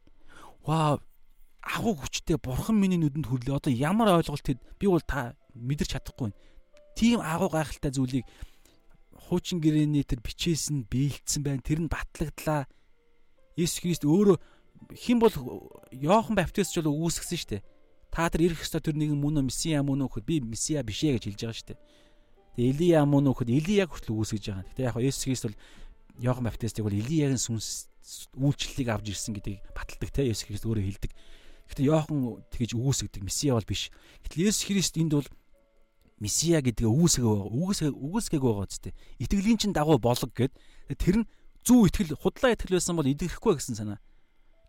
[0.64, 1.00] Ваа
[1.64, 3.56] агуу хүчтэй бурхан миний нүдэнд хүрлээ.
[3.60, 6.40] Одоо ямар ойлголт хэд би бол та мэдэрч чадахгүй байна
[6.96, 8.26] тийм агуу гайхалтай зүйлийг
[9.28, 11.62] хуучин гэрээний тэр бичээс нь биелдсэн байна.
[11.62, 12.66] Тэр нь батлагдлаа.
[13.60, 14.40] Есүс Христ өөрөө
[14.96, 15.36] хэн бол
[15.92, 17.62] Йохан Баптист ч бол үүсгэсэн дээ.
[18.16, 21.36] Та тэр ирэх ёстой тэр нэгэн мөн месиа мөн нөхөд би месиа биш ээ гэж
[21.36, 21.80] хэлж байгаа шүү дээ.
[22.56, 24.64] Тэгээ Илия мөн нөхөд Илияг хүртэл үүсгэж байгаа.
[24.72, 25.60] Гэтэ яг Есүс Христ бол
[26.24, 27.92] Йохан Баптистыг бол Илиягийн сүнс
[28.40, 31.12] үйлчлэлийг авч ирсэн гэдгийг баталдаг те Есүс Христ өөрөө хэлдэг.
[31.76, 33.92] Гэтэ Йохан тэгэж үүсгдэг месиа бол биш.
[34.24, 35.28] Гэтэл Есүс Христ энд бол
[36.24, 37.52] месиа гэдгээ үүсгэх байгаа.
[37.52, 38.96] Үүсгэх үүсгэх байгаа зү.
[39.20, 40.56] Итгэлийн чин дагуу болог гэд
[40.96, 41.28] тэр нь
[41.68, 44.00] зүү итгэл худлаа итгэл байсан бол идэрэхгүй гэсэн санаа.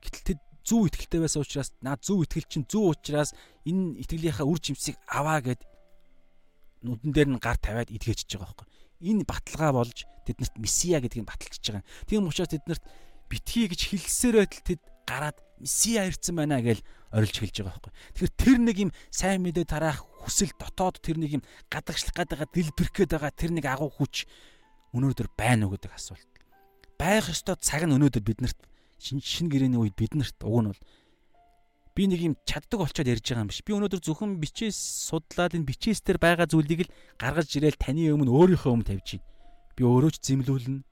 [0.02, 3.30] Гэтэл тэд зүү итгэлтэй байсан учраас наа зүү итгэл чин зүү учраас
[3.62, 5.62] энэ итгэлийнхаа үр жимсийг аваа гэд
[6.82, 8.68] нүдэн дээр нь гар тавиад идгээчж байгаа байхгүй.
[9.06, 11.86] Энэ баталгаа болж тэднэрт месиа гэдгийг баталчихж байгаа.
[12.10, 12.84] Тийм учраас тэднэрт
[13.30, 16.82] битгий гэж хэлсээр байтал тэд гараад месиа ирсэн байна гэж
[17.14, 17.93] орилж хэлж байгаа байхгүй.
[18.18, 22.93] Тэгэхээр тэр нэг юм сайн мэдээ тараах хүсэл дотоод тэр нэг юм гадагшлах гадаага дэлбэрэх
[22.93, 24.26] гээд байгаа тэр нэг агуу хүч
[24.93, 26.30] өнөөдөр байна уу гэдэг асуулт.
[26.98, 28.59] Байх ёстой цаг нь өнөөдөр биднэрт
[28.98, 30.82] шин шин гэрээний үед биднэрт уг нь бол
[31.97, 33.64] би нэг юм чаддаг болчоод ярьж байгаа юм биш.
[33.64, 34.77] Би өнөөдөр зөвхөн бичээс
[35.09, 39.28] судлаад энэ бичээс дээр байгаа зүйлийг л гаргаж ирээл таны өмнө өөрийнхөө өмнө тавьж байна.
[39.73, 40.85] Би өөрөө ч зэмлүүлнэ.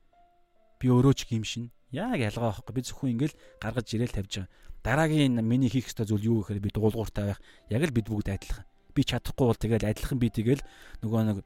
[0.81, 1.69] Би өөрөө ч гимшин.
[1.93, 2.73] Яг ялгаа байхгүй.
[2.73, 4.53] Би зөвхөн ингээл гаргаж ирээл тавьж байгаа.
[4.81, 7.41] Дараагийн миний хийх ёстой зүйл юу гэхээр би дуулууртай байх.
[7.69, 8.65] Яг л бид бүгд адилхан.
[8.97, 10.65] Би чадахгүй бол тэгэл адилхан би тэгэл
[11.05, 11.39] нөгөө нэг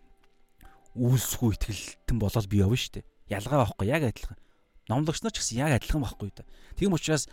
[0.94, 3.06] үйлсгүй ихтгэлтэн болоод би явна шүү дээ.
[3.30, 4.38] Ялгаа байхгүй яг адилхан.
[4.88, 6.48] Номлогч нар ч гэсэн яг адилхан байхгүй да.
[6.76, 7.28] Тийм учраас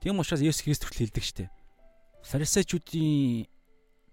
[0.00, 1.50] тийм учраас Есүс Христ хүртэл хэлдэг шүү дээ.
[2.24, 3.48] Фарисеучүүдийн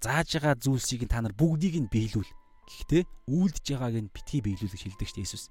[0.04, 2.28] зааж байгаа зүйлсийг та нар бүгдийг нь биелүүл.
[2.68, 5.48] Гэхдээ үйлдэж байгааг нь битгий биелүүл гэж хэлдэг дээ Есүс.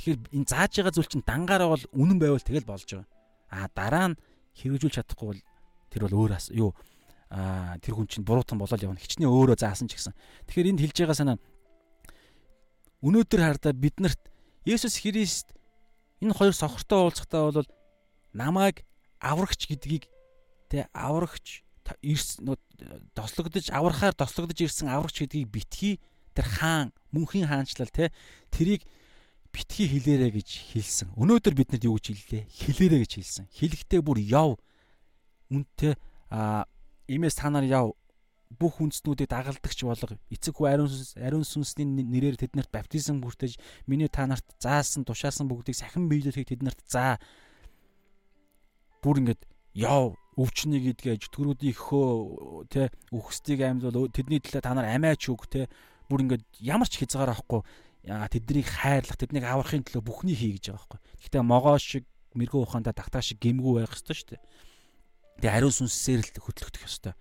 [0.00, 3.08] Тэгэхээр энэ зааж байгаа зүйл чинь дангаараа бол үнэн байвал тэгэл болж байгаа.
[3.52, 4.20] А дараа нь
[4.56, 5.42] хэрэгжүүлж чадахгүй бол
[5.92, 6.72] тэр бол өөр юу
[7.32, 10.12] а тэр хүн чинь буруутан болоод явна хичнээн өөрөө заасан ч гэсэн.
[10.48, 11.38] Тэгэхээр энд хэлж байгаа санаа
[13.00, 14.20] өнөөдөр хардаа биднэрт
[14.68, 15.56] Есүс Христ
[16.22, 17.66] энэ хоёр сохортой уулзахтаа бол
[18.32, 18.86] намайг
[19.18, 20.06] аврагч гэдгийг
[20.70, 21.66] тэ аврагч
[23.18, 25.94] тослогдож аврахаар тослогдож ирсэн аврагч гэдгийг битгий
[26.32, 28.14] тэр хаан мөнхийн хаанчлал те
[28.54, 28.86] тэрийг
[29.52, 31.08] битгий хилээрэ гэж хэлсэн.
[31.18, 32.42] Өнөөдөр биднэрт юу гэж хэллээ?
[32.48, 33.44] Хилээрэ гэж хэлсэн.
[33.52, 34.56] Хэлэхдээ бүр яв.
[35.52, 36.00] Үнтэй
[36.32, 36.64] а
[37.04, 37.92] имээс та нар яв
[38.58, 44.08] бүх хүнснүүдийг дагалдагч болго эцэг хүү ариун сүнс ариун сүнсний нэрээр тэднэрт баптизм бүртэж миний
[44.08, 47.16] та нарт заасан тушаасан бүгдийг сахин биелүүлэхийг тэднэрт заа
[49.02, 49.42] бүр ингээд
[49.74, 55.68] яв өвчнийг идгээ жүтгэрүүдийн хөө тэ үхсдийг амьдвал тэдний төлөө та нар амиач үг тэ
[56.08, 57.60] бүр ингээд ямар ч хязгаар авахгүй
[58.02, 61.00] тэднийг хайрлах тэднийг аврахын төлөө бүхнийг хий гэж байгаа байхгүй.
[61.22, 62.04] Гэхдээ могоо шиг
[62.34, 64.42] мэрэгүү ухаандаа тагтаа шиг гэмгүү байх ёстой шүү дээ.
[65.38, 67.14] Тэгээ ариун сүнсээр л хөтлөгдөх ёстой.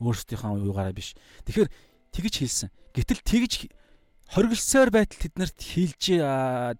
[0.00, 1.14] Өөрсдийнхөө уйгаараа биш.
[1.44, 1.68] Тэгэхээр
[2.10, 2.68] тэгж хэлсэн.
[2.96, 3.52] Гэтэл тэгж
[4.30, 6.02] хоригдсоор байтал тэднэрт хилж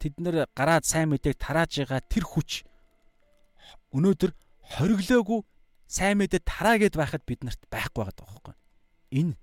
[0.01, 2.65] тэд нар гараад сайн мэдээг тарааж байгаа тэр хүч
[3.91, 4.31] өнөөдөр
[4.79, 5.41] хориглоогүй
[5.91, 8.55] сайн мэдээ тараа гэд байхад бид нарт байхгүй байгаа байхгүй.
[9.11, 9.35] Энэ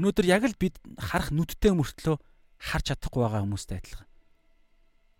[0.00, 2.16] өнөөдөр яг л бид харах нүдтэй мөртлөө
[2.56, 4.08] харж чадахгүй байгаа хүмүүстэй адилхан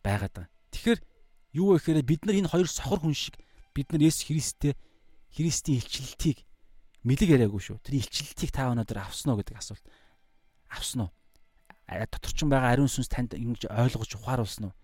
[0.01, 0.53] байгаад байгаа.
[0.73, 1.01] Тэгэхээр
[1.61, 3.37] юу вэ гэхээр бид нар энэ хоёр сохор хүн шиг
[3.77, 4.73] бид нар Есүс Христтэй
[5.37, 6.48] Христийн илчлэлтийг
[7.09, 7.81] мэлэг яриаггүй шүү.
[7.81, 9.85] Тэр илчлэлтийг та өнөөдөр авсан уу гэдэг асуулт.
[10.69, 11.11] Авсан уу?
[11.89, 14.77] Дотор ч байгаа ариун сүнс танд ингэж ойлгож ухааруулсан уу?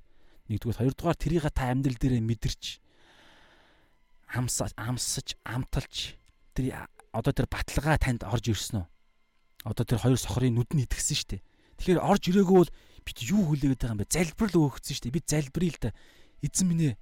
[0.49, 2.81] Нэгдүгээр, хоёрдугаар тэрийг та амьдрал дээрээ мэдэрч
[4.33, 6.17] амсаж амсаж амталж
[6.57, 8.87] тэр одоо тэр баталгаа танд орж ирсэн үү?
[9.69, 11.43] Одоо тэр хоёр сохрын нүд нь идгсэн шүү дээ.
[11.79, 12.73] Тэгэхээр орж ирээгүй бол
[13.05, 14.13] бид юу хүлээгээд байгаа юм бэ?
[14.13, 15.17] Залбирал өөгцсөн шүү дээ.
[15.17, 15.91] Бид залбирая л да.
[16.45, 16.95] Эзэн минь ээ.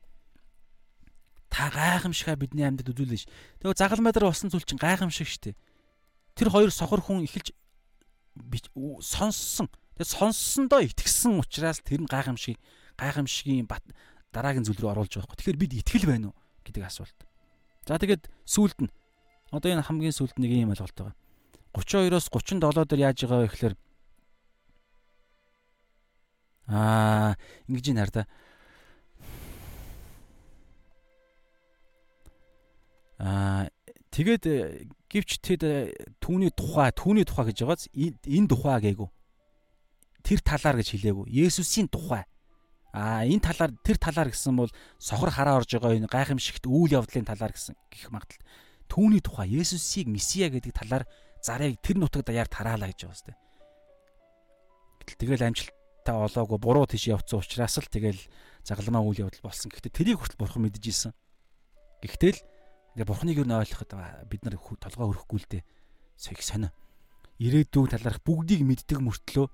[1.53, 3.29] Та гайхамшигаа бидний амьд үзүүлнэ ш.
[3.61, 5.55] Тэгээ загалмайдар болсон зүйл чинь гайхамшиг дээ.
[6.33, 7.53] Тэр хоёр сохор хүн эхэлж
[9.05, 9.69] сонссон.
[10.01, 12.57] Тэгээ сонссондоо итгэсэн учраас тэр нь гайхамшиг
[12.97, 13.85] гайхамшигийн бат
[14.33, 15.39] дараагийн зүйл рүү оруулж байгаа хгүй.
[15.53, 16.43] Тэгэхээр бид итгэл байна уу?
[16.65, 17.19] гэдэг асуулт.
[17.87, 18.91] За тэгээд сүүлд нь
[19.51, 21.15] одоо энэ хамгийн сүүлд нэг юм ойлголт байгаа.
[21.75, 23.75] 32-оос 37 дээр яаж байгаа вэ гэхээр
[26.71, 27.35] аа
[27.67, 28.27] ингэж юм хараа.
[33.23, 33.71] Аа
[34.11, 39.09] тэгээд э, гівч тэд э, түүний тухай түүний тухай гэж байгааз энэ тухай гээгүй.
[40.27, 41.31] Тэр талаар гэж хэлээгүй.
[41.31, 42.27] Есүсийн тухай
[42.93, 44.69] А энэ талаар тэр талаар гэсэн бол
[45.01, 48.45] сохор хараа орж байгаа энэ гайхамшигт үйл явдлын талаар гэсэн гих магадaltaй.
[48.93, 51.09] Түүний тухай Есүсийг Месиа гэдэг талаар
[51.41, 53.33] зарыг тэр нутаг даяар тараалаа гэж байгаа сте.
[55.09, 58.21] Тэгэл амжилттай олоогүй буруу тийш явцсан учраас л тэгэл
[58.61, 59.73] загалмаа үйл явдал болсон.
[59.73, 61.13] Гэхдээ тэрийг хүртэл бурхан мэдэж исэн.
[62.05, 62.41] Гэхдээ л
[62.95, 63.93] ингээ бурханыг юу ойлгоход
[64.29, 65.63] бид нар толгой өрөхгүй л дээ.
[66.17, 66.71] Сэх сонио.
[67.41, 69.47] Ирээдүйн талаарх бүгдийг мэддэг мөртлөө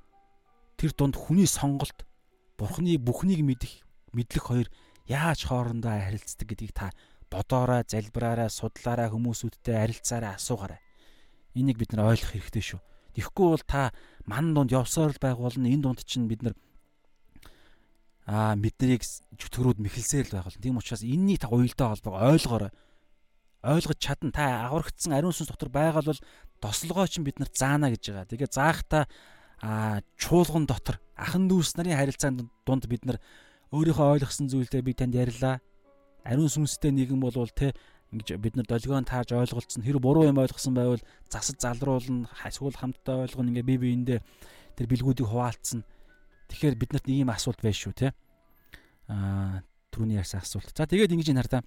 [0.79, 2.09] тэр дунд хүний сонголт
[2.59, 4.69] Бурхны бүхнийг мэдэх мэдлэх хоёр
[5.07, 6.91] яаж хоорондоо харилцдаг гэдгийг та
[7.31, 10.83] бодоорой, залбираарай, судлаарай, хүмүүсүүдтэй харилцаарай, асуугаарай.
[11.55, 12.81] Энийг бид нар ойлгох хэрэгтэй шүү.
[13.15, 13.95] Тэгэхгүй бол та
[14.27, 15.71] ман дунд явсаар л байх болно.
[15.71, 16.59] Энэ дунд чинь бид нар
[18.27, 20.59] аа мэднийг чөтгөрүүд мэхэлсээр л байх болно.
[20.59, 22.75] Тийм учраас энэний та уялдаа холбоог ойлгоорой.
[23.63, 24.31] Ойлгож чадна.
[24.31, 26.21] Та аврагдсан ариун сүнс дотор байгаа бол
[26.63, 28.31] тослогоо чинь бид нарт заана гэж байгаа.
[28.31, 29.07] Тэгээ заахта
[29.59, 33.19] а чуулган дотор ахан дүүс нарын харилцаанд дунд бид нар
[33.75, 35.59] өөрийнхөө ойлгосон зүйлдээ би танд ярьлаа.
[36.23, 37.75] Ариун сүнстэй нэгэн болвол те
[38.15, 43.27] ингэж бид нар долгион таарж ойлголцсон хэрэг буруу юм ойлгосон байвал засаж залруулна эсвэл хамтдаа
[43.27, 44.21] ойлгоно ингээ бие биендээ
[44.79, 45.83] тэр бэлгүүдийг хуваалцсан.
[46.49, 48.15] Тэгэхээр биднэрт нэг юм асуулт байж шүү те.
[49.11, 50.71] Аа түрүүний ярьсан асуулт.
[50.73, 51.63] За тэгээд ингэж энэ хардаа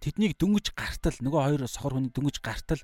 [0.00, 2.80] тэднийг дөнгөж гартал нөгөө хоёр сохор хүний дөнгөж гартал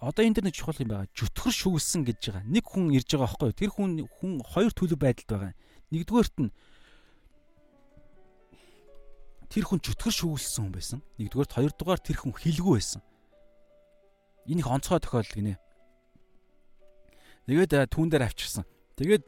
[0.00, 1.12] одоо энэ дэр нэг чухал юм байгаа.
[1.12, 2.44] Жүтгэр шүглсэн гэж байгаа.
[2.48, 3.58] Нэг хүн ирж байгаа байхгүй юу?
[3.60, 5.52] Тэр хүн хүн хоёр төлөв байдалд байгаа.
[5.92, 6.50] Нэгдүгээрт нь
[9.52, 10.98] тэр хүн жүтгэр шүглсэн хүн байсан.
[11.20, 13.02] Нэгдүгээрт хоёрдугаар тэр хүн хилгүү байсан.
[14.48, 15.60] Энэ их онцгой тохиолдол гинэ.
[17.44, 18.64] Тэгээд түүн дээр авчирсан.
[18.96, 19.24] Тэгээд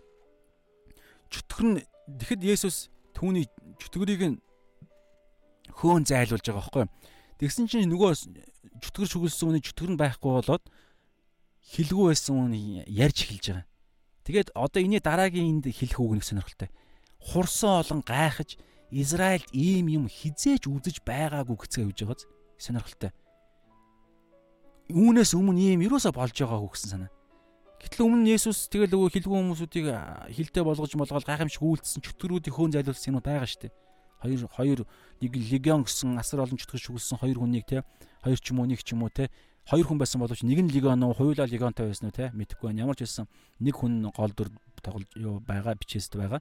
[1.29, 1.77] чөтгөр нь
[2.17, 3.45] тэгэхэд Есүс түүний
[3.77, 4.37] чөтгөрийг нь
[5.75, 6.87] хөөн зайлуулж байгаа байхгүй?
[7.41, 8.13] Тэгсэн чинь нөгөө
[8.85, 10.65] чөтгөр шүглсэн үний чөтгөр нь байхгүй болоод
[11.73, 12.53] хилгүү байсан үн
[12.85, 13.67] ярьж эхэлж байгаа.
[14.29, 16.69] Тэгээд одоо энэний дараагийн энд хэлэх үг нэг сонирхолтой.
[17.21, 18.61] Хурсан олон гайхаж
[18.91, 22.23] Израильд ийм юм хизээж үзэж байгаагүй гэцгээ хөвж байгааз
[22.59, 23.11] сонирхолтой.
[24.91, 27.11] Үүнээс өмнө ийм юусаа болж байгаагүй гэсэн санаа.
[27.81, 29.87] Гэтэл өмнө Есүс тэгэл өвөө хилгүү хүмүүсүүдийг
[30.37, 33.73] хилтэй болгож молгоод гайхамшиг үйлдэлсэн чөтгөрүүдийн хөөн зайлуулсан юм байгаа шүү дээ.
[34.21, 34.81] Хоёр хоёр
[35.21, 37.83] нэг легион гэсэн асар олон чөтгөр шүглсэн хоёр хүнийг те
[38.23, 39.29] хоёр ч юм уу нэг ч юм уу те
[39.67, 42.85] хоёр хүн байсан боловч нэг нь легион уу хоёулаа легионтой байсан уу те мэдэхгүй байна.
[42.85, 43.27] Ямар ч байсан
[43.61, 44.49] нэг хүн гол дүр
[44.83, 45.09] тоглож
[45.45, 46.41] байгаа бичээст байгаа.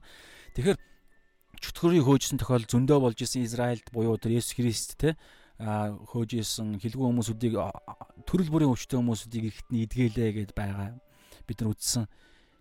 [0.56, 0.78] Тэгэхээр
[1.60, 5.16] чөтгөрийг хөөжсөн тохиол зөндөө болж исэн Израильд буюу тэр Есүс Христ те
[5.60, 7.54] хөөж исэн хилгүү хүмүүсүүдийг
[8.24, 10.96] төрөл бүрийн өвчтөе хүмүүсүүдийг ихэт нь идгээлээ гэд байгаа.
[11.44, 12.06] бид нар үзсэн.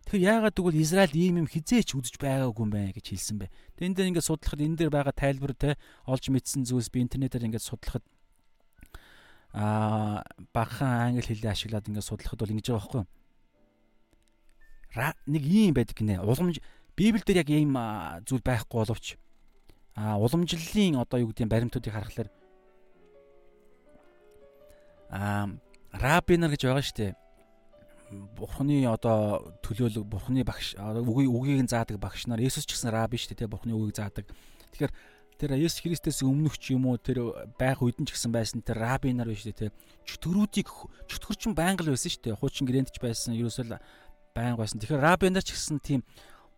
[0.09, 3.53] Тэгэхээр яагаад гэвэл Израиль ийм юм хизээч үзэж байгаагүй юм байна гэж хэлсэн бэ.
[3.77, 5.77] Тэгээ энэ дээр ингээд судлахад энэ дээр байгаа тайлбар те
[6.09, 8.01] олж мэдсэн зүйлс би интернетээр ингээд судлахад
[9.53, 13.05] аа багахан англи хэлээ ашиглаад ингээд судлахад бол ингэж байгаа байхгүй
[14.97, 15.13] юу?
[15.29, 16.25] нэг ийм байдаг гинэ.
[16.25, 16.57] Уламж
[16.97, 17.77] Библиэл дээр яг ийм
[18.25, 19.13] зүйл байхгүй боловч
[19.93, 22.33] а уламжлалын одоо юу гэдэг баримтуудыг харахаар
[25.13, 25.53] а
[25.93, 27.28] рабинар гэж байгаа шүү дээ
[28.09, 33.13] бурхны одоо төлөөлөг бурхны багш үгийг үгийг нь заадаг багш нар Есүс ч гэсэн раб
[33.13, 34.25] шүү дээ тий бурхны үгийг заадаг.
[34.73, 34.93] Тэгэхээр
[35.37, 38.81] тэр Есүс Христос өмнөх ч юм уу тэр байх үед нь ч гэсэн байсан тэр
[38.81, 39.69] раби нар биш тий
[40.09, 40.67] чөтгөрүүдийг
[41.05, 42.39] чөтгөрчин байнга л байсан шүү дээ.
[42.41, 43.77] Хуучин гэрээнд ч байсан ерөөсөө
[44.33, 44.81] байнга байсан.
[44.81, 46.01] Тэгэхээр раби нар ч гэсэн тийм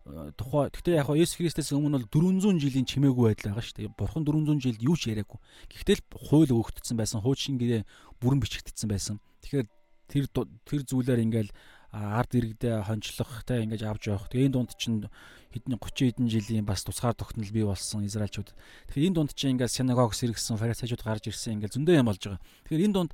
[0.08, 3.92] э, тухай гэхдээ яг Есүс Христос өмнө бол 400 жилийн чимээгүй байдал байгаа шүү дээ.
[3.92, 5.38] Бурхан 400 жилд юу ч яриаггүй.
[5.68, 7.84] Гэхдээ л хууль өгөгдсөн байсан, хуучин гэрээ
[8.24, 9.20] бүрэн бичигдсэн байсан.
[9.44, 9.68] Тэгэхээр
[10.12, 11.50] тэр тэр зүйлээр ингээл
[11.92, 14.28] ард иргэдээ хончлох те ингэж авч явах.
[14.28, 15.08] Тэгээ энэ дунд чинь
[15.52, 18.52] хэдэн 30 хэдэн жилийн бас тусгаар тогтнол бий болсон израилчууд.
[18.88, 22.40] Тэгэхээр энэ дунд чинь ингээд синагог сэргсэн фарисеучуд гарч ирсэн ингээд зөндөө юм болж байгаа.
[22.64, 23.12] Тэгэхээр энэ дунд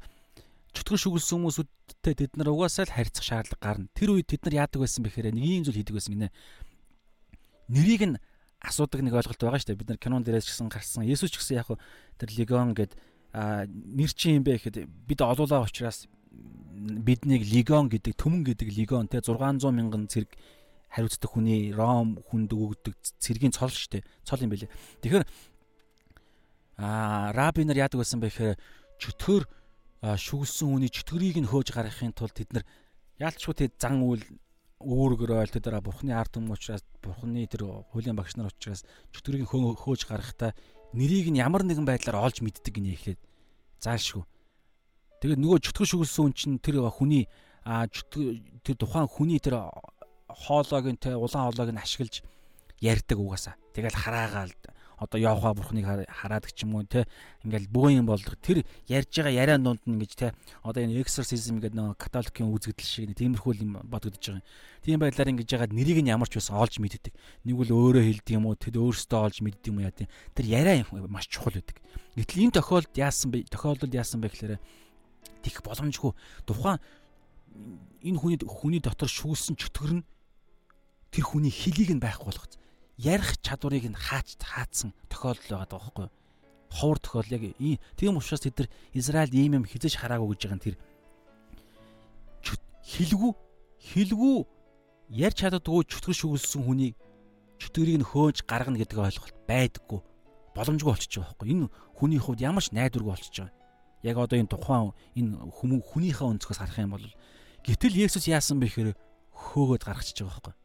[0.79, 3.91] чөтгөр шүглсэн хүмүүсүүдтэй тэд нар угаасаа л харьцах шаардлага гарна.
[3.99, 6.31] Тэр үед тэд нар яадаг байсан бэхээр нэг юм зүйл хийдэг байсан гинэ.
[7.66, 8.16] Нэрийг нь
[8.62, 9.81] асуудаг нэг ойлголт байгаа шүү дээ.
[9.83, 11.03] Бид нар кинон дээрээс ч гэсэн гарсан.
[11.03, 11.75] Есүс ч гэсэн яг
[12.15, 12.95] тэр легион гэд
[13.35, 16.07] нэр чинь юм бэ гэхэд бид олуулаа учраас
[16.78, 20.31] биднийг легион гэдэг төмөн гэдэг легион те 600 мянган цэрэг
[20.89, 24.70] хариуцдаг хүний ром хүнд өгөгдөг цэргийн цол штэ цол юм бэлээ.
[25.02, 25.24] Тэгэхээр
[26.78, 28.56] аа раби нар яадаг байсан бэ гэхээр
[29.02, 29.43] чөтгөр
[30.02, 32.65] шүглсэн хүний чөтгөрийг нь хөөж гаргахын тулд тэд нар
[33.19, 34.23] яалтчгүй тэд зан үйл
[34.78, 40.06] өөргөрөөл тэд дараа бурхны ард түмэн учраас бурхны тэр хуулийн багш нар учраас чөтгөрийг хөөж
[40.06, 40.55] гаргахдаа
[40.94, 43.19] нэрийг нь ямар нэгэн байдлаар олж мэддэг гинэ ихэд
[43.82, 44.23] заашгүй
[45.19, 47.27] Тэгээд нөгөө чөтгөр шүглсэн хүн чинь тэр хүний
[47.66, 49.66] тэр тухайн хүний тэр
[50.31, 52.23] хоолойг нь те улаан хоолойг нь ашиглаж
[52.81, 53.55] ярьдаг угаасаа.
[53.74, 54.55] Тэгэл хараагаал
[54.99, 57.07] одоо явхаа бурхныг хараад ч юм уу те
[57.47, 58.35] ингээл бөө юм болдог.
[58.43, 62.86] Тэр ярьж байгаа яриан дунд нь ингэж те одоо энэ exorcism гэдэг нөгөө католикийн үзэгдэл
[62.86, 64.47] шиг тиймэрхүү юм бодогдож байгаа юм.
[64.82, 67.15] Тийм байдлаар ингэж ягаад нэрийг нь ямар ч байсан олж мэддэг.
[67.47, 70.11] Нэг үл өөрөө хэлдэг юм уу тэр өөрөөсөө олж мэддэг юм яа тийм.
[70.35, 71.78] Тэр яриа маш чухал байдаг.
[72.19, 73.47] Гэтэл энэ тохиолдолд яасан бэ?
[73.55, 74.59] Тохиолдолд яасан бэ гэхээр
[75.43, 76.12] тэх боломжгүй.
[76.47, 76.78] Тухайн
[78.03, 80.07] энэ хүний хүний дотор шүүсэн чөтгөр нь
[81.11, 82.59] тэр хүний хөлийг нь байхгүй болгоц.
[82.99, 86.15] Ярих чадварыг нь хаач хаацсан тохиолдол байгаа байхгүй юу?
[86.69, 90.59] Ховор тохиол яг ийм тийм учраас тэд нар Израиль ийм юм хизэж хараагүй гэж байгаа
[90.59, 90.77] нь тэр
[92.89, 93.32] хилгүү
[93.93, 94.36] хилгүү
[95.12, 96.95] ярьж чаддаггүй чөтгөр шүглсэн хүнийг
[97.61, 100.01] чөтгөрийг нь хөөж гаргана гэдэг ойлголт байдаггүй
[100.57, 101.69] боломжгүй болчихж байгаа байхгүй энэ
[102.01, 103.57] хүний хувьд ямар ч найдваргүй болчихж байгаа
[104.03, 107.07] яг одоо энэ тухайн энэ хүмүүс хүнийхээ өнцгөөс харах юм бол
[107.66, 108.91] гэтэл Есүс яасан бэ гэхээр
[109.35, 110.57] хөөгөөд гаргачихж байгаа байхгүй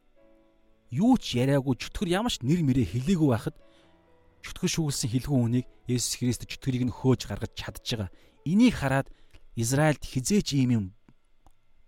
[0.93, 3.57] юу ч яриаггүй чөтгөр ямар ч нэр мэрэ хэлээгүй байхад
[4.45, 8.09] чөтгөр шүглсэн хилгүүн хүнийг Есүс Христ чөтгөрийг нь хөөж гаргаж чадж байгаа.
[8.45, 9.07] Энийг хараад
[9.57, 10.85] Израильд хизээч ийм юм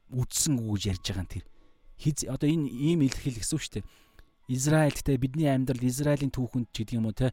[0.09, 1.45] үдсэнгүү гэж ярьж байгаа юм тэр.
[2.01, 3.89] Хиз одоо энэ ийм илэрхийл гэсэн үг шүү дээ.
[4.49, 7.29] Израильд те бидний амьдрал Израилийн түүхэнд ч гэдэг юм уу те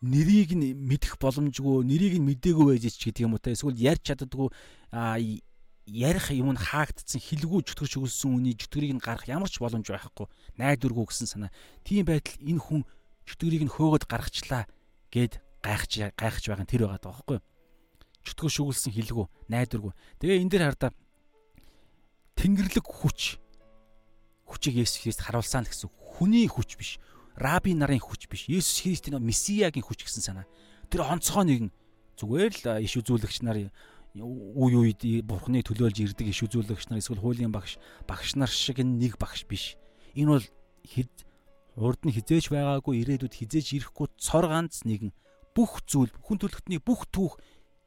[0.00, 3.52] нэрийг нь мэдэх боломжгүй, нэрийг нь мдээгүй байж ч гэдэг юм уу те.
[3.52, 4.48] Эсвэл ярьж чаддаггүй
[5.90, 10.26] ярих юм нь хаагдсан хилгүү чөтгөр шүглсэн үний чөтгөрийг нь гарах ямар ч боломж байхгүй.
[10.56, 11.52] Найдваргүй гэсэн санаа.
[11.84, 12.82] Тийм байтал энэ хүн
[13.28, 14.64] чөтгөрийг нь хөөгд гаргачлаа
[15.12, 17.46] гэд гайхаж гайхаж байгаа нь тэр байгаа байхгүй юу?
[18.24, 19.92] Чөтгөр шүглсэн хилгүү, найдваргүй.
[20.20, 20.90] Тэгээ энэ дэр хардаа
[22.40, 23.40] тэнгэрлэг хүч
[24.48, 26.96] хүчийг Есүс Христ харуулсан гэсэн хүний хүч биш
[27.40, 28.44] раби нарын хүч биш.
[28.52, 30.46] Есүс Христийн месиягийн хүч гэсэн санаа.
[30.92, 31.70] Тэр онцгой нэгэн
[32.20, 33.72] зүгээр л иш үзүүлэгч нар
[34.12, 39.16] үе үед бурхны төлөөлж ирдэг иш үзүүлэгч нар эсвэл хуулийн багш багш нар шиг нэг
[39.16, 39.80] багш биш.
[40.12, 40.46] Энэ бол
[40.84, 41.14] хэд
[41.80, 45.14] урд нь хизээж байгаагүй ирээдүйд хизээж ирэхгүй цор ганц нэгэн
[45.56, 47.40] бүх зүйл хүн төлөвтний бүх түүх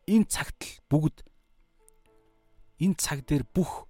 [0.10, 1.28] энэ цагт л бүгд
[2.82, 3.88] энэ цаг дээр бүх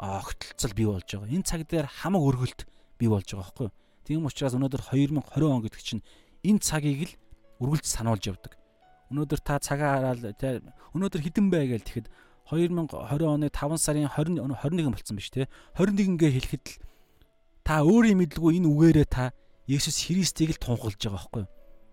[0.00, 1.28] огтлцол бий болж байгаа.
[1.28, 2.60] Энэ цаг дээр хамаг өргөлт
[2.96, 3.74] бий болж байгаа байхгүй юу?
[4.04, 6.02] Тийм учраас өнөөдөр 2020 он гэдэг чинь
[6.44, 7.14] энэ цагийг л
[7.60, 8.56] үргэлж сануулж явдаг.
[9.12, 10.62] Өнөөдөр та цагаа хараад тий
[10.94, 12.08] өнөөдөр хідэн бай гэж тэгэхэд
[12.50, 15.46] 2020 оны 5 сарын 20 21 болцсон биз тий
[15.76, 16.76] 21-гээ хэлэхэд л
[17.62, 19.30] та өөрийн мэдлгүй энэ үгээрээ та
[19.70, 21.50] Есүс Христийг л тунхалж байгаа байхгүй юу?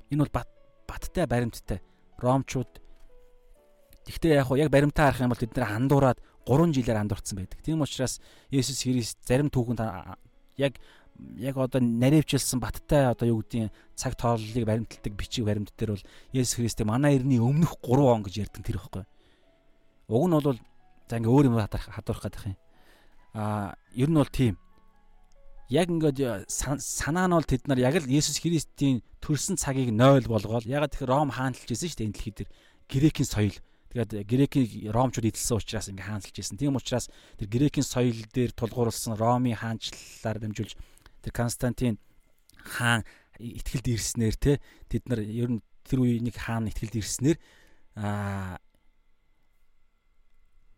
[0.09, 0.49] Энэ бол бат
[0.89, 1.79] баттай баримттай.
[2.17, 2.81] Ромчууд
[4.07, 6.17] Гэхдээ яг яг баримтаа харах юм бол тэд нэр андуураад
[6.47, 7.59] 3 жилээр андуурсан байдаг.
[7.59, 9.83] Тийм учраас Есүс Христ зарим түүхэнд
[10.57, 10.79] яг
[11.37, 16.57] яг одоо наривчилсан баттай одоо юу гэдгийг цаг тооллыг баримталдаг бичиг баримт дээр бол Есүс
[16.57, 19.03] Христийн манай эртний өмнөх 3 он гэж ярьдаг тэр ихгүй.
[20.07, 20.59] Уг нь бол
[21.09, 22.57] за ингээ өөр юм хадварах хадварах гэдэг юм.
[23.37, 24.57] а ер нь бол тийм
[25.69, 30.65] яг ингээд санаа нь бол тэд нар яг л Есүс Христийн төрсэн цагийг 0 болгоод
[30.65, 32.49] ягаад тэгэхээр Ром хаанчилж байсан шүү дээ энэ дэлхий дээр
[32.89, 33.57] грекийн соёл
[33.93, 36.57] тэгээд грекийн ромчууд эдэлсэн учраас ингээ хаанчилж байсан.
[36.57, 37.05] Тийм учраас
[37.37, 40.73] тэр грекийн соёл дээр тулгуурласан Ромын хаанчлалаар дамжуулж
[41.27, 41.99] тэр Константин
[42.55, 43.03] хаан
[43.35, 47.37] итгэлд ирснээр те тэд нар ер нь тэр үеийн нэг хаан итгэлд ирснээр
[47.99, 48.55] а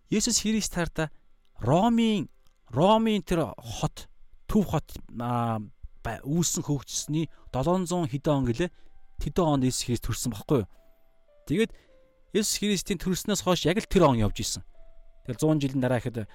[0.10, 1.14] Есүс Христ тарда
[1.62, 2.34] Ромын
[2.74, 4.10] Ромын тэр хот
[4.50, 4.90] төв хот
[6.26, 8.70] үүсэн хөгжсөний 700 хэдэн он гэлээ
[9.22, 10.70] тэдэн онд Иесус Христ төрсэн баггүй юу.
[11.46, 11.72] Тэгээд
[12.34, 14.64] Иесус Христийн төрснөөс хойш яг л тэр он явж исэн.
[15.28, 16.26] Тэгэл 100 жилийн дараа ихэд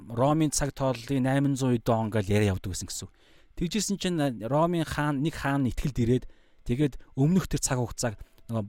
[0.00, 3.08] Ромын цаг тооллын 800 он гал яриа явдаг гэсэн гэсэн.
[3.54, 6.24] Тэгжсэн чинь Ромын хаан нэг хаан итгэлд ирээд
[6.66, 8.18] тэгээд өмнөх тэр цаг хугацааг
[8.50, 8.64] нөгөө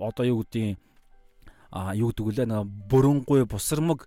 [0.00, 0.80] одоо юу гэдгийг
[1.74, 4.06] а юу гэдэг үлээ нэг бүрэнгүй бусармаг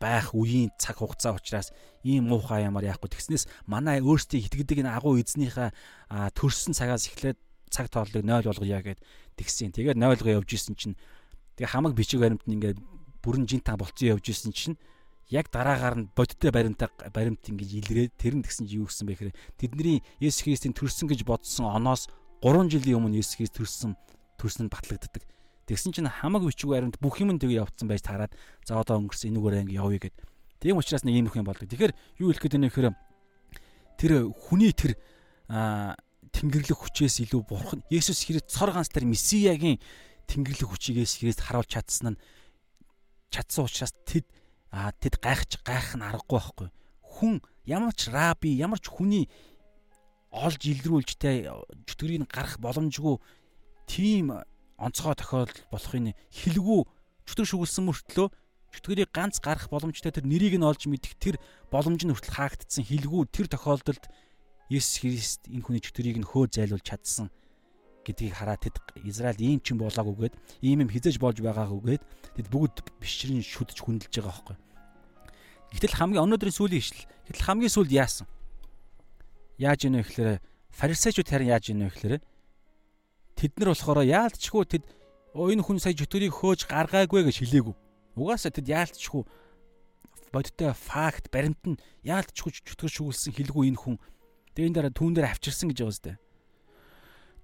[0.00, 1.70] байх үеийн цаг хугацаа учраас
[2.02, 5.70] ийм муухай ямар яахгүй тэгснээс манай өөрсдийг итгэдэг энэ агуу эзнийхээ
[6.34, 7.36] төрсэн цагаас эхлээд
[7.70, 8.98] цаг тооллыг 0 болгоё гэд
[9.38, 9.72] тэгсэн.
[9.76, 10.96] Тэгээд 0 го явж исэн чинь
[11.56, 12.78] тэгээ хамаг бичиг баримт нь ингээд
[13.22, 14.76] бүрэн жинтаа болцсон явж исэн чинь
[15.30, 19.14] яг дараагаар нь бодиттой баримтаа баримт ингэж илрээд тэр нь тэгсэн чи юу гэсэн бэ
[19.14, 22.10] гэхээр тэдний Есүс Христийн төрсөн гэж бодсон оноос
[22.42, 23.94] 3 жилийн өмнө Есүс Христ төрсөн
[24.34, 25.22] төрсөн нь батлагддаг.
[25.70, 28.34] Тэгсэн чинь хамаг бичиг баримт бүх юм тэгээ явцсан байж таарад
[28.66, 30.16] за одоо өнгөрсөн энүүгээр ингэ явъя гэд.
[30.58, 31.70] Тийм учраас нэг юм их юм болдог.
[31.70, 32.88] Тэгэхээр юу хэлэх гээд байна гэхээр
[33.94, 34.98] тэр хүний тэр
[36.34, 39.78] тэнгэрлэг хүчээс илүү бурхан Есүс Христ цор ганц тэр месиягийн
[40.26, 42.20] тэнгэрлэг хүчигээс Христ харуулж чадсан нь
[43.30, 44.26] чадсан учраас тэд
[44.70, 46.68] а тэд гайхаж гайх нь аргагүй байхгүй.
[47.02, 49.26] Хүн ямар ч раби ямар ч хүний
[50.30, 51.50] олж илрүүлж тэ
[51.90, 53.18] чөтгөрийг гарах боломжгүй
[53.90, 54.30] тийм
[54.78, 56.80] онцгой тохиолдол болохын хэлгүй
[57.26, 58.28] чөтгөр шүглсэн мөртлөө
[58.70, 61.36] чөтгөрийг ганц гарах боломжтой тэр нэрийг нь олж мэдэх тэр
[61.74, 62.86] боломж нь хүртэл хаагдсан.
[62.86, 64.06] Хэлгүй тэр тохиолдолд
[64.70, 67.26] Есүс Христ энэ хүний чөтгөрийг нь хөө зайлуулж чадсан
[68.06, 72.02] гэдгийг хараад тэд Израиль ийм ч юм болоагүйгээд ийм юм хизэж болж байгаагүйгээд
[72.40, 74.56] тэд бүгд бишрийн шүдж хүндэлж байгаа байхгүй.
[75.76, 77.04] Гэтэл хамгийн өнөөдрийн сүүлийн ишл.
[77.30, 78.26] Гэтэл хамгийн сүүлд яасан?
[79.60, 82.24] Яаж ийнэ гэхээр фарисеучуд харин яаж ийнэ гэхээр
[83.40, 84.84] Тэд нар болохоор яалтчгүй тэд
[85.32, 87.72] энэ хүн сая чөтгөрийг хөөж гаргаагүй гэж хэлээгүй.
[88.20, 89.24] Угаасаа тэд яалтчгүй
[90.28, 93.96] бодиттой факт баримт нь яалтчгүй чөтгөр шүглсэн хэлгүй энэ хүн.
[94.52, 96.20] Дээрэн дараа түүн дээр авчирсан гэж байгаа зү.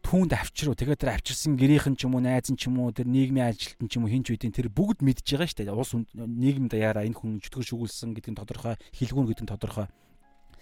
[0.06, 0.78] Түүнд авчируу.
[0.78, 3.90] Тэгээд тэр авчирсан гэрийнхэн ч юм уу, найз нь ч юм уу, тэр нийгмийн ажилтан
[3.90, 5.74] ч юм уу хинч үдийн тэр бүгд мэдж байгаа шүү дээ.
[5.74, 9.90] Улс нийгэм даяараа энэ хүн чөтгөр шүглсэн гэдэг нь тодорхой, хэлгүүн гэдэг нь тодорхой.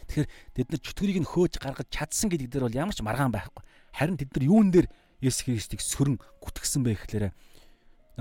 [0.09, 3.65] Тэгэхээр тэд нар чөтгөрийг нь хөөж гаргаж чадсан гэдэг дээр бол ямар ч маргаан байхгүй.
[3.93, 4.89] Харин тэд нар юун дээр
[5.21, 7.37] Есүс Христийг сөрөн гүтгсэн бэ гэхлээр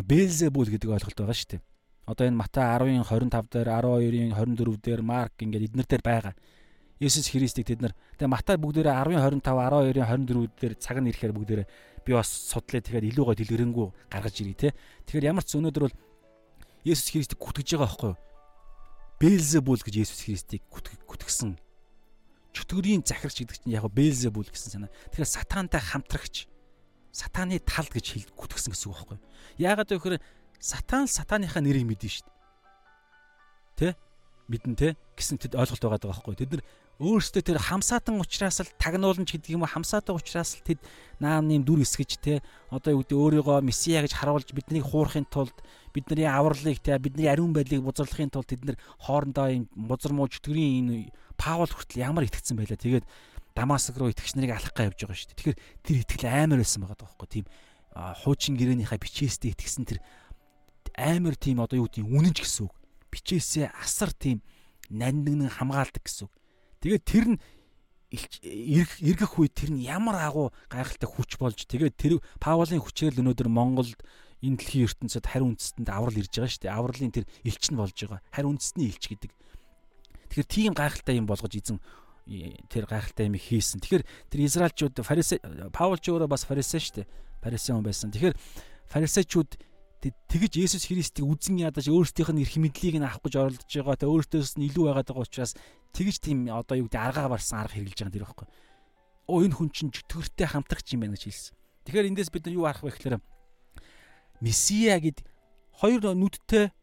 [0.04, 1.62] Бэлзебул гэдэг ойлголт байгаа шүү дээ.
[2.04, 6.36] Одоо энэ Матай 10-ын 25 дээр 12-ын 24 дээр Марк ингээд эднэр дээр байгаа.
[7.04, 11.36] Есүс Христийг тэд нар тэгээ Матай бүгдээрээ 10-ын 25, 12-ын 24 дээр цаг нь ирэхээр
[11.36, 11.68] бүгдээрээ
[12.08, 14.70] би бас судлаа тэгэхээр илүү гой дэлгэрэнгүй гаргаж ирээ те.
[15.08, 15.98] Тэгэхээр ямар ч өнөөдөр бол
[16.88, 18.20] Есүс Христийг гүтгэж байгаа байхгүй юу?
[19.20, 21.60] Бэлзебул гэж Есүс Христийг гүтгсэн
[22.54, 24.92] чөтгөрийн захирагч гэдэг чинь яг Бэлзебул гэсэн санаа.
[25.12, 26.46] Тэгэхээр сатантай хамтрагч
[27.10, 29.20] сатааны тал гэж хэл гүтгсэн гэсэн үг байхгүй.
[29.58, 30.22] Яагаад вэ гэхээр
[30.62, 32.26] сатан л сатааныхаа нэрийг мэднэ шүү
[33.78, 33.94] дээ.
[33.94, 33.98] Тэ?
[34.50, 34.90] Мэднэ тэ?
[35.18, 36.36] гэсэн тэд ойлголт байгаа байхгүй.
[36.38, 36.64] Тэд нар
[37.04, 40.80] өөрсдөө тэр хамсаатан учраас л тагнуулж гэдэг юм уу хамсаатан учраас л тэд
[41.20, 42.40] наамны дүр эсгэж тэ
[42.72, 45.54] одоо юу гэдэг өөрийгөө месиа гэж харуулж биднийг хуурахын тулд
[45.92, 50.88] бидний авралыг тэ бидний ариун байдлыг бузарлахын тулд тэд нар хоорондоо юм бузар муу чөтгөрийн
[50.88, 52.78] энэ Паул хүртэл ямар итгэцэн байлаа.
[52.78, 53.06] Тэгээд
[53.58, 55.38] Дамаск руу итгэгч нарыг алах га явж байгаа шүү дээ.
[55.38, 57.46] Тэгэхээр тэр итгэл амар байсан байгаа даахгүй тийм
[57.94, 60.00] хуучин гэрээнийхээ бичээстэй итгэсэн тэр
[60.98, 62.74] амар тийм одоо юу гэдэг үнэнч гэсэн үг.
[63.14, 64.42] Бичээсээ асар тийм
[64.90, 66.34] нандинг хамгаалдаг гэсэн үг.
[66.84, 67.38] Тэгээд тэр нь
[68.14, 73.50] эргэх үед тэр нь ямар агуу гайхалтай хүч болж тэгээд тэр Паулын хүчээр л өнөөдөр
[73.50, 73.98] Монголд
[74.44, 76.76] энэ дэлхийн ертөнцид хариу үндэстэнд аврал ирж байгаа шүү дээ.
[76.76, 78.20] Авралын тэр элч нь болж байгаа.
[78.36, 79.32] Хариу үндэстний элч гэдэг.
[80.28, 81.80] Тэгэхээр тийм гайхалтай юм болгож эзэн
[82.68, 83.80] тэр гайхалтай юм хийсэн.
[83.80, 85.40] Тэгэхээр тэр Израильчууд фарисе
[85.72, 87.08] Паул ч өөрөө бас фарисе шүү дээ.
[87.40, 88.12] Фарисе хүн байсан.
[88.12, 88.36] Тэгэхээр
[88.92, 89.56] фарисеучуд
[90.04, 93.96] тэгж Есүс Христийг үзэн ядаж өөрсдийнх нь эрх мэдлийг нь авах гэж оролдож байгаа.
[93.96, 95.56] Тэ өөртөөс нь илүү байгаад байгаа учраас
[95.94, 98.48] тэгж тийм одоо юу гэдэг аргаа барсан арга хэрэгжилж байгаа юм байхгүй.
[99.30, 101.56] Оо энэ хүн чинь чөтгөртэй хамтрагч юм байна гэж хэлсэн.
[101.86, 103.22] Тэгэхээр эндээс бид нар юу харах вэ гэхээр
[104.44, 105.24] Месиа гэд
[105.80, 106.74] хоёр нүдтэй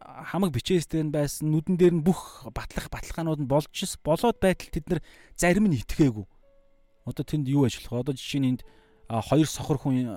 [0.00, 3.68] хамаг бичээстэй байсан нүдэн дээр нь бүх батлах баталгаанууд нь болж
[4.04, 5.00] болоод байтал тэд нар
[5.36, 6.24] зарим нь итгээгүй.
[7.04, 8.00] Одоо тэнд юу ажиллах вэ?
[8.00, 8.62] Одоо жишээ нь энд
[9.08, 10.08] хоёр сохор хүн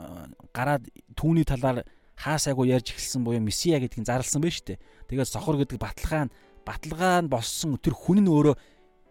[0.55, 1.83] гараад түүний талаар
[2.15, 4.79] хаасайгуу ярьж эхэлсэн буюу месиа гэдгийг зарласан байна шүү дээ.
[5.07, 6.33] Тэгээд сохор гэдэг баталгаа нь
[6.67, 8.55] баталгаа нь болсон тэр хүн нь өөрөө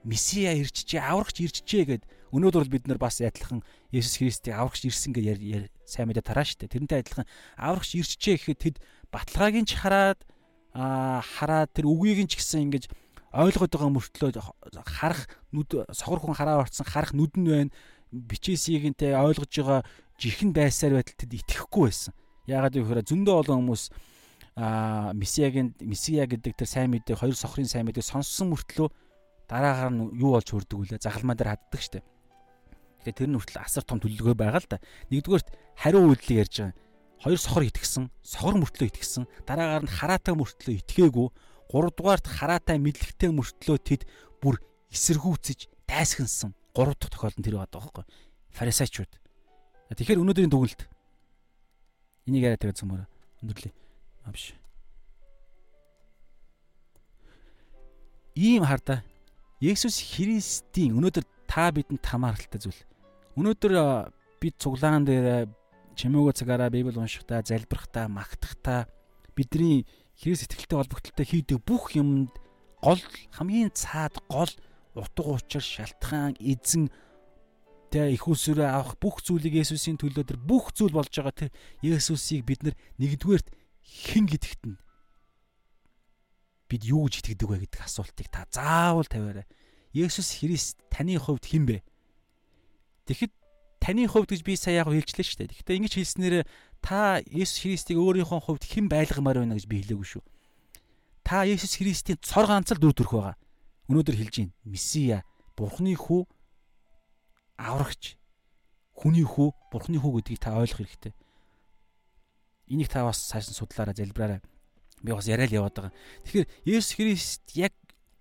[0.04, 2.02] месиа ирчихээ аврагч ирчихээ гэд
[2.36, 5.26] өнөөдөр бол бид нар бас адилхан Есүс Христийг аврагч ирсэн гэж
[5.88, 6.68] сайн мэдээ тараа дээ.
[6.68, 7.26] Тэрнтэй адилхан
[7.56, 8.76] аврагч ирчихээ гэхэд тэд
[9.10, 10.20] баталгааг нь ч хараад
[10.76, 12.92] аа хараад тэр үгийг нь ч гэсэн ингэж
[13.34, 14.30] ойлгоод байгаа мөртлөө
[14.84, 17.72] харах нүд сохор хүн хараа орцсон харах нүд нь байна
[18.94, 19.80] те ойлгож байгаа
[20.20, 22.14] жихэн байсаар байтал тэд итгэхгүй байсан.
[22.46, 23.82] Яагаад гэвэл зөндөө олон хүмүүс
[24.56, 28.88] месиагийн месиа гэдэг тэр сайн мэдээ хоёр сохрын сайн мэдээ сонссон мөртлөө
[29.52, 32.04] дараагаар нь юу болж хөрдөг үлээ загалмаа дээр хаддаг штеп.
[33.04, 34.80] Тэгэхээр тэр нь хүртэл асар том төлөвлөгөө байгаа л да.
[35.12, 36.74] Нэгдүгээрт хариу үйлдэл ярьж байгаа.
[37.20, 41.28] Хоёр сохор итгэсэн, сохор мөртлөө итгэсэн, дараагаар нь хараатай мөртлөө итгээгүй,
[41.68, 44.02] гуравдугаарт хараатай мэдлэгтэй мөртлөө тэд
[44.40, 46.56] бүр эсэргүүцэж дайсхансан.
[46.72, 48.04] Гурав дахь тохиолдол нь тэр байдаг байхгүй.
[48.52, 49.12] Фарисеучуд.
[49.96, 50.82] Тэгэхээр өнөөдрийн дүгнэлт
[52.28, 53.06] энийг яриа тавиад цөмөр
[53.40, 53.85] өндөрлөө.
[54.26, 54.52] Аа биш.
[58.34, 59.06] Ийм хардаа
[59.62, 62.82] Есүс Христийн өнөөдөр та бидэнд хамааралтай зүйл.
[63.38, 63.72] Өнөөдөр
[64.42, 65.48] бид цуглаан дээр
[65.96, 68.84] чимээгөө цагаараа Библи уншихдаа, залбирахдаа, магтахдаа
[69.32, 69.86] бидний
[70.20, 72.32] Христ итгэлтэй холбогдлолтой хийдэг бүх юмд
[72.84, 73.00] гол
[73.32, 74.52] хамгийн цаад гол
[74.92, 76.92] утга учир шалтгаан эзэн
[77.88, 81.50] тэ их усүрээ авах бүх зүйлийг Есүсийн төлөө тэр бүх зүйл болж байгаа тэр
[81.80, 82.64] Есүсийг бид
[83.00, 83.48] нэгдүгээрт
[83.86, 84.76] хэн гэдэгт нь
[86.66, 89.46] бид юу гэж итгэдэг вэ гэдэг асуултыг та заавал тавиарай.
[89.94, 91.78] Есүс Христ таны хувьд хэн бэ?
[93.06, 93.32] Тэгэхэд
[93.78, 95.54] таны хувьд гэж би сая яг хэлжлээ шүү дээ.
[95.62, 96.36] Гэхдээ ингэж хэлснээр
[96.82, 100.24] та Есүс Христийг өөрийнхөө хувьд хэн байлгамаар байна гэж би хэлээгүй шүү.
[101.22, 103.36] Та Есүс Христийн цор ганц л дүр төрх байгаа.
[103.86, 104.54] Өнөөдөр хэлж байна.
[104.66, 105.22] Месиа,
[105.54, 106.26] Бурхны хүү
[107.56, 108.16] аврагч
[108.96, 111.12] хүний хүү бурхны хүү гэдгийг та ойлгох хэрэгтэй.
[112.68, 114.40] Энийг та бас сайсан судлаараа залбираарай.
[115.02, 115.92] Би бас яриад яваад байгаа.
[116.26, 117.72] Тэгэхээр Есүс Христ яг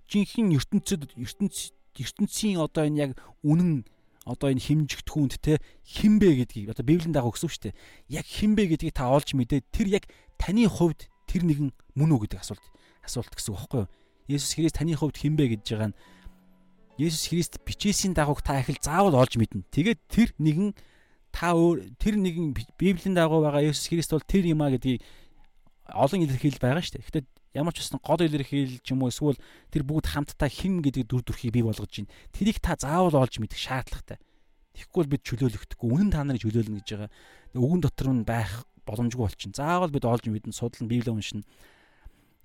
[0.10, 3.12] жинхэнэ ертөнцид ертөнц ертөнцийн одоо энэ яг
[3.42, 3.86] үнэн
[4.26, 7.80] одоо энэ химжигдэхүүнд те хинбэ гэдгийг одоо Библийн дагуу өгсөн шүү дээ.
[8.10, 10.06] Яг хинбэ гэдгийг та олж мэдээ тэр яг
[10.38, 12.66] таны хувьд тэр нэгэн мөн үү гэдэг асуулт
[13.06, 13.90] асуулт гэсэн үг байхгүй юу?
[14.30, 15.98] Есүс Христ таны хувьд хинбэ гэж байгаа нь
[16.98, 19.68] Есүс Христ бичээсийн дагууг та их л заавал олж мэднэ.
[19.70, 20.74] Тэгээд тэр нэгэн
[21.36, 25.04] та өөр тэр нэгэн Библийн дагуу байгаа Есүс Христ бол тэр юм а гэдгийг
[25.92, 27.04] олон илэрхийлэл байгаа шүү дээ.
[27.04, 29.36] Гэхдээ ямар ч байсан гол илэрхийлэл ч юм уу эсвэл
[29.68, 32.12] тэр бүгд хамтдаа хэн гэдэг дүр төрхийг бий болгож байна.
[32.32, 34.16] Тэрийг та заавал олж мэдэх шаардлагатай.
[34.80, 35.88] Тэгэхгүй бол бид чөлөөлөгдөхгүй.
[35.92, 37.12] Үнэн та нарыг чөлөөлнө гэж байгаа.
[37.56, 39.56] Үгэн дотор нь байх боломжгүй болчихно.
[39.60, 41.44] Заавал бид олж мэднэ, судлан Библийг уншина.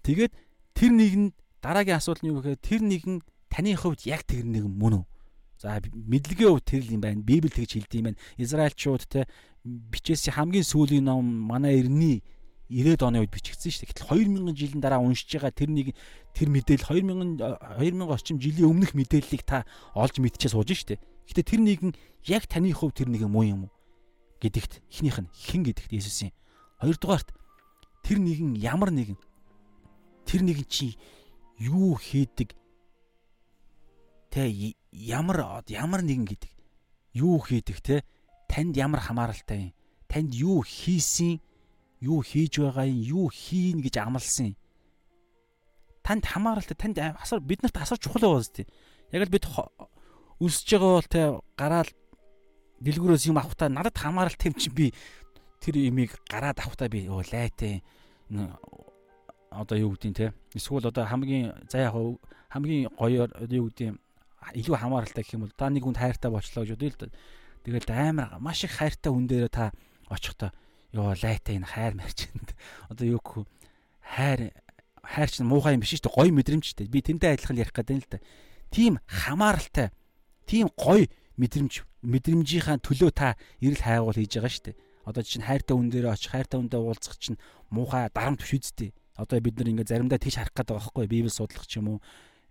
[0.02, 0.34] Тэгээд
[0.74, 1.24] тэр нэгэн
[1.58, 3.16] дараагийн асуулт нь юу гэхээр тэр нэгэн
[3.50, 5.04] таны хувьд яг тэр нэг мөн үү?
[5.60, 7.20] За мэдлэгээ хувьд тэр л юм байна.
[7.20, 8.22] Библи тэгж хэлдэг юм байна.
[8.40, 9.28] Израильчууд те
[9.60, 12.24] бичээсийн хамгийн сүүлийн ном манай эртний
[12.72, 13.92] 90-ад оны үед бичигдсэн шүү дээ.
[13.92, 14.08] Гэтэл
[14.40, 15.92] 2000 жилийн дараа уншиж байгаа тэр нэг
[16.32, 21.04] тэр мэдээлэл 2000 2000 орчим жилийн өмнөх мэдээллийг та олж мэдчихээ сууж шүү дээ.
[21.28, 21.92] Гэтэ тэр нэгэн
[22.30, 23.72] яг таны хувьд тэр нэгэн муу юм уу
[24.40, 26.32] гэдэгт эхнийх нь хэн гэдэгт Есүсийн.
[26.80, 27.36] Хоёрдугаарт
[28.00, 29.20] тэр нэгэн ямар нэгэн
[30.24, 30.96] тэр нэгэн чи
[31.60, 32.56] юу хийдэг
[34.30, 34.46] Тэ
[34.92, 36.52] ямар ямар нэгэн гэдэг
[37.14, 38.04] юу хийдэг те?
[38.48, 39.74] Танд ямар хамааралтай юм?
[40.10, 41.38] Танд юу хийсэн?
[42.00, 42.98] Юу хийж байгаа юм?
[42.98, 44.56] Юу хийн гэж амласан
[46.10, 48.66] танд хамааралтай танд асар биднэрт асар чухал байгаа зү
[49.14, 49.46] яг л бид
[50.42, 51.22] өсөж байгаа бол те
[51.54, 51.90] гараал
[52.82, 54.86] дэлгүүрөөс юм авахтаа надад хамааралтай юм чинь би
[55.62, 57.84] тэр имийг гараад авахтаа би лайтай
[59.50, 60.26] одоо юу гэдгийг те?
[60.54, 61.94] Эсвэл одоо хамгийн за яг
[62.48, 64.00] хамгийн гоё юу гэдгийг
[64.54, 67.14] илүү хамааралтай гэх юм бол та нэг хүнд хайртай болчлоо гэж бодъё л да.
[67.64, 69.72] Тэгэл амар маш их хайртай хүн дээр та
[70.08, 70.50] очихдоо
[70.96, 72.56] ёо лайтай энэ хайр марчинд
[72.90, 73.46] одоо юу гэх
[74.00, 74.52] хайр
[75.04, 76.16] хайр чинь муухай юм биш шүү дээ.
[76.16, 78.18] Гоё мэдрэмжтэй би тэнтэй адилхан ярих гэдэг юм л да
[78.70, 79.90] тийм хамааралтай
[80.46, 81.06] тийм гоё
[81.36, 84.76] мэдрэмж мэдрэмжийнхаа төлөө та эрэл хайгуул хийж байгаа шүү дээ.
[85.04, 89.40] Одоо чинь хайртай хүн дээр очих хайртай хүндээ уулзах чинь муухай дарамт биш үсттэй одоо
[89.40, 91.06] бид нар ингээ заримдаа тийш харах гэдэг байгаа байхгүй.
[91.08, 91.98] Библи судлах ч юм уу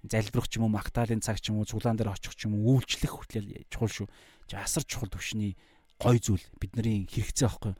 [0.08, 2.80] залбирах ч юм уу магтаалын цаг ч юм уу цуглаан дээр очих ч юм уу
[2.80, 4.08] үйлчлэх хүртэл чухал шүү.
[4.56, 5.60] Асар чухал төвшний
[6.00, 7.74] гой зүйл бидний хэрэгцээ байхгүй.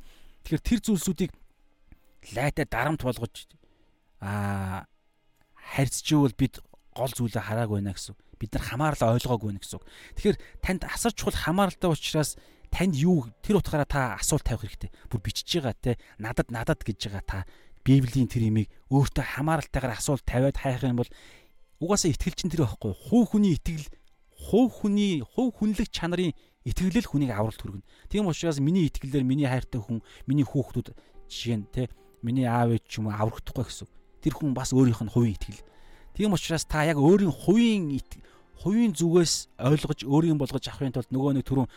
[0.44, 1.32] Тэгэхээр тэр зүйлсүүдийг
[2.36, 3.48] лайтай дарамт болгож
[4.20, 4.84] аа
[5.56, 6.60] харьцживэл бид
[6.92, 8.16] гол зүйлээ хараагүй байна гэсэн.
[8.36, 9.80] Бид нар хамаарлаа ойлгоогүй байна гэсэн.
[10.20, 12.36] Тэгэхээр танд асар чухал хамааралтай учраас
[12.68, 14.92] танд юу тэр утгаараа та асуулт тавих хэрэгтэй.
[15.08, 17.40] Бүр бичиж байгаа те надад надад гэж байгаа та
[17.88, 21.10] Библийн тэр имийг өөртөө хамааралтайгаар асуулт тавиад хайх юм бол
[21.80, 23.88] угаасаа итгэл чинь тэр байхгүй хуу хүний итгэл
[24.36, 26.36] хуу хүний хуу хүнлэг чанарын
[26.68, 27.88] итгэлэл хүнийг авралт хүргэнэ.
[28.12, 30.92] Тийм учраас миний итгэлээр миний хайртай хүн, миний хүүхдүүд
[31.32, 31.88] жишээ нь те
[32.22, 33.88] Миний аав ээж ч юм уу аврагдахгүй гэсэн.
[34.20, 35.64] Тэр хүн бас өөрийнх нь хувийн итгэл.
[36.12, 37.96] Тийм учраас та яг өөрийн хувийн
[38.60, 41.72] хувийн зүгээс ойлгож өөрийн болгож авахын тулд нөгөө нэг түрүүн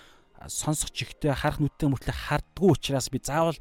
[0.51, 3.55] сонсох чихтэй харах нүдтэй мөртлөө хардггүй учраас би заавал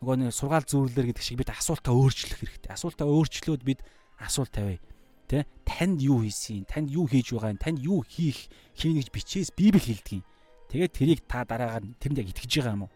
[0.00, 2.72] нөгөө нэг сургаал зүйрлэр гэдэг шиг бид асуултаа өөрчлөх хэрэгтэй.
[2.72, 3.84] Асуултаа өөрчлөөд бид
[4.16, 4.80] асуулт тавиа.
[5.28, 6.68] Тэ танд юу хийсэн?
[6.68, 7.56] Танд юу хийж байгаа?
[7.56, 10.24] Танд юу хийх хийнэ гэж бичээс Библи хэлдэг юм.
[10.68, 12.92] Тэгээд тэрийг та дараагаар тэнд яг итгэж байгаа юм уу?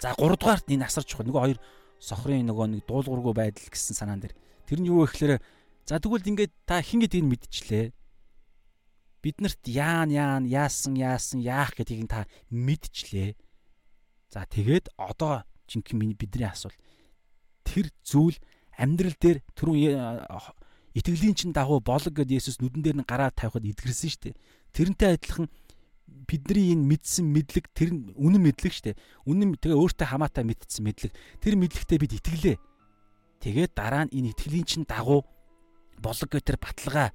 [0.00, 1.26] За 3 дугаарт энэ асар чухал.
[1.26, 1.58] Нөгөө хоёр
[2.00, 4.34] сохрын нөгөө нэг дуулуургүй байдал гэсэн санаан дээр.
[4.64, 5.42] Тэр нь юу вэ гэхээр
[5.84, 7.86] за тэгвэл ингээд та хин гэдгийг мэдчихлээ
[9.22, 13.34] биднэрт яан яан яасан яасан яах гэдгийг та мэдчихлээ.
[14.30, 16.74] За тэгээд одоо жинхэнэ миний бидний асуул.
[17.66, 18.38] Тэр зүйл
[18.78, 19.98] амьдрал дээр түрүүн
[20.98, 24.38] итгэлийн чин дагуу болог гэд Есүс нүдэн дээр нь гараа тавихад эдгэрсэн шүү дээ.
[24.74, 25.46] Тэрнтэй адилхан
[26.26, 29.00] бидний энэ мэдсэн мэдлэг тэр үнэн мэдлэг шүү дээ.
[29.30, 31.12] Үнэн тэгээ өөртөө хамаатай мэдсэн мэдлэг.
[31.40, 32.56] Тэр мэдлэгтээ бид итгэлээ.
[33.38, 35.22] Тэгээд дараа нь энэ итгэлийн чин дагуу
[36.02, 37.14] болог гэд тэр баталгаа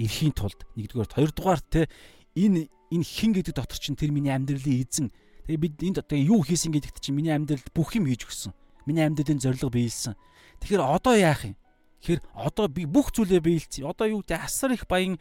[0.00, 1.86] ирэхийн тулд нэгдүгээр хоёрдугаар те
[2.32, 5.12] энэ энэ хин гэдэг дотор чинь тэр миний амьдралын эзэн.
[5.44, 8.52] Тэгээ бид энд одоо юу хийсэн гэдэгт чинь миний амьдралд бүх юм хийж өгсөн.
[8.86, 10.16] Миний амьдралын зорилго биелсэн.
[10.64, 11.56] Тэгэхээр одоо яах юм?
[12.00, 13.88] Тэгэхээр одоо би бүх зүйлээ биелсэн.
[13.88, 15.20] Одоо юу гэдэг асар их баян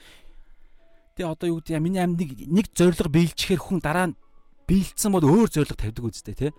[1.20, 4.18] тэгээ одоо юу гэдэг миний амьдралыг нэг зорилго биелчихээр хүн дараа нь
[4.68, 6.50] биелсэн бол өөр зорилго тавьдаг үстэй те.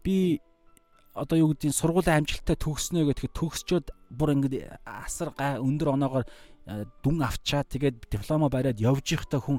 [0.00, 0.40] Би
[1.12, 6.24] одоо юу гэдгийг сургуулийн амжилттай төгснөө гэхэд төгсчөөд бүр ингэ асар өндөр оноогоор
[6.70, 9.58] Э, дүн авчаад тэгээд диплома бариад явж ихтэй хүн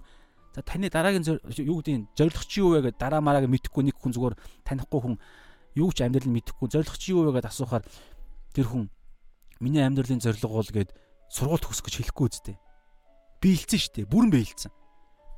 [0.56, 1.26] за таны дараагийн
[1.60, 2.07] юу гэдэг
[2.48, 5.15] чи юу вэ гэдэг дараа марааг мэдэхгүй нэг хүн зүгээр танихгүй хүн
[5.76, 7.84] юу ч амьдрал мэдэхгүй зорилго чи юу вэ гэдээ асуухаар
[8.56, 8.88] тэр хүн
[9.61, 10.91] миний амьдралын зорилго бол гээд
[11.29, 12.57] сургууль төгсөх гэж хэлэхгүй үстэй.
[13.39, 14.73] Биэлцэн штэ бүрэн биэлцэн.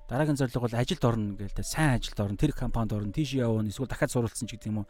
[0.08, 3.68] Дараагийн зорилго бол ажилд орно гээл тэ сайн ажилд орно тэр компанид орно тийш явна
[3.68, 4.88] эсвэл дахиад суралцсан ч гэдэг юм уу.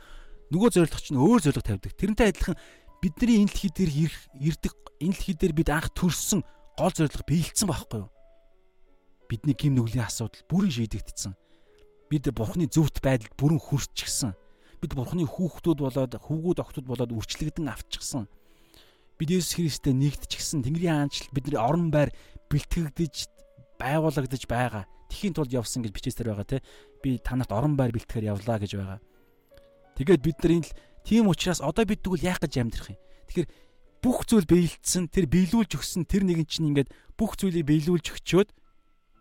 [0.53, 1.93] Нөгөө зорилго чинь өөр зорилго тавьдаг.
[1.97, 2.57] Тэрнтэй адилхан
[3.01, 3.91] бидний энэ дэлхий дээр
[4.37, 6.41] ирдэг энэ дэлхий дээр бид анх төрсөн
[6.77, 8.09] гол зорилго биелсэн байхгүй юу?
[9.29, 11.33] Бидний гим нүглийн асуудал бүрэн шийдэгдсэн.
[12.09, 14.33] Бид бурхны зөвхт байдалд бүрэн хүрчихсэн.
[14.81, 18.27] Бид бурхны хүүхдүүд болоод хөвгүүд охтууд болоод үрчлэгдэн авчихсан.
[19.17, 20.65] Бид Есүс Христтэй нэгдчихсэн.
[20.65, 22.09] Тэнгэрийн хаанчлал бидний орон байр
[22.49, 23.29] бэлтгэгдэж
[23.77, 24.83] байгуулагдаж байгаа.
[25.09, 26.65] Тэхийн тулд явсан гэж бичээсээр байгаа те.
[27.03, 28.99] Би танарт орон байр бэлтгэхээр явлаа гэж байгаа.
[29.99, 30.73] Тэгээд бид нар энэ
[31.05, 32.99] тийм учраас одоо бид тэгвэл яах гэж амьдрах юм?
[33.29, 33.49] Тэгэхээр
[34.01, 38.49] бүх зүйл биелдсэн тэр биелүүлж өгсөн тэр нэгэн чинь ингээд бүх зүйлийг биелүүлж өгчөөд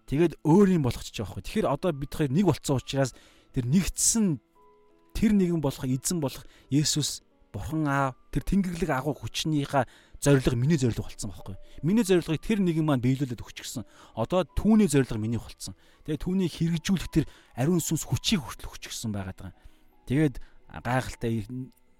[0.08, 1.38] тэгээд өөр юм болгочих жоох.
[1.38, 3.12] Тэгэхээр одоо бид хоёр нэг болцсон учраас
[3.52, 4.40] тэр нэгдсэн
[5.14, 6.42] тэр нэгэн болох эзэн болох
[6.72, 7.20] Есүс
[7.52, 9.84] Бурхан аав тэр тэнгэрлэг агуу хүчнийхаа
[10.24, 11.56] зориг миний зориг болцсон байхгүй.
[11.84, 13.84] Миний зорилгыг тэр нэгэн маань биелүүлээд өгчихсөн.
[14.16, 15.76] Одоо түүний зориг миний болцсон.
[16.08, 19.60] Тэгээд түүнийг хэрэгжүүлэх тэр ариун сүнс хүчийг хүртэл өгчихсөн байгаад байгаа.
[20.08, 20.40] Тэгээд
[20.80, 21.44] гайхалтай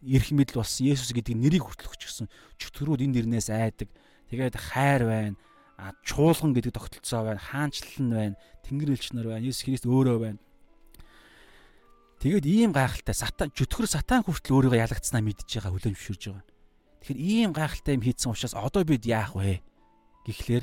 [0.02, 2.26] эрх мэдэл болсон Есүс гэдэг нэрийг хүртэл өгчихсөн.
[2.56, 3.92] Чөтгөрүүд энэ нэрнээс айдаг.
[4.32, 5.36] Тэгээд хайр байна.
[5.76, 7.42] А чуулган гэдэг тогтолцоо байна.
[7.42, 8.36] Хаанчлал нь байна.
[8.64, 9.46] Тэнгэр элч нар байна.
[9.46, 10.38] Есүс Христ өөрөө байна.
[12.22, 16.46] Тэгээд ийм гайхалтай сатан чөтгөр сатан хүртэл өөрийгөө ялагдсанаа мэдж байгаа хүлээн зөвшөөрж байгаа.
[17.02, 19.58] Тэгэхээр ийм гайхалтай юм хийцэн учраас одоо бид яах вэ?
[20.30, 20.62] Гэхдээ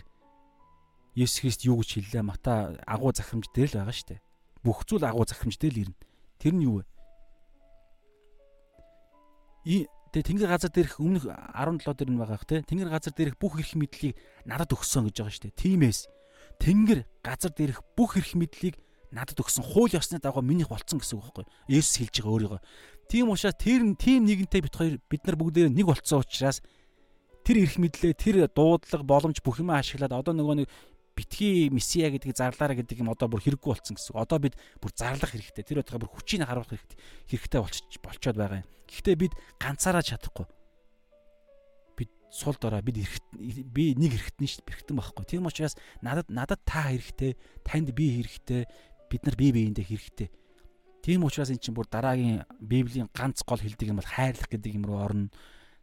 [1.20, 2.24] Есүс Христ юу гэж хэллээ?
[2.24, 4.24] Мата агуу захимж дээр л байгаа шүү дээ.
[4.64, 6.00] Бүх зүйл агуу захимж дээр л ирнэ.
[6.40, 6.88] Тэр нь юу вэ?
[10.16, 13.62] тэгээ тэнгэр газар дээрх өмнөх 17 дээр нь байгаа х тэ тэнгэр газар дээрх бүх
[13.62, 14.18] эрх мэдлийг
[14.48, 15.60] надад өгсөн гэж байгаа шүү дээ.
[15.60, 16.00] Тимээс
[16.58, 18.80] тэнгэр газар дээрх бүх эрх мэдлийг
[19.12, 21.46] надад өгсөн хууль ёсны дагуу минийх болцсон гэсэн үг байхгүй.
[21.70, 22.62] Есүс хэлж байгаа өөрийгөө.
[23.10, 26.62] Тийм учраас тэр тийм нэгэнтэй бит хоёр бид нар бүгдээ нэг болцсон учраас
[27.42, 30.70] тэр эрх мэдлээ тэр дуудлага боломж бүх юм ашиглаад одоо нөгөө нэг
[31.20, 34.16] битгий месиа гэдгийг зарлаараа гэдэг юм одоо бүр хэрэггүй болсон гэсэн.
[34.16, 35.68] Одоо бид бүр зарлах хэрэгтэй.
[35.68, 36.98] Тэр удаа бүр хүчийг харуулах хэрэгтэй.
[37.28, 38.68] Хэрэгтэй болчих болчоод байгаа юм.
[38.88, 40.48] Гэхдээ бид ганцаараа чадахгүй.
[42.00, 43.04] Бид сул дорой бид
[43.36, 44.72] би нэг хэрэгтэн шүү дээ.
[44.80, 45.26] Хэрэгтэн байхгүй.
[45.28, 47.36] Тийм учраас надад надад та хэрэгтэй,
[47.68, 48.64] танд би хэрэгтэй,
[49.10, 50.30] бид нар бие биендээ хэрэгтэй.
[51.02, 54.86] Тийм учраас эн чинь бүр дараагийн Библийн ганц гол хэлдэг юм бол хайрлах гэдэг юм
[54.86, 55.34] руу орно.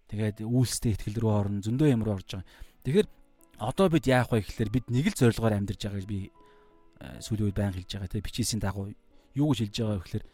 [0.07, 1.65] Тэгээд үйлстэй итгэл рүү орно.
[1.65, 2.49] Зөндөө юм руу орж байгаа.
[2.85, 3.09] Тэгэхээр
[3.59, 7.49] одоо бид яах вэ гэхээр бид нэг л зорилгоор амьдарч байгаа гэж би э, сүүлийн
[7.49, 8.93] үед байнга хэлж байгаа те бичээсийн дагуу
[9.35, 10.27] юу гэж хэлж байгаа вэ гэхээр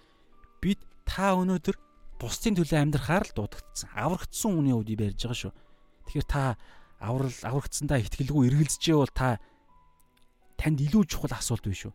[0.60, 1.76] бид та өнөөдөр
[2.18, 3.88] бусдын төлөө амьдрахаар л дуудагдсан.
[3.94, 5.54] Аврагдсан хүний үдийг барьж байгаа шүү.
[6.10, 6.42] Тэгэхээр та
[7.02, 9.38] аврал аврагдсандаа ихтгэлгүй эргэлзэж бол та
[10.58, 11.94] танд илүү чухал асуулт биш үү?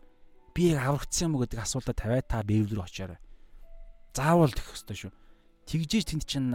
[0.58, 3.22] Би яг аврагдсан юм уу гэдэг асуултаа тавиад та Библи рүү очиорой.
[4.18, 5.14] Заавал тэх ёстой шүү.
[5.70, 6.50] Тэгжээж тэнд чинь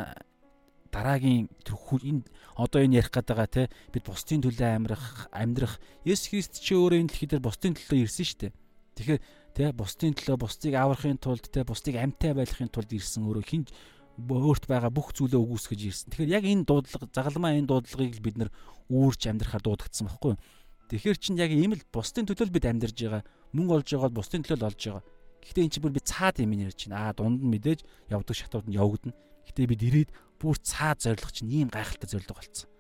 [0.90, 2.26] дараагийн тэр энэ
[2.58, 3.62] одоо энэ ярих гээд байгаа те
[3.94, 8.26] бид бусдын төлөө амьдрах амьдрах Есүс Христ чи өөрөө энэ дэлхий дээр бусдын төлөө ирсэн
[8.26, 8.52] шүү дээ.
[8.98, 9.20] Тэгэхээр
[9.54, 13.64] те бусдын төлөө бусдыг аврахын тулд те бусдыг амьтай байлгахын тулд ирсэн өөрөө хин
[14.18, 16.08] өөрт байгаа бүх зүйлээ үгүйсгэж ирсэн.
[16.10, 18.50] Тэгэхээр яг энэ дуудлага загалмаа энэ дуудлагыг бид нар
[18.92, 20.40] үүрч амьдрахаар дуудагдсан байхгүй юу?
[20.92, 23.24] Тэгэхээр чинь яг ийм л бусдын төлөө бид амьдарж байгаа.
[23.52, 25.04] Мөнгө олж байгаа бусдын төлөө олж байгаа.
[25.42, 27.10] Гэхдээ эн чинь бүр би цаад юм ярьж байна.
[27.10, 29.16] Аа дунд нь мэдээж явдаг шатууд нь явагдана.
[29.46, 30.10] Гэхдээ бид ирээд
[30.40, 32.70] бүр цаад зориг чинь ийм гайхалтай зориг болсон.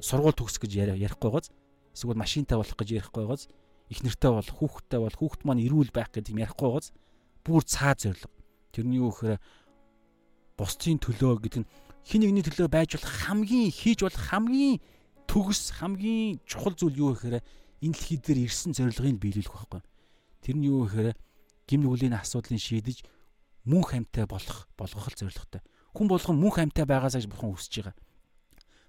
[0.00, 1.50] Сургууль төгсөх гэж ярихгүй гоц.
[1.92, 3.50] Эсвэл машинтай болох гэж ярихгүй гоц.
[3.90, 6.86] Их нэртэй бол хүүхдтэй бол хүүхд маань эрүүл байх гэдэг юм ярихгүй гоц.
[7.42, 8.30] Бүр цаад зориг.
[8.70, 9.40] Тэрний юу гэхээр
[10.56, 11.70] бусдын төлөө гэдэг нь
[12.06, 14.78] хин нэгний төлөө байж болох хамгийн хийж болох хамгийн
[15.26, 17.42] төгс хамгийн чухал зүйл юу гэхээр
[17.82, 19.82] энэ дэлхий дээр ирсэн зорилгыг биелүүлэх байхгүй.
[20.46, 21.18] Тэр нь юу гэхээр
[21.66, 23.02] гим нүглийн асуудлыг шийдэж
[23.66, 25.58] мөн хамтаа болох болгох л зорилготой.
[25.90, 27.96] Хүн болгон мөн хамтаа байгаасаа гэж бурхан хүсэж байгаа.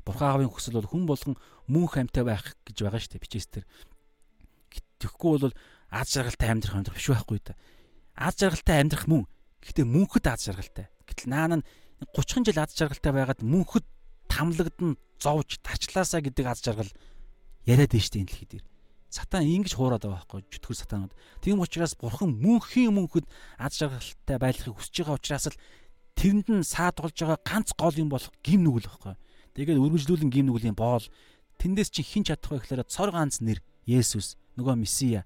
[0.06, 1.36] Бурхан аавын хүсэл бол хүн болгон
[1.66, 3.66] мөн хамтаа байх гэж байгаа шүү дээ бичээс тэр.
[5.02, 5.56] Тэгэхгүй бол
[5.90, 7.58] аз жаргалтай амьдрах амьдрах биш байхгүй да.
[8.14, 9.26] Аз жаргалтай амьдрах мөн.
[9.66, 10.94] Гэхдээ мөнхөд аз жаргалтай.
[11.10, 11.68] Гэтэл наана нь
[12.14, 13.86] 30 жил аз жаргалтай байгаад мөнхөд
[14.30, 16.92] тамлагдан зовж тарчлаасаа гэдэг аз жаргал
[17.66, 18.66] яриад байна шүү дээ энэ дэлхий дээр.
[19.08, 21.14] Сатан ингэж хуураад байгаа байхгүй чөтгөр сатанууд.
[21.40, 23.24] Тийм учраас бурхан мөнхийн мөнхөд
[23.56, 25.60] аз жаргалтай байхыг хүсэж байгаа учраас л
[26.20, 29.16] тэрэнд нь саадулж байгаа ганц гол юм болох гим нүгэл байхгүй.
[29.56, 31.08] Тэгээд үргэлжлүүлэн гим нүглийн боол
[31.56, 35.24] тэндээс чи хин чадах вэ гэхээр цор ганц нэр Есүс нөгөө Месиа.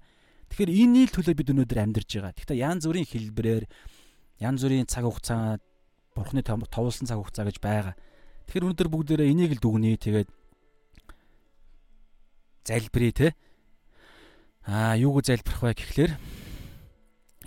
[0.52, 2.36] Тэгэхээр энэ л төлөө бид өнөөдөр амьдарч байгаа.
[2.38, 3.64] Гэхдээ янз бүрийн хэлбэрээр
[4.46, 5.58] янз бүрийн цаг хугацаа
[6.14, 7.96] бурхны товлсон цаг хугацаа гэж байгаа.
[8.46, 9.96] Тэгэхээр өнөөдөр бүгдээрээ энийг л дүгнэе.
[9.96, 10.28] Тэгээд
[12.68, 13.28] залбирая те.
[14.66, 16.12] Аа юуг залбирах вэ гэхлээр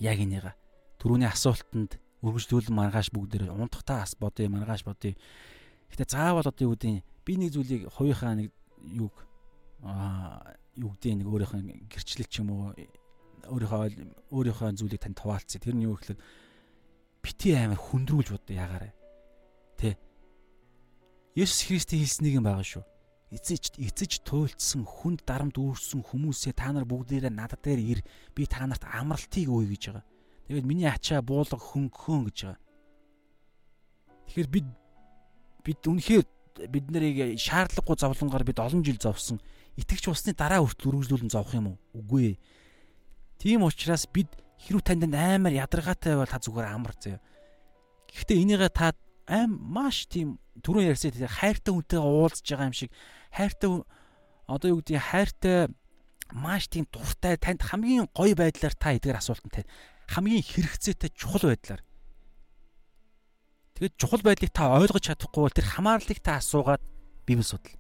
[0.04, 0.52] яг энийг
[1.00, 5.16] түрүүний асуултанд үргэлжлүүлэн маргааш бүгдээрээ унтахтаа ас бодъё, маргааш бодъё.
[5.94, 8.52] Гэтэ заавал одоо юу гэдэг би нэг зүйлийг хувийнхаа нэг
[8.84, 9.14] юг
[9.86, 12.74] аа юу гэдэг нэг өөрийнхөө гэрчлэл ч юм уу
[13.48, 15.62] өөрийнхөө өөрийнхөө зүйлийг тань хуваалцъя.
[15.62, 16.20] Тэр нь юу гэхэлэр
[17.24, 18.92] бити амар хүндрүүлж бод ягаарэ.
[19.78, 19.96] Тэ.
[21.38, 22.84] Есүс Христийн хэлснийг юм байгаа шүү.
[23.34, 28.00] Эцэж эцэж туйлдсан хүнд дарамт үүрсэн хүмүүсээ та нар бүгдээрээ надад дээр ир
[28.38, 30.06] би та нарт амралтыг өгье гэж байгаа.
[30.46, 32.62] Тэгээд миний ачаа буулга хөнгөхөн гэж байгаа.
[34.30, 34.68] Тэгэхээр бид
[35.66, 36.26] бид үнэхээр
[36.70, 39.42] бид нарыг шаардлагагүй зовлонгаар бид олон жил зовсон.
[39.74, 41.78] Итгэж усны дараа хүртэл үргэлжлүүлэн зовх юм уу?
[41.98, 42.40] Үгүй ээ.
[43.42, 44.30] Тийм учраас бид
[44.62, 47.20] хэрв танд амар ядаргаатай бол та зүгээр амар заяа.
[48.14, 48.94] Гэхдээ энийгээ та
[49.28, 52.92] аим маш тийм түрүүн ярьсан тийм хайртай хүнтэйгээ уулзж байгаа юм шиг
[53.34, 53.70] хайртай
[54.48, 55.58] одоо юу гэдэг хайртай
[56.32, 59.68] маш тийм дуртай танд хамгийн гоё байдлаар та эдгээр асуултанд
[60.08, 61.82] хамгийн хэрэгцээтэй чухал байдлаар
[63.76, 66.80] Тэгэд чухал байдлыг та ойлгож чадахгүй бол тэр хамаарлыг та асуугаад
[67.28, 67.76] библи судал.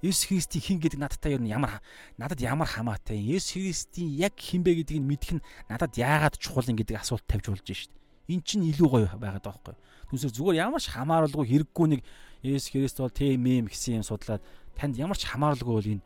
[0.00, 1.84] Есүс Христийн хин гэдэг надтай юу ямар
[2.16, 3.36] надад ямар хамаатай юм.
[3.36, 7.52] Есүс Христийн яг хин бэ гэдгийг мэдэх нь надад яагаад чухал юм гэдэг асуулт тавьж
[7.52, 7.92] болж шít.
[8.32, 9.76] Эн чинь илүү гоё байгаад байгаа байхгүй.
[10.10, 12.00] Түүнээс зүгээр ямар ч хамааралгүй хэрэггүй нэг
[12.42, 14.42] Есүс Христ бол тийм юм гэсэн юм судлаад
[14.74, 16.04] танд ямар ч хамааралгүй бол энэ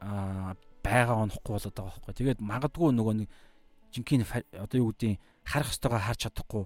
[0.00, 2.14] аа байгаа онохгүй болоод байгаа байхгүй.
[2.16, 3.28] Тэгээд магадгүй нөгөө нэг
[3.92, 4.24] жинхэнэ
[4.60, 6.64] одоо юу гэдгийг харах ёстойгоо харж чадахгүй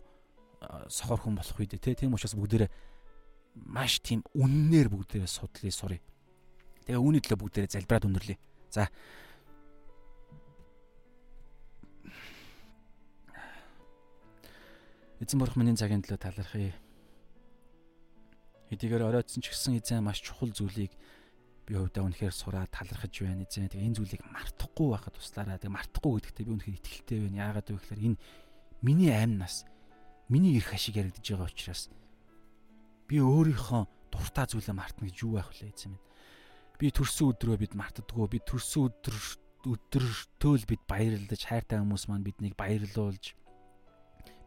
[0.90, 2.70] сохор хүн болох үед тийм учраас бүгдээрээ
[3.66, 6.02] маш тийм үннээр бүгдээрээ судлаа сурыг.
[6.86, 8.38] Тэгээ үүний төлөө бүгдээрээ залбираад өнөрлөе.
[8.70, 8.90] За.
[15.18, 16.74] Эзэн бурх миний цагийн төлөө талархъя.
[18.70, 20.94] Хэдийгээр оройтсон ч гэсэн эзэн маш чухал зүйлийг
[21.66, 23.66] би хувьдаа үнэхээр сураад талархаж байна эзэн.
[23.66, 25.58] Тэгээ энэ зүйлийг мартахгүй байхад туслаараа.
[25.58, 27.40] Тэгээ мартахгүй гэдэгтээ би үнэхээр итгэлтэй байна.
[27.50, 28.20] Яагаад вэ гэхээр энэ
[28.86, 29.66] миний амь нас
[30.30, 31.90] миний эрх ашиг яригдж байгаа учраас
[33.08, 33.82] би өөрийнхөө
[34.12, 36.06] дуртай зүйлээ мартна гэж юу байх вэ эзэн минь
[36.78, 39.16] би төрсөн өдрөө бид мартдаггүй бид төрсөн өдөр
[39.66, 43.34] өдөртөө л бид баярлаж хайртай хүмүүс маань биднийг баярлуулж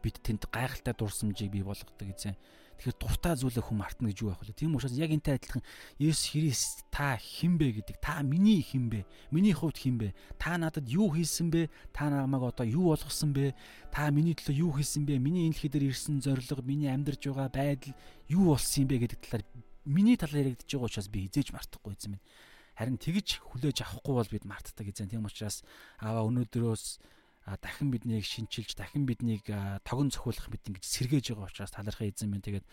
[0.01, 2.35] бид тэнд гайхалтай дурсамжийг бий болгодог эзэн
[2.81, 4.57] Тэгэхээр дуртай зүйлээ хүн мартна гэж юу байх вэ?
[4.57, 5.61] Тийм учраас яг энтэй адилхан
[6.01, 8.01] Есүс Христ та хин бэ гэдэг.
[8.01, 9.05] Та миний хин бэ?
[9.29, 10.17] Миний хувьд хин бэ?
[10.41, 11.69] Та надад юу хийсэн бэ?
[11.93, 13.53] Та намайг одоо юу болгосон бэ?
[13.93, 15.21] Та миний төлөө юу хийсэн бэ?
[15.21, 17.93] Миний энэ дэлхий дээр ирсэн зориг, миний амьдарч байгаа байдал
[18.33, 19.45] юу болсон юм бэ гэдэг талаар
[19.85, 22.25] миний талаар яригдж байгаа учраас би хизээж мартахгүй эзэн минь.
[22.73, 25.05] Харин тэгж хүлээж авахгүй бол бид мартдаг эзэн.
[25.05, 25.61] Тийм учраас
[26.01, 26.97] аваа өнөөдрөөс
[27.45, 29.45] дахин биднийг шинчилж дахин биднийг
[29.83, 32.65] тогон цохиулах мэт ингэж сэргээж байгаа учраас талархаа эзэн минь тэгээд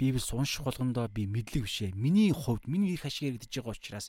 [0.00, 1.92] Библийг унших болгондоо би мэдлэг бишээ.
[1.92, 4.08] Миний хувьд миний их ашиг яригдж байгаа учраас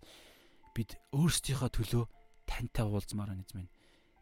[0.72, 2.04] бид өөрсдийнхөө төлөө
[2.48, 3.74] тантай уулзмаар байна эзэн минь.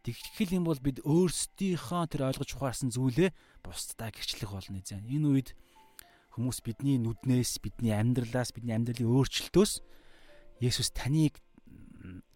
[0.02, 3.30] Тэгхэл юм бол бид өөрсдийнхөө тэр ойлгож ухаарсан зүйлээ
[3.62, 5.06] бусдаа гэрчлэх болно эзэн.
[5.06, 5.50] Энэ үед
[6.34, 9.86] хүмүүс бидний нүднээс, бидний амьдралаас, бидний амьдралын өөрчлөлтөөс
[10.60, 11.38] Есүс таныг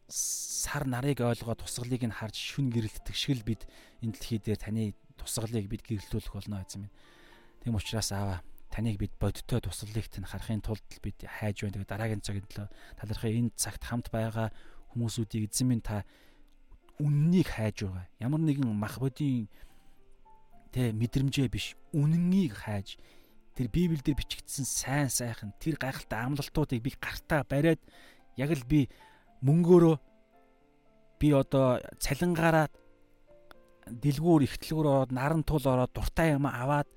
[0.07, 3.61] сар нарыг ойлгоод тусгалыг нь харж шүн гэрэлтдэг шиг л бид
[4.03, 6.95] энэ дэлхий дээр таны тусгалыг бид гэрэлтүүлэх болно эзэн минь.
[7.63, 8.43] Тэм учраас аава
[8.73, 11.85] таныг бид бодиттой туслалыг тань харахын тулд бид хайж байна.
[11.85, 12.67] Дараагийн цагийн төлөө
[12.99, 14.51] талархын энэ цагт хамт байгаа
[14.91, 16.03] хүмүүсүүдийг эзэн минь та
[16.99, 18.05] үннийг хайж байгаа.
[18.19, 19.47] Ямар нэгэн мах бодийн
[20.73, 22.97] тэ мэдрэмжээ биш үннийг хайж
[23.53, 27.81] тэр Библиэлд бичигдсэн сайн сайхан тэр гайхалтай амлалтуудыг би гартаа бариад
[28.37, 28.89] яг л би
[29.43, 29.95] мөнгөөрөө
[31.19, 32.67] би одоо цалингаараа
[33.87, 36.87] дэлгүүр ихтлгүүр ороод наран тул ороод дуртай юм аваад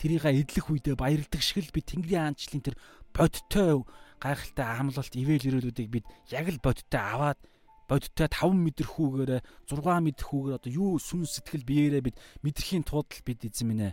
[0.00, 2.76] тэрийг эдлэх үедээ баярладаг шиг л би Тэнгэрийн аанчлалын тэр
[3.12, 3.84] бодтой
[4.20, 7.40] гайхалтай амлалт ивэл ирээлүүдийг бид яг л бодтой аваад
[7.88, 13.12] бодтой 5 метр хүүгээр 6 метр хүүгээр одоо юу сүн сэтгэл биеэрээ бид мэдрэхийн тулд
[13.24, 13.92] бид эзэн минь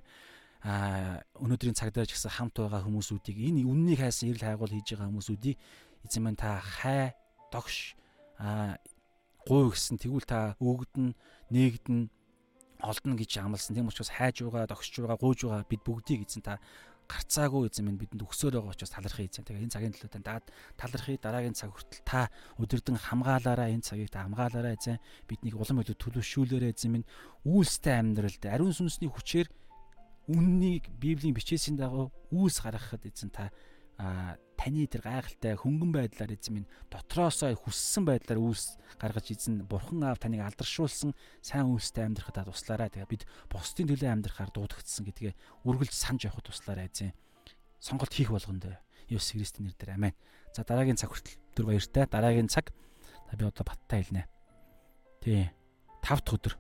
[0.62, 4.94] а өнөөдрийн цаг дээр ч гэсэн хамт байгаа хүмүүсүүдийг энэ үннийг хайсан эрэл хайгуул хийж
[4.96, 5.58] байгаа хүмүүсүүдийг
[6.08, 7.12] эзэн минь та хай
[7.52, 8.00] догш
[8.40, 8.80] а
[9.46, 10.02] гуй гэсэн.
[10.02, 11.14] Тэгвэл та өгдөн
[11.52, 12.10] нээгдэн
[12.82, 13.76] олдно гэж амласан.
[13.78, 16.58] Тийм учраас хайж байгаа, догсож байгаа, гууж байгаа бид бүгдийг эзэн та
[17.12, 19.46] гарцаагүй эзэн минь бидэнд өгсөөр байгаа учраас талархъя эзэн.
[19.46, 20.46] Тэгээ энэ цагийн төлөө танд
[20.80, 21.20] талархъя.
[21.20, 25.02] Дараагийн цаг хүртэл та өдөрдөн хамгаалаараа энэ цагийг та хамгаалаараа эзэн.
[25.28, 27.10] Биднийг улам илүү төлөвшүүлээрэ эзэн минь.
[27.44, 29.52] Үйлстэй амьдралд ариун сүнсний хүчээр
[30.32, 33.52] үннийг Библийн бичээсийн дагуу үйлс гаргахад эзэн та
[33.98, 40.22] таны тэр гайхалтай хөнгөн байдлаар эзэн минь дотроосоо хүссэн байдлаар үйлс гаргаж эзэн бурхан аав
[40.22, 42.94] таныг алдаршуулсан сайн үйлстэй амьдрахад туслаарай.
[42.94, 45.34] Тэгээ бид бусдын төлөө амьдрахаар дуудагдсан гэдгээ
[45.66, 47.10] үргэлж санаж явахд туслаарай эзэн.
[47.82, 48.70] Сонголт хийх болгонд
[49.10, 50.14] Есүс Христийн нэрээр амен.
[50.54, 52.06] За дараагийн цаг хүртэл түр баяртай.
[52.06, 52.70] Дараагийн цаг
[53.34, 54.30] би одоо баттай хэлнэ.
[55.26, 55.50] Тий.
[56.06, 56.54] 5 дахь өдөр.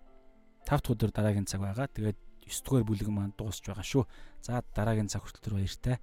[0.65, 1.85] 5 дахь өдөр дараагийн цаг байгаа.
[1.85, 2.17] Тэгээд
[2.49, 4.03] 9 дугаар бүлэг маань дуусч байгаа шүү.
[4.41, 6.01] За дараагийн цаг хүртэл түр баяртай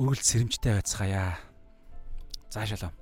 [0.00, 1.36] үргэлж сэрэмжтэй байцгаая.
[2.48, 2.99] За шалаа.